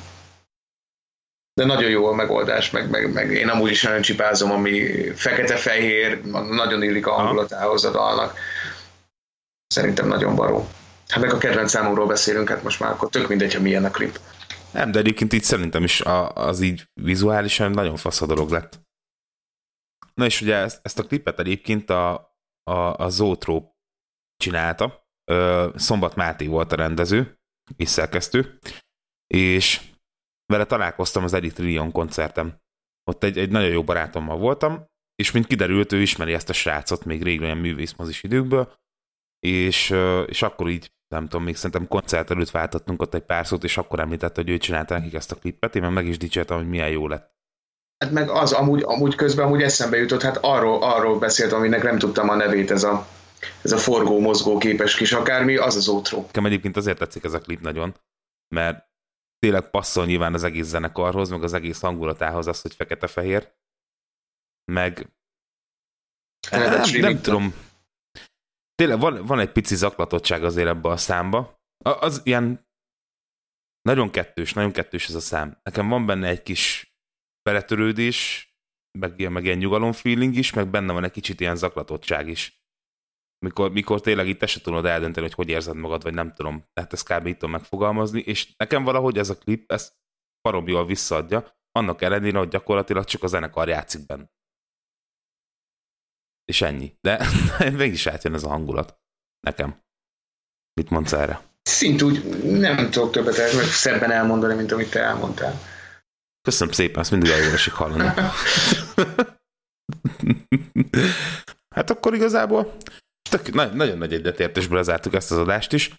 De 1.55 1.65
nagyon 1.65 1.91
jó 1.91 2.07
a 2.07 2.15
megoldás, 2.15 2.71
meg, 2.71 2.91
meg, 2.91 3.13
meg 3.13 3.31
én 3.31 3.49
amúgy 3.49 3.71
is 3.71 3.83
nagyon 3.83 4.03
csipázom, 4.03 4.51
ami 4.51 4.81
fekete-fehér, 5.15 6.23
nagyon 6.51 6.83
illik 6.83 7.07
a 7.07 7.13
hangulatához 7.13 7.85
a 7.85 7.91
dalnak. 7.91 8.39
Szerintem 9.67 10.09
nagyon 10.09 10.35
baró. 10.35 10.69
Hát 11.09 11.21
meg 11.21 11.33
a 11.33 11.39
kedvenc 11.39 11.71
számomról 11.71 12.07
beszélünk, 12.07 12.49
hát 12.49 12.63
most 12.63 12.81
már 12.81 12.91
akkor 12.91 13.09
tök 13.09 13.29
mindegy, 13.29 13.53
hogy 13.53 13.63
milyen 13.63 13.85
a 13.85 13.91
klip. 13.91 14.21
Nem, 14.73 14.91
de 14.91 14.99
egyébként 14.99 15.33
itt 15.33 15.43
szerintem 15.43 15.85
is 15.85 16.01
a, 16.01 16.33
az 16.33 16.61
így 16.61 16.89
vizuálisan 16.95 17.71
nagyon 17.71 17.97
fasz 17.97 18.21
a 18.21 18.27
dolog 18.27 18.51
lett. 18.51 18.81
Na 20.15 20.25
és 20.25 20.41
ugye 20.41 20.57
ezt, 20.57 20.81
ezt 20.83 20.99
a 20.99 21.03
klipet 21.03 21.39
egyébként 21.39 21.91
a, 21.91 22.13
a, 22.63 22.97
a 22.97 23.09
Zotrop 23.09 23.73
csinálta. 24.37 25.11
Szombat 25.75 26.15
Máté 26.15 26.47
volt 26.47 26.73
a 26.73 26.77
rendező 26.77 27.41
és 27.77 27.89
szerkesztő, 27.89 28.59
és 29.27 29.81
vele 30.53 30.65
találkoztam 30.65 31.25
az 31.25 31.33
Edith 31.33 31.61
Rion 31.61 31.93
koncertem. 31.93 32.61
Ott 33.11 33.25
egy, 33.25 33.39
egy 33.39 33.51
nagyon 33.51 33.71
jó 33.71 33.85
barátommal 33.85 34.39
voltam, 34.39 34.85
és 35.15 35.31
mint 35.31 35.47
kiderült, 35.47 35.93
ő 35.93 36.01
ismeri 36.01 36.33
ezt 36.33 36.49
a 36.49 36.53
srácot 36.53 37.05
még 37.05 37.23
régen 37.23 37.45
olyan 37.45 37.57
művészmozis 37.57 38.23
időkből, 38.23 38.73
és, 39.47 39.95
és 40.27 40.43
akkor 40.43 40.69
így 40.69 40.93
nem 41.09 41.29
tudom, 41.29 41.45
még 41.45 41.57
szerintem 41.57 41.89
koncert 41.89 42.31
előtt 42.31 42.51
váltottunk 42.51 43.03
ott 43.03 43.15
egy 43.15 43.23
pár 43.23 43.47
szót, 43.47 43.65
és 43.65 43.77
akkor 43.77 44.01
említette, 44.01 44.41
hogy 44.41 44.51
ő 44.51 44.59
csinálta 44.59 44.95
nekik 44.95 45.15
ezt 45.15 45.33
a 45.33 45.37
klippet, 45.37 45.77
én 45.77 45.83
meg, 45.83 45.93
meg 45.93 46.07
is 46.07 46.19
dicsértem, 46.19 46.57
hogy 46.57 46.69
milyen 46.69 46.89
jó 46.89 47.09
lett. 47.09 47.31
Hát 48.05 48.13
meg 48.13 48.31
az, 48.31 48.53
amúgy, 48.53 48.83
amúgy 48.83 49.15
közben 49.15 49.47
amúgy 49.47 49.63
eszembe 49.63 49.97
jutott, 49.97 50.23
hát 50.23 50.37
arról, 50.37 50.83
arról 50.83 51.19
beszéltem, 51.19 51.59
aminek 51.59 51.83
nem 51.83 51.99
tudtam 51.99 52.29
a 52.29 52.35
nevét, 52.35 52.71
ez 52.71 52.83
a, 52.83 53.07
ez 53.63 53.73
a 53.73 53.79
forgó, 53.79 54.21
mozgó 54.21 54.59
képes 54.59 54.97
kis 54.97 55.13
akármi, 55.13 55.57
az 55.57 55.77
az 55.77 55.89
ótró. 55.89 56.23
Nekem 56.27 56.47
egyébként 56.47 56.77
azért 56.77 56.99
tetszik 56.99 57.25
ez 57.25 57.33
a 57.33 57.41
klip 57.41 57.61
nagyon, 57.61 57.95
mert 58.55 58.91
tényleg 59.43 59.71
passzol 59.71 60.07
nyilván 60.07 60.35
az 60.35 60.45
egész 60.45 60.67
zenekarhoz, 60.67 61.29
meg 61.31 61.43
az 61.43 61.53
egész 61.53 61.81
hangulatához 61.81 62.47
az, 62.47 62.61
hogy 62.61 62.75
fekete-fehér, 62.75 63.55
meg 64.73 65.13
nem, 66.51 67.01
nem 67.01 67.21
tudom, 67.21 67.55
tényleg 68.75 69.01
van, 69.01 69.27
van 69.27 69.39
egy 69.39 69.53
pici 69.53 69.75
zaklatottság 69.75 70.45
azért 70.45 70.69
ebbe 70.69 70.89
a 70.89 70.97
számba. 70.97 71.61
Az 71.85 72.21
ilyen 72.25 72.69
nagyon 73.81 74.11
kettős, 74.11 74.53
nagyon 74.53 74.73
kettős 74.73 75.09
ez 75.09 75.15
a 75.15 75.21
szám. 75.21 75.61
Nekem 75.63 75.89
van 75.89 76.07
benne 76.07 76.29
egy 76.29 76.43
kis 76.43 76.95
beletörődés, 77.43 78.49
meg 78.99 79.19
ilyen, 79.19 79.33
meg 79.33 79.45
ilyen 79.45 79.59
nyugalom 79.59 79.93
feeling 79.93 80.35
is, 80.37 80.53
meg 80.53 80.71
benne 80.71 80.93
van 80.93 81.05
egy 81.05 81.11
kicsit 81.11 81.41
ilyen 81.41 81.57
zaklatottság 81.57 82.29
is. 82.29 82.62
Mikor, 83.43 83.73
mikor 83.73 84.01
tényleg 84.01 84.29
itt 84.29 84.39
te 84.39 84.47
se 84.47 84.61
tudod 84.61 84.85
eldönteni, 84.85 85.27
hogy 85.27 85.35
hogy 85.35 85.49
érzed 85.49 85.77
magad, 85.77 86.03
vagy 86.03 86.15
nem 86.15 86.33
tudom. 86.33 86.65
Tehát 86.73 86.93
ezt 86.93 87.09
kb. 87.09 87.27
így 87.27 87.37
tudom 87.37 87.51
megfogalmazni, 87.51 88.21
és 88.21 88.57
nekem 88.57 88.85
valahogy 88.85 89.19
ez 89.19 89.31
a 89.31 89.39
klip, 89.39 89.73
ezt 89.73 89.93
parom 90.41 90.69
jól 90.69 90.87
visszaadja, 90.87 91.57
annak 91.73 92.03
ellenére, 92.03 92.39
hogy 92.39 92.49
gyakorlatilag 92.49 93.05
csak 93.05 93.23
a 93.23 93.27
zenekar 93.27 93.69
játszik 93.69 94.07
benne 94.07 94.31
és 96.45 96.63
ennyi. 96.63 96.97
De 97.01 97.27
mégis 97.83 98.07
átjön 98.07 98.35
ez 98.35 98.45
a 98.45 98.49
hangulat. 98.49 99.01
Nekem. 99.41 99.81
Mit 100.81 100.91
mondsz 100.91 101.13
erre? 101.13 101.41
Szint 101.63 102.03
úgy 102.03 102.43
nem 102.45 102.91
tudok 102.91 103.13
többet 103.13 103.37
el, 103.37 103.49
szebben 103.65 104.11
elmondani, 104.11 104.55
mint 104.55 104.73
amit 104.73 104.91
te 104.91 105.01
elmondtál. 105.01 105.61
Köszönöm 106.43 106.73
szépen, 106.73 107.01
ezt 107.01 107.11
mindig 107.11 107.31
elég 107.31 107.53
esik 107.53 107.73
hallani. 107.73 108.05
hát 111.75 111.91
akkor 111.91 112.15
igazából 112.15 112.77
tök, 113.41 113.55
na, 113.55 113.65
nagyon 113.67 113.99
nagy 113.99 114.13
egyetértésből 114.13 114.77
lezártuk 114.77 115.15
ezt 115.15 115.31
az 115.31 115.39
adást 115.39 115.73
is. 115.73 115.91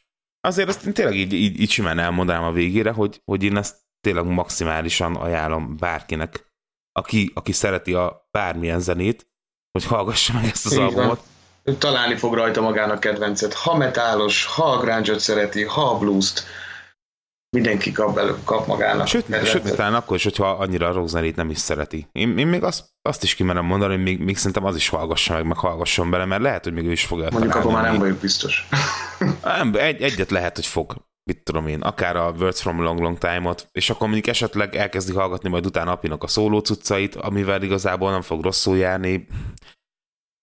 Azért 0.41 0.69
azt 0.69 0.85
én 0.85 0.93
tényleg 0.93 1.15
így, 1.15 1.33
így, 1.33 1.59
így 1.59 1.69
simán 1.69 1.99
elmondanám 1.99 2.43
a 2.43 2.51
végére, 2.51 2.91
hogy, 2.91 3.21
hogy 3.25 3.43
én 3.43 3.57
ezt 3.57 3.75
tényleg 4.01 4.25
maximálisan 4.25 5.15
ajánlom 5.15 5.77
bárkinek, 5.77 6.53
aki, 6.91 7.31
aki 7.33 7.51
szereti 7.51 7.93
a 7.93 8.27
bármilyen 8.31 8.79
zenét, 8.79 9.27
hogy 9.71 9.85
hallgassa 9.85 10.33
meg 10.33 10.45
ezt 10.45 10.65
az 10.65 10.71
Igen. 10.71 10.85
albumot. 10.85 11.21
Találni 11.77 12.15
fog 12.15 12.33
rajta 12.33 12.61
magának 12.61 12.99
kedvencet. 12.99 13.53
Ha 13.53 13.77
metálos, 13.77 14.45
ha 14.45 14.71
a 14.71 14.79
grunge 14.79 15.19
szereti, 15.19 15.63
ha 15.63 15.89
a 15.89 15.97
blues-t, 15.97 16.43
mindenki 17.53 17.91
kap, 17.91 18.13
belő, 18.13 18.35
kap 18.43 18.67
magának. 18.67 19.07
Sőt, 19.07 19.45
sőt, 19.45 19.75
talán 19.75 19.93
akkor 19.93 20.15
is, 20.15 20.23
hogyha 20.23 20.49
annyira 20.49 20.87
a 20.87 20.91
rockzenét 20.91 21.35
nem 21.35 21.49
is 21.49 21.57
szereti. 21.57 22.07
Én, 22.11 22.37
én 22.37 22.47
még 22.47 22.63
azt, 22.63 22.85
azt 23.01 23.23
is 23.23 23.35
kimerem 23.35 23.65
mondani, 23.65 23.93
hogy 23.93 24.03
még, 24.03 24.19
még 24.19 24.37
szerintem 24.37 24.65
az 24.65 24.75
is 24.75 24.89
hallgassa 24.89 25.33
meg, 25.33 25.45
meg 25.45 25.57
hallgasson 25.57 26.09
bele, 26.09 26.25
mert 26.25 26.41
lehet, 26.41 26.63
hogy 26.63 26.73
még 26.73 26.85
ő 26.85 26.91
is 26.91 27.05
fogja 27.05 27.27
Mondjuk 27.31 27.55
akkor 27.55 27.71
már 27.71 27.83
nem 27.83 27.97
vagyok 27.99 28.17
biztos. 28.17 28.67
nem, 29.43 29.73
egy, 29.73 30.01
egyet 30.01 30.31
lehet, 30.31 30.55
hogy 30.55 30.65
fog 30.65 30.95
mit 31.25 31.43
tudom 31.43 31.67
én, 31.67 31.81
akár 31.81 32.15
a 32.15 32.33
Words 32.39 32.61
from 32.61 32.81
Long 32.81 32.99
Long 32.99 33.17
Time-ot, 33.17 33.67
és 33.71 33.89
akkor 33.89 34.07
mondjuk 34.07 34.27
esetleg 34.27 34.75
elkezdi 34.75 35.13
hallgatni 35.13 35.49
majd 35.49 35.65
utána 35.65 35.91
apinak 35.91 36.23
a 36.23 36.27
szóló 36.27 36.59
cuccait, 36.59 37.15
amivel 37.15 37.61
igazából 37.61 38.11
nem 38.11 38.21
fog 38.21 38.43
rosszul 38.43 38.77
járni. 38.77 39.27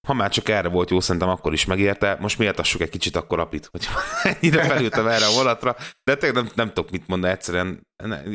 Ha 0.06 0.14
már 0.14 0.30
csak 0.30 0.48
erre 0.48 0.68
volt 0.68 0.90
jó, 0.90 1.00
szerintem 1.00 1.28
akkor 1.28 1.52
is 1.52 1.64
megérte. 1.64 2.16
Most 2.20 2.38
méltassuk 2.38 2.80
egy 2.80 2.88
kicsit 2.88 3.16
akkor 3.16 3.38
apit, 3.38 3.66
hogy 3.66 3.88
ennyire 4.40 4.64
felültem 4.64 5.06
erre 5.06 5.26
a 5.26 5.32
vonatra, 5.32 5.76
de 6.04 6.16
tényleg 6.16 6.42
nem, 6.42 6.52
nem 6.54 6.68
tudok 6.68 6.90
mit 6.90 7.06
mondani, 7.06 7.32
egyszerűen 7.32 7.86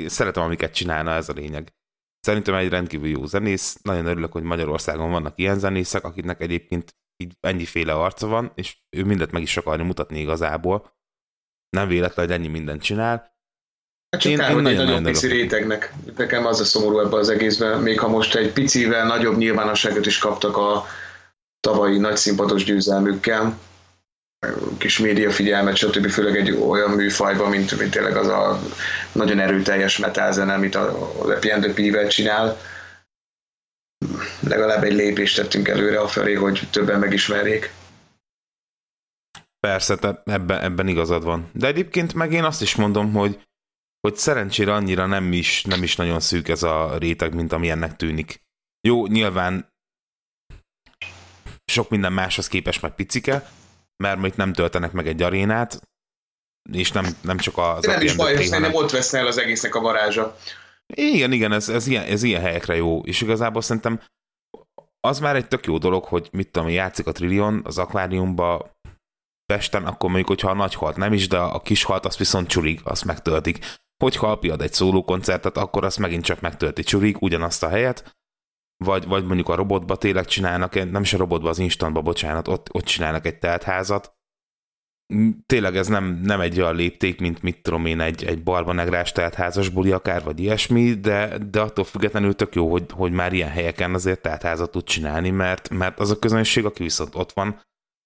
szeretem, 0.05 0.43
amiket 0.43 0.73
csinálna, 0.73 1.11
ez 1.11 1.29
a 1.29 1.33
lényeg. 1.33 1.73
Szerintem 2.19 2.55
egy 2.55 2.69
rendkívül 2.69 3.09
jó 3.09 3.25
zenész, 3.25 3.77
nagyon 3.81 4.05
örülök, 4.05 4.31
hogy 4.31 4.43
Magyarországon 4.43 5.11
vannak 5.11 5.39
ilyen 5.39 5.59
zenészek, 5.59 6.03
akiknek 6.03 6.41
egyébként 6.41 6.95
így 7.23 7.33
ennyiféle 7.39 7.93
arca 7.93 8.27
van, 8.27 8.51
és 8.55 8.77
ő 8.97 9.03
mindent 9.03 9.31
meg 9.31 9.41
is 9.41 9.57
akarja 9.57 9.83
mutatni 9.83 10.19
igazából 10.19 10.93
nem 11.75 11.87
véletlen, 11.87 12.25
hogy 12.25 12.35
ennyi 12.35 12.47
mindent 12.47 12.81
csinál. 12.81 13.33
Hát 14.09 14.21
csak 14.21 14.31
én, 14.31 14.37
kár, 14.37 14.49
én 14.49 14.53
hogy 14.53 14.63
nagyon, 14.63 14.79
egy 14.79 14.85
nagyon 14.85 15.03
pici 15.03 15.27
rétegnek. 15.27 15.93
Nekem 16.17 16.45
az 16.45 16.59
a 16.59 16.63
szomorú 16.63 16.99
ebben 16.99 17.19
az 17.19 17.29
egészben, 17.29 17.79
még 17.79 17.99
ha 17.99 18.07
most 18.07 18.35
egy 18.35 18.51
picivel 18.51 19.07
nagyobb 19.07 19.37
nyilvánosságot 19.37 20.05
is 20.05 20.17
kaptak 20.17 20.57
a 20.57 20.85
tavalyi 21.65 21.97
nagy 21.97 22.17
színpados 22.17 22.63
győzelmükkel, 22.63 23.57
kis 24.77 24.99
média 24.99 25.31
figyelmet, 25.31 25.75
stb. 25.75 26.07
főleg 26.09 26.37
egy 26.37 26.51
olyan 26.51 26.91
műfajban, 26.91 27.49
mint, 27.49 27.77
mint 27.77 27.91
tényleg 27.91 28.15
az 28.15 28.27
a 28.27 28.59
nagyon 29.11 29.39
erőteljes 29.39 29.97
metálzene, 29.97 30.53
amit 30.53 30.75
a 30.75 31.11
Lepi 31.25 31.49
and 31.49 32.07
csinál. 32.07 32.57
Legalább 34.39 34.83
egy 34.83 34.93
lépést 34.93 35.35
tettünk 35.35 35.67
előre 35.67 35.99
a 35.99 36.07
felé, 36.07 36.33
hogy 36.33 36.67
többen 36.71 36.99
megismerjék. 36.99 37.71
Persze, 39.59 39.95
te 39.95 40.21
ebben, 40.25 40.61
ebben 40.61 40.87
igazad 40.87 41.23
van. 41.23 41.49
De 41.53 41.67
egyébként 41.67 42.13
meg 42.13 42.31
én 42.31 42.43
azt 42.43 42.61
is 42.61 42.75
mondom, 42.75 43.13
hogy, 43.13 43.41
hogy 43.99 44.15
szerencsére 44.15 44.73
annyira 44.73 45.05
nem 45.05 45.33
is, 45.33 45.63
nem 45.63 45.83
is 45.83 45.95
nagyon 45.95 46.19
szűk 46.19 46.47
ez 46.47 46.63
a 46.63 46.97
réteg, 46.97 47.33
mint 47.33 47.51
ami 47.51 47.69
ennek 47.69 47.95
tűnik. 47.95 48.41
Jó, 48.87 49.07
nyilván 49.07 49.73
sok 51.75 51.89
minden 51.89 52.13
máshoz 52.13 52.47
képes 52.47 52.79
meg 52.79 52.95
picike, 52.95 53.49
mert 54.03 54.19
még 54.19 54.33
nem 54.35 54.53
töltenek 54.53 54.91
meg 54.91 55.07
egy 55.07 55.21
arénát, 55.21 55.81
és 56.71 56.91
nem, 56.91 57.05
nem 57.21 57.37
csak 57.37 57.57
az... 57.57 57.81
De 57.81 57.91
nem 57.91 58.01
is 58.01 58.15
baj, 58.15 58.35
hanem... 58.35 58.61
nem 58.61 58.73
ott 58.73 58.91
veszne 58.91 59.19
el 59.19 59.27
az 59.27 59.37
egésznek 59.37 59.75
a 59.75 59.79
varázsa. 59.79 60.37
Igen, 60.93 61.31
igen, 61.31 61.51
ez, 61.51 61.69
ez, 61.69 61.87
ilyen, 61.87 62.05
ez 62.05 62.23
ilyen 62.23 62.41
helyekre 62.41 62.75
jó, 62.75 62.99
és 62.99 63.21
igazából 63.21 63.61
szerintem 63.61 64.01
az 64.99 65.19
már 65.19 65.35
egy 65.35 65.47
tök 65.47 65.65
jó 65.65 65.77
dolog, 65.77 66.03
hogy 66.03 66.29
mit 66.31 66.51
tudom, 66.51 66.69
játszik 66.69 67.07
a 67.07 67.11
Trillion 67.11 67.61
az 67.63 67.77
akváriumba, 67.77 68.73
Pesten, 69.45 69.85
akkor 69.85 70.09
mondjuk, 70.09 70.27
hogyha 70.27 70.49
a 70.49 70.53
nagy 70.53 70.75
halt 70.75 70.95
nem 70.97 71.13
is, 71.13 71.27
de 71.27 71.37
a 71.37 71.61
kis 71.61 71.83
halt 71.83 72.05
azt 72.05 72.17
viszont 72.17 72.47
csurig, 72.47 72.79
azt 72.83 73.05
megtöltik. 73.05 73.65
Hogyha 74.03 74.27
alpiad 74.27 74.61
egy 74.61 74.73
szólókoncertet, 74.73 75.57
akkor 75.57 75.83
azt 75.83 75.97
megint 75.97 76.23
csak 76.23 76.41
megtölti 76.41 76.83
csurig, 76.83 77.17
ugyanazt 77.19 77.63
a 77.63 77.69
helyet, 77.69 78.14
vagy, 78.77 79.05
vagy 79.05 79.25
mondjuk 79.25 79.49
a 79.49 79.55
robotba 79.55 79.95
tényleg 79.95 80.25
csinálnak, 80.25 80.91
nem 80.91 81.01
is 81.01 81.13
a 81.13 81.17
robotba, 81.17 81.49
az 81.49 81.59
instantba, 81.59 82.01
bocsánat, 82.01 82.47
ott, 82.47 82.73
ott 82.73 82.83
csinálnak 82.85 83.25
egy 83.25 83.39
teltházat. 83.39 84.13
Tényleg 85.45 85.75
ez 85.75 85.87
nem, 85.87 86.19
nem 86.23 86.39
egy 86.39 86.59
olyan 86.59 86.75
lépték, 86.75 87.19
mint 87.19 87.41
mit 87.41 87.61
tudom 87.61 87.85
én, 87.85 87.99
egy, 87.99 88.25
egy 88.25 88.43
barbanegrás 88.43 89.11
teltházas 89.11 89.69
buli 89.69 89.91
akár, 89.91 90.23
vagy 90.23 90.39
ilyesmi, 90.39 90.93
de, 90.93 91.37
de 91.37 91.61
attól 91.61 91.83
függetlenül 91.83 92.35
tök 92.35 92.55
jó, 92.55 92.71
hogy, 92.71 92.85
hogy 92.91 93.11
már 93.11 93.33
ilyen 93.33 93.49
helyeken 93.49 93.93
azért 93.93 94.21
teltházat 94.21 94.71
tud 94.71 94.83
csinálni, 94.83 95.29
mert, 95.29 95.69
mert 95.69 95.99
az 95.99 96.11
a 96.11 96.19
közönség, 96.19 96.65
aki 96.65 96.83
viszont 96.83 97.15
ott 97.15 97.31
van, 97.31 97.61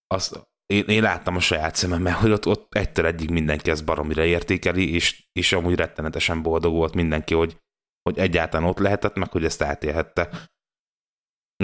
az, 0.08 0.48
én, 0.74 0.84
én 0.84 1.02
láttam 1.02 1.36
a 1.36 1.40
saját 1.40 1.76
szememmel, 1.76 2.14
hogy 2.14 2.32
ott, 2.32 2.48
ott 2.48 2.76
egytől 2.76 3.06
egyik 3.06 3.30
mindenki 3.30 3.70
ezt 3.70 3.86
baromira 3.86 4.26
értékeli, 4.26 4.94
és, 4.94 5.28
és 5.32 5.54
amúgy 5.54 5.76
rettenetesen 5.76 6.42
boldog 6.42 6.74
volt 6.74 6.94
mindenki, 6.94 7.34
hogy, 7.34 7.58
hogy 8.02 8.18
egyáltalán 8.20 8.68
ott 8.68 8.78
lehetett, 8.78 9.16
meg 9.16 9.32
hogy 9.32 9.46
ezt 9.46 9.62
átélhette. 9.62 10.30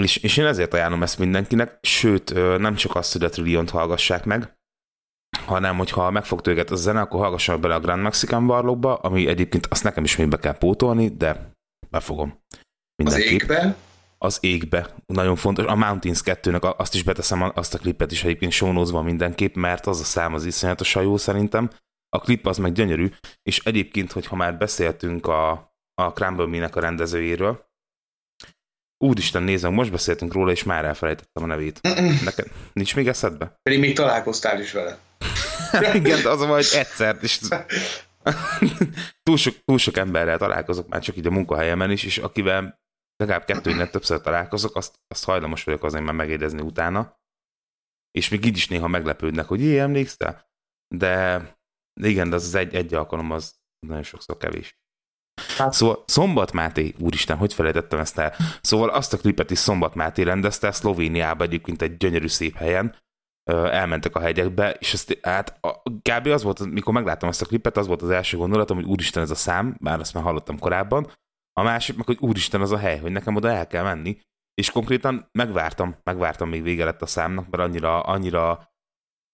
És, 0.00 0.16
és 0.16 0.36
én 0.36 0.46
ezért 0.46 0.74
ajánlom 0.74 1.02
ezt 1.02 1.18
mindenkinek, 1.18 1.78
sőt, 1.82 2.34
nem 2.58 2.74
csak 2.74 2.94
azt, 2.94 3.12
hogy 3.12 3.24
a 3.24 3.28
Trilliont 3.28 3.70
hallgassák 3.70 4.24
meg, 4.24 4.56
hanem 5.46 5.76
hogyha 5.76 6.10
megfog 6.10 6.46
őket 6.46 6.70
a 6.70 6.76
zene, 6.76 7.00
akkor 7.00 7.20
hallgassanak 7.20 7.60
bele 7.60 7.74
a 7.74 7.80
Grand 7.80 8.02
Mexican 8.02 8.46
Barlóba, 8.46 8.94
ami 8.94 9.26
egyébként 9.26 9.66
azt 9.66 9.84
nekem 9.84 10.04
is 10.04 10.16
még 10.16 10.28
be 10.28 10.38
kell 10.38 10.58
pótolni, 10.58 11.08
de 11.08 11.50
befogom. 11.90 12.40
Mindenképp. 13.02 13.26
Az 13.26 13.32
égbe? 13.32 13.76
Az 14.18 14.38
égbe. 14.40 14.94
Nagyon 15.06 15.36
fontos. 15.36 15.64
A 15.64 15.74
Mountains 15.74 16.20
2-nek 16.24 16.76
azt 16.76 16.94
is 16.94 17.02
beteszem, 17.02 17.52
azt 17.54 17.74
a 17.74 17.78
klipet 17.78 18.12
is 18.12 18.24
egyébként 18.24 18.52
show 18.52 19.02
mindenképp, 19.02 19.54
mert 19.54 19.86
az 19.86 20.00
a 20.00 20.04
szám 20.04 20.34
az 20.34 20.44
iszonyatosan 20.44 21.02
jó 21.02 21.16
szerintem. 21.16 21.70
A 22.08 22.20
klip 22.20 22.46
az 22.46 22.58
meg 22.58 22.72
gyönyörű, 22.72 23.10
és 23.42 23.58
egyébként, 23.64 24.12
hogyha 24.12 24.36
már 24.36 24.58
beszéltünk 24.58 25.26
a, 25.26 25.50
a 25.94 26.12
Crumble 26.12 26.68
a 26.72 26.80
rendezőjéről, 26.80 27.65
Úristen, 28.98 29.42
nézem, 29.42 29.72
most 29.72 29.90
beszéltünk 29.90 30.32
róla, 30.32 30.50
és 30.50 30.62
már 30.62 30.84
elfelejtettem 30.84 31.42
a 31.42 31.46
nevét. 31.46 31.80
Neked 32.24 32.46
nincs 32.72 32.96
még 32.96 33.08
eszedbe? 33.08 33.58
Pedig 33.62 33.78
még 33.78 33.94
találkoztál 33.94 34.60
is 34.60 34.72
vele. 34.72 34.98
Igen, 35.94 36.26
az 36.26 36.40
a 36.40 36.46
hogy 36.46 36.66
egyszer, 36.72 37.18
és 37.20 37.40
túl, 39.22 39.36
sok, 39.36 39.54
túl 39.64 39.78
sok 39.78 39.96
emberrel 39.96 40.38
találkozok 40.38 40.88
már 40.88 41.00
csak 41.00 41.16
így 41.16 41.26
a 41.26 41.30
munkahelyemen 41.30 41.90
is, 41.90 42.04
és 42.04 42.18
akivel 42.18 42.80
legalább 43.16 43.44
kettőnél 43.44 43.90
többször 43.90 44.20
találkozok, 44.20 44.76
azt, 44.76 44.94
azt 45.08 45.24
hajlamos 45.24 45.64
vagyok 45.64 45.84
azért 45.84 46.04
már 46.04 46.14
megérdezni 46.14 46.60
utána. 46.60 47.20
És 48.10 48.28
még 48.28 48.44
így 48.44 48.56
is 48.56 48.68
néha 48.68 48.88
meglepődnek, 48.88 49.46
hogy 49.46 49.60
ilyen 49.60 49.84
emlékszel? 49.84 50.50
De 50.94 51.42
igen, 52.02 52.30
de 52.30 52.34
az, 52.34 52.44
az 52.44 52.54
egy, 52.54 52.74
egy 52.74 52.94
alkalom 52.94 53.30
az 53.30 53.54
nagyon 53.86 54.02
sokszor 54.02 54.36
kevés. 54.36 54.78
Hát. 55.56 55.72
Szóval 55.72 56.02
Szombat 56.06 56.52
Máté, 56.52 56.94
úristen, 56.98 57.36
hogy 57.36 57.54
felejtettem 57.54 57.98
ezt 57.98 58.18
el? 58.18 58.34
Szóval 58.60 58.88
azt 58.88 59.12
a 59.12 59.16
klipet 59.16 59.50
is 59.50 59.58
Szombat 59.58 59.94
Máté 59.94 60.22
rendezte, 60.22 60.70
Szlovéniába 60.70 61.44
egyébként 61.44 61.82
egy 61.82 61.96
gyönyörű 61.96 62.28
szép 62.28 62.56
helyen, 62.56 62.94
elmentek 63.50 64.16
a 64.16 64.20
hegyekbe, 64.20 64.70
és 64.70 64.92
ezt, 64.92 65.18
hát 65.22 65.58
a, 65.60 65.82
kb. 65.82 66.26
az 66.26 66.42
volt, 66.42 66.70
mikor 66.70 66.92
megláttam 66.92 67.28
ezt 67.28 67.42
a 67.42 67.46
klipet, 67.46 67.76
az 67.76 67.86
volt 67.86 68.02
az 68.02 68.10
első 68.10 68.36
gondolatom, 68.36 68.76
hogy 68.76 68.86
úristen 68.86 69.22
ez 69.22 69.30
a 69.30 69.34
szám, 69.34 69.76
bár 69.80 70.00
azt 70.00 70.14
már 70.14 70.22
hallottam 70.22 70.58
korábban, 70.58 71.12
a 71.52 71.62
másik 71.62 71.96
meg, 71.96 72.06
hogy 72.06 72.18
úristen 72.20 72.60
az 72.60 72.72
a 72.72 72.78
hely, 72.78 72.98
hogy 72.98 73.12
nekem 73.12 73.36
oda 73.36 73.48
el 73.48 73.66
kell 73.66 73.82
menni, 73.82 74.18
és 74.54 74.70
konkrétan 74.70 75.28
megvártam, 75.32 75.96
megvártam, 76.02 76.48
még 76.48 76.62
vége 76.62 76.84
lett 76.84 77.02
a 77.02 77.06
számnak, 77.06 77.48
mert 77.50 77.62
annyira, 77.62 78.00
annyira 78.00 78.68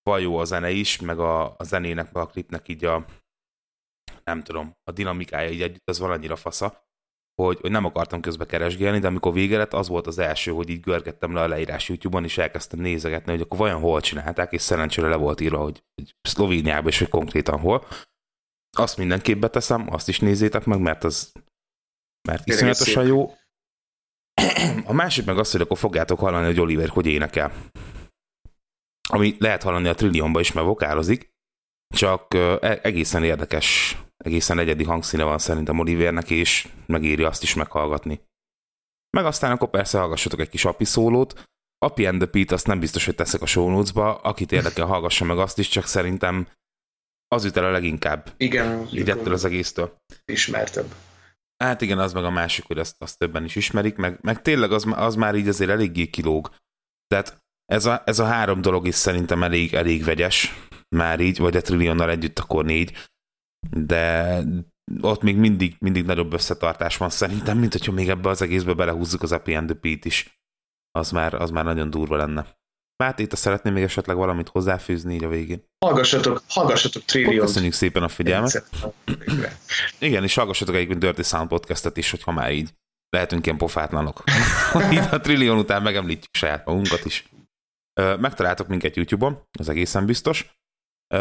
vajó 0.02 0.36
a 0.36 0.44
zene 0.44 0.70
is, 0.70 1.00
meg 1.00 1.18
a, 1.18 1.54
a 1.56 1.64
zenének, 1.64 2.12
meg 2.12 2.22
a 2.22 2.26
klipnek 2.26 2.68
így 2.68 2.84
a, 2.84 3.04
nem 4.32 4.42
tudom, 4.42 4.76
a 4.84 4.92
dinamikája 4.92 5.50
így 5.50 5.62
együtt, 5.62 5.88
az 5.88 5.98
van 5.98 6.10
annyira 6.10 6.36
fasza, 6.36 6.90
hogy, 7.42 7.58
hogy 7.60 7.70
nem 7.70 7.84
akartam 7.84 8.20
közbe 8.20 8.46
keresgélni, 8.46 8.98
de 8.98 9.06
amikor 9.06 9.32
vége 9.32 9.56
lett, 9.56 9.72
az 9.72 9.88
volt 9.88 10.06
az 10.06 10.18
első, 10.18 10.50
hogy 10.50 10.68
így 10.68 10.80
görgettem 10.80 11.34
le 11.34 11.42
a 11.42 11.48
leírás 11.48 11.88
YouTube-on, 11.88 12.24
és 12.24 12.38
elkezdtem 12.38 12.80
nézegetni, 12.80 13.32
hogy 13.32 13.40
akkor 13.40 13.58
vajon 13.58 13.80
hol 13.80 14.00
csinálták, 14.00 14.52
és 14.52 14.62
szerencsére 14.62 15.08
le 15.08 15.16
volt 15.16 15.40
írva, 15.40 15.58
hogy, 15.58 15.82
hogy 15.94 16.14
Szlovéniában, 16.28 16.90
és 16.90 16.98
hogy 16.98 17.08
konkrétan 17.08 17.58
hol. 17.58 17.86
Azt 18.76 18.96
mindenképp 18.96 19.40
beteszem, 19.40 19.92
azt 19.92 20.08
is 20.08 20.20
nézzétek 20.20 20.64
meg, 20.64 20.80
mert 20.80 21.04
az 21.04 21.32
mert 22.28 22.46
iszonyatosan 22.46 23.06
jó. 23.06 23.34
A 24.90 24.92
másik 24.92 25.24
meg 25.24 25.38
az, 25.38 25.50
hogy 25.50 25.60
akkor 25.60 25.78
fogjátok 25.78 26.18
hallani, 26.18 26.46
hogy 26.46 26.60
Oliver 26.60 26.88
hogy 26.88 27.06
énekel. 27.06 27.52
Ami 29.08 29.36
lehet 29.38 29.62
hallani 29.62 29.88
a 29.88 29.94
Trillionba 29.94 30.40
is, 30.40 30.52
mert 30.52 30.66
vokálozik, 30.66 31.32
csak 31.94 32.34
e- 32.34 32.80
egészen 32.82 33.24
érdekes, 33.24 33.98
egészen 34.24 34.58
egyedi 34.58 34.84
hangszíne 34.84 35.24
van 35.24 35.38
szerintem 35.38 35.78
Olivernek, 35.78 36.30
és 36.30 36.68
megéri 36.86 37.22
azt 37.22 37.42
is 37.42 37.54
meghallgatni. 37.54 38.20
Meg 39.16 39.24
aztán 39.24 39.52
akkor 39.52 39.70
persze 39.70 39.98
hallgassatok 39.98 40.40
egy 40.40 40.48
kis 40.48 40.64
api 40.64 40.84
szólót. 40.84 41.44
Api 41.78 42.06
and 42.06 42.18
the 42.18 42.28
Pete 42.28 42.54
azt 42.54 42.66
nem 42.66 42.80
biztos, 42.80 43.04
hogy 43.04 43.14
teszek 43.14 43.42
a 43.42 43.46
show 43.46 43.70
notes-ba. 43.70 44.16
Akit 44.16 44.52
érdekel, 44.52 44.86
hallgassa 44.86 45.24
meg 45.24 45.38
azt 45.38 45.58
is, 45.58 45.68
csak 45.68 45.86
szerintem 45.86 46.48
az 47.28 47.44
üt 47.44 47.56
el 47.56 47.64
a 47.64 47.70
leginkább. 47.70 48.32
Igen. 48.36 48.88
Így 48.92 49.10
ettől 49.10 49.32
az 49.32 49.44
egésztől. 49.44 49.96
Ismertebb. 50.24 50.94
Hát 51.56 51.80
igen, 51.80 51.98
az 51.98 52.12
meg 52.12 52.24
a 52.24 52.30
másik, 52.30 52.64
hogy 52.64 52.78
azt, 52.78 52.94
azt 52.98 53.18
többen 53.18 53.44
is 53.44 53.56
ismerik, 53.56 53.96
meg, 53.96 54.18
meg 54.20 54.42
tényleg 54.42 54.72
az, 54.72 54.86
az 54.90 55.14
már 55.14 55.34
így 55.34 55.48
azért 55.48 55.70
eléggé 55.70 56.06
kilóg. 56.06 56.54
Tehát 57.06 57.38
ez 57.64 57.86
a, 57.86 58.02
ez 58.06 58.18
a 58.18 58.24
három 58.24 58.60
dolog 58.60 58.86
is 58.86 58.94
szerintem 58.94 59.42
elég, 59.42 59.74
elég 59.74 60.04
vegyes, 60.04 60.54
már 60.88 61.20
így, 61.20 61.38
vagy 61.38 61.56
a 61.56 61.60
Trillionnal 61.60 62.10
együtt 62.10 62.38
akkor 62.38 62.64
négy, 62.64 62.92
de 63.70 64.38
ott 65.00 65.22
még 65.22 65.36
mindig, 65.36 65.76
mindig 65.78 66.04
nagyobb 66.04 66.32
összetartás 66.32 66.96
van 66.96 67.10
szerintem, 67.10 67.58
mint 67.58 67.72
hogyha 67.72 67.92
még 67.92 68.08
ebbe 68.08 68.28
az 68.28 68.42
egészbe 68.42 68.74
belehúzzuk 68.74 69.22
az 69.22 69.30
Happy 69.30 69.54
and 69.54 69.66
the 69.68 69.78
Pete 69.78 70.06
is. 70.06 70.40
Az 70.90 71.10
már, 71.10 71.34
az 71.34 71.50
már 71.50 71.64
nagyon 71.64 71.90
durva 71.90 72.16
lenne. 72.16 72.60
Máté, 72.96 73.26
te 73.26 73.36
szeretném 73.36 73.72
még 73.72 73.82
esetleg 73.82 74.16
valamit 74.16 74.48
hozzáfűzni 74.48 75.14
így 75.14 75.24
a 75.24 75.28
végén? 75.28 75.64
Hallgassatok, 75.84 76.42
hallgassatok 76.48 77.02
Trillion. 77.04 77.46
Köszönjük 77.46 77.72
szépen 77.72 78.02
a 78.02 78.08
figyelmet. 78.08 78.64
Igen, 79.98 80.22
és 80.22 80.34
hallgassatok 80.34 80.74
egyébként 80.74 81.00
Dirty 81.00 81.22
Sound 81.22 81.48
podcastet 81.48 81.96
is, 81.96 82.10
hogyha 82.10 82.32
már 82.32 82.52
így 82.52 82.70
lehetünk 83.08 83.46
ilyen 83.46 83.58
pofátlanok. 83.58 84.24
így 84.92 85.08
a 85.10 85.20
Trillion 85.20 85.58
után 85.58 85.82
megemlítjük 85.82 86.34
saját 86.34 86.66
magunkat 86.66 87.04
is. 87.04 87.28
Megtaláltok 88.18 88.68
minket 88.68 88.96
YouTube-on, 88.96 89.42
az 89.58 89.68
egészen 89.68 90.06
biztos. 90.06 90.61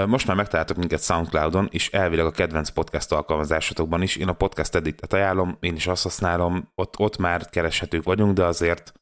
Most 0.08 0.28
már 0.28 0.36
megtaláltok 0.36 0.78
minket 0.78 1.04
Soundcloudon, 1.04 1.68
és 1.72 1.89
elvileg 1.89 2.26
a 2.26 2.32
kedvenc 2.32 2.70
podcast 2.70 3.12
alkalmazásotokban 3.12 4.02
is. 4.02 4.16
Én 4.16 4.28
a 4.28 4.34
podcast 4.34 4.76
editet 4.76 5.14
ajánlom, 5.14 5.58
én 5.60 5.76
is 5.76 5.88
azt 5.88 6.04
használom, 6.04 6.72
ott, 6.76 7.00
ott 7.00 7.18
már 7.18 7.50
kereshetők 7.50 8.04
vagyunk, 8.04 8.34
de 8.34 8.46
azért 8.46 8.94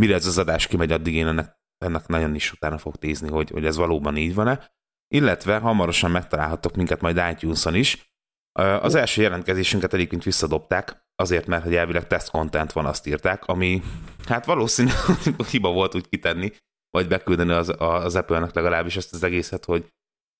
mire 0.00 0.14
ez 0.14 0.26
az 0.26 0.38
adás 0.38 0.66
kimegy, 0.66 0.92
addig 0.92 1.14
én 1.14 1.26
ennek, 1.26 1.58
ennek 1.78 2.06
nagyon 2.06 2.34
is 2.34 2.52
utána 2.52 2.78
fog 2.78 2.96
tézni, 2.96 3.28
hogy, 3.28 3.50
hogy 3.50 3.64
ez 3.64 3.76
valóban 3.76 4.16
így 4.16 4.34
van-e. 4.34 4.72
Illetve 5.14 5.58
hamarosan 5.58 6.10
megtalálhatok 6.10 6.76
minket 6.76 7.00
majd 7.00 7.20
iTunes-on 7.30 7.74
is. 7.74 8.12
Az 8.58 8.94
első 8.94 9.22
jelentkezésünket 9.22 9.94
egyébként 9.94 10.22
visszadobták, 10.22 11.06
azért, 11.14 11.46
mert 11.46 11.62
hogy 11.64 11.74
elvileg 11.74 12.06
test 12.06 12.30
content 12.30 12.72
van, 12.72 12.86
azt 12.86 13.06
írták, 13.06 13.44
ami 13.46 13.82
hát 14.26 14.44
valószínű, 14.44 14.90
hogy 15.06 15.46
hiba 15.50 15.72
volt 15.72 15.94
úgy 15.94 16.08
kitenni, 16.08 16.52
vagy 16.90 17.08
beküldeni 17.08 17.52
az, 17.52 17.74
az 17.78 18.16
Apple-nek 18.16 18.54
legalábbis 18.54 18.96
ezt 18.96 19.14
az 19.14 19.22
egészet, 19.22 19.64
hogy 19.64 19.88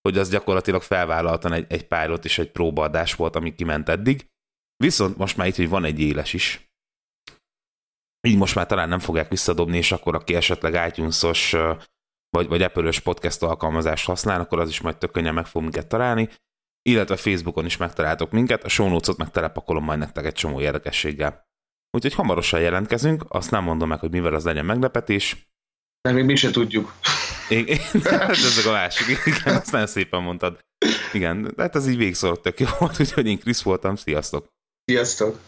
hogy 0.03 0.19
az 0.19 0.29
gyakorlatilag 0.29 0.83
felvállaltan 0.83 1.53
egy, 1.53 1.67
egy 1.69 1.87
pilot 1.87 2.25
és 2.25 2.39
egy 2.39 2.51
próbaadás 2.51 3.15
volt, 3.15 3.37
ami 3.37 3.55
kiment 3.55 3.89
eddig. 3.89 4.27
Viszont 4.77 5.17
most 5.17 5.37
már 5.37 5.47
itt, 5.47 5.57
hogy 5.57 5.69
van 5.69 5.85
egy 5.85 6.01
éles 6.01 6.33
is. 6.33 6.71
Így 8.29 8.37
most 8.37 8.55
már 8.55 8.67
talán 8.67 8.89
nem 8.89 8.99
fogják 8.99 9.29
visszadobni, 9.29 9.77
és 9.77 9.93
akkor 9.93 10.15
aki 10.15 10.35
esetleg 10.35 10.89
itunes 10.89 11.57
vagy, 12.31 12.49
vagy 12.49 12.63
apple 12.63 12.93
podcast 13.05 13.43
alkalmazást 13.43 14.07
használ, 14.07 14.41
akkor 14.41 14.59
az 14.59 14.69
is 14.69 14.81
majd 14.81 14.97
tök 14.97 15.11
könnyen 15.11 15.35
meg 15.35 15.47
fog 15.47 15.63
minket 15.63 15.87
találni. 15.87 16.29
Illetve 16.83 17.17
Facebookon 17.17 17.65
is 17.65 17.77
megtaláltok 17.77 18.31
minket, 18.31 18.65
a 18.65 18.69
show 18.69 18.89
notes-ot 18.89 19.17
meg 19.17 19.31
telepakolom 19.31 19.85
majd 19.85 19.99
nektek 19.99 20.27
egy 20.27 20.33
csomó 20.33 20.61
érdekességgel. 20.61 21.49
Úgyhogy 21.91 22.15
hamarosan 22.15 22.61
jelentkezünk, 22.61 23.25
azt 23.29 23.51
nem 23.51 23.65
mondom 23.65 23.89
meg, 23.89 23.99
hogy 23.99 24.11
mivel 24.11 24.35
az 24.35 24.45
legyen 24.45 24.65
meglepetés. 24.65 25.51
Mert 26.03 26.17
még 26.17 26.25
mi 26.25 26.37
se 26.37 26.51
tudjuk. 26.51 26.93
Igen, 27.51 27.79
hát 28.21 28.31
ez 28.31 28.67
a 28.67 28.73
másik, 28.73 29.19
igen, 29.25 29.57
azt 29.57 29.73
nagyon 29.73 29.87
szépen 29.87 30.23
mondtad. 30.23 30.59
Igen, 31.13 31.43
de 31.43 31.63
hát 31.63 31.77
ez 31.77 31.89
így 31.89 31.97
végszor 31.97 32.41
tök 32.41 32.61
jó 32.61 32.67
volt, 32.79 33.01
úgyhogy 33.01 33.27
én 33.27 33.39
Krisz 33.39 33.63
voltam, 33.63 33.97
sziasztok! 33.97 34.47
Sziasztok! 34.85 35.39